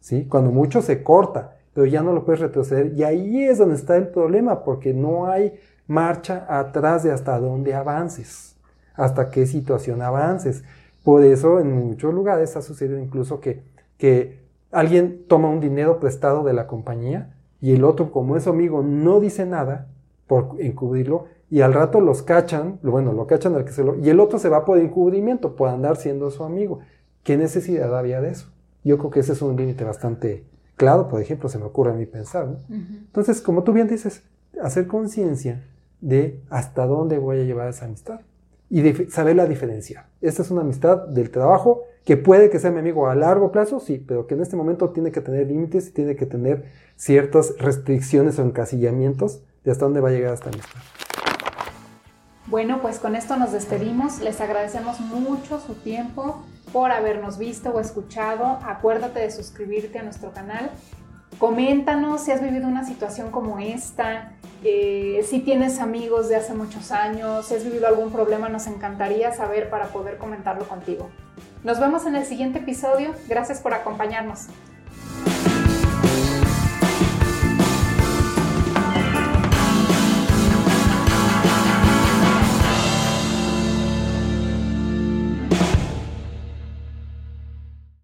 ¿sí? 0.00 0.24
Cuando 0.24 0.50
mucho 0.50 0.80
se 0.80 1.02
corta, 1.02 1.58
pero 1.74 1.84
ya 1.84 2.02
no 2.02 2.14
lo 2.14 2.24
puedes 2.24 2.40
retroceder. 2.40 2.94
Y 2.94 3.04
ahí 3.04 3.44
es 3.44 3.58
donde 3.58 3.74
está 3.74 3.94
el 3.98 4.08
problema, 4.08 4.64
porque 4.64 4.94
no 4.94 5.26
hay 5.26 5.52
marcha 5.86 6.46
atrás 6.48 7.02
de 7.02 7.12
hasta 7.12 7.38
dónde 7.38 7.74
avances, 7.74 8.56
hasta 8.94 9.28
qué 9.28 9.44
situación 9.44 10.00
avances. 10.00 10.64
Por 11.02 11.22
eso 11.22 11.60
en 11.60 11.88
muchos 11.88 12.14
lugares 12.14 12.56
ha 12.56 12.62
sucedido 12.62 12.98
incluso 12.98 13.40
que, 13.40 13.62
que 13.98 14.38
alguien 14.72 15.26
toma 15.28 15.50
un 15.50 15.60
dinero 15.60 16.00
prestado 16.00 16.44
de 16.44 16.54
la 16.54 16.66
compañía 16.66 17.34
y 17.60 17.72
el 17.72 17.84
otro, 17.84 18.10
como 18.10 18.38
es 18.38 18.46
amigo, 18.46 18.82
no 18.82 19.20
dice 19.20 19.44
nada 19.44 19.88
por 20.26 20.56
encubrirlo 20.60 21.26
y 21.54 21.60
al 21.60 21.72
rato 21.72 22.00
los 22.00 22.24
cachan, 22.24 22.80
bueno, 22.82 23.12
lo 23.12 23.28
cachan 23.28 23.54
al 23.54 23.64
que 23.64 23.70
se 23.70 23.84
lo... 23.84 23.96
Y 24.00 24.10
el 24.10 24.18
otro 24.18 24.40
se 24.40 24.48
va 24.48 24.64
por 24.64 24.76
encubrimiento, 24.76 25.54
por 25.54 25.68
andar 25.68 25.94
siendo 25.94 26.32
su 26.32 26.42
amigo. 26.42 26.80
¿Qué 27.22 27.36
necesidad 27.36 27.96
había 27.96 28.20
de 28.20 28.30
eso? 28.30 28.48
Yo 28.82 28.98
creo 28.98 29.12
que 29.12 29.20
ese 29.20 29.34
es 29.34 29.40
un 29.40 29.54
límite 29.54 29.84
bastante 29.84 30.46
claro, 30.74 31.06
por 31.06 31.20
ejemplo, 31.20 31.48
se 31.48 31.60
me 31.60 31.64
ocurre 31.66 31.92
a 31.92 31.94
mí 31.94 32.06
pensar. 32.06 32.48
¿no? 32.48 32.56
Entonces, 32.68 33.40
como 33.40 33.62
tú 33.62 33.72
bien 33.72 33.86
dices, 33.86 34.24
hacer 34.60 34.88
conciencia 34.88 35.62
de 36.00 36.40
hasta 36.50 36.86
dónde 36.86 37.18
voy 37.18 37.38
a 37.38 37.44
llevar 37.44 37.68
esa 37.68 37.84
amistad 37.84 38.22
y 38.68 38.82
de 38.82 39.08
saberla 39.08 39.46
diferenciar. 39.46 40.08
Esta 40.22 40.42
es 40.42 40.50
una 40.50 40.62
amistad 40.62 41.06
del 41.06 41.30
trabajo 41.30 41.82
que 42.04 42.16
puede 42.16 42.50
que 42.50 42.58
sea 42.58 42.72
mi 42.72 42.80
amigo 42.80 43.06
a 43.06 43.14
largo 43.14 43.52
plazo, 43.52 43.78
sí, 43.78 44.04
pero 44.04 44.26
que 44.26 44.34
en 44.34 44.40
este 44.40 44.56
momento 44.56 44.90
tiene 44.90 45.12
que 45.12 45.20
tener 45.20 45.46
límites 45.46 45.86
y 45.86 45.92
tiene 45.92 46.16
que 46.16 46.26
tener 46.26 46.64
ciertas 46.96 47.56
restricciones 47.58 48.40
o 48.40 48.42
encasillamientos 48.42 49.44
de 49.62 49.70
hasta 49.70 49.84
dónde 49.84 50.00
va 50.00 50.08
a 50.08 50.12
llegar 50.12 50.34
esta 50.34 50.48
amistad. 50.48 50.80
Bueno, 52.46 52.80
pues 52.82 52.98
con 52.98 53.16
esto 53.16 53.36
nos 53.36 53.52
despedimos. 53.52 54.20
Les 54.20 54.40
agradecemos 54.40 55.00
mucho 55.00 55.60
su 55.60 55.74
tiempo 55.74 56.42
por 56.72 56.90
habernos 56.90 57.38
visto 57.38 57.70
o 57.70 57.80
escuchado. 57.80 58.58
Acuérdate 58.64 59.20
de 59.20 59.30
suscribirte 59.30 59.98
a 59.98 60.02
nuestro 60.02 60.32
canal. 60.32 60.70
Coméntanos 61.38 62.22
si 62.22 62.32
has 62.32 62.42
vivido 62.42 62.68
una 62.68 62.84
situación 62.84 63.30
como 63.30 63.58
esta, 63.58 64.34
eh, 64.62 65.26
si 65.28 65.40
tienes 65.40 65.80
amigos 65.80 66.28
de 66.28 66.36
hace 66.36 66.54
muchos 66.54 66.92
años, 66.92 67.46
si 67.46 67.54
has 67.54 67.64
vivido 67.64 67.88
algún 67.88 68.12
problema, 68.12 68.48
nos 68.48 68.66
encantaría 68.68 69.32
saber 69.32 69.68
para 69.68 69.86
poder 69.86 70.16
comentarlo 70.16 70.68
contigo. 70.68 71.10
Nos 71.64 71.80
vemos 71.80 72.06
en 72.06 72.14
el 72.14 72.24
siguiente 72.24 72.60
episodio. 72.60 73.14
Gracias 73.26 73.60
por 73.60 73.74
acompañarnos. 73.74 74.48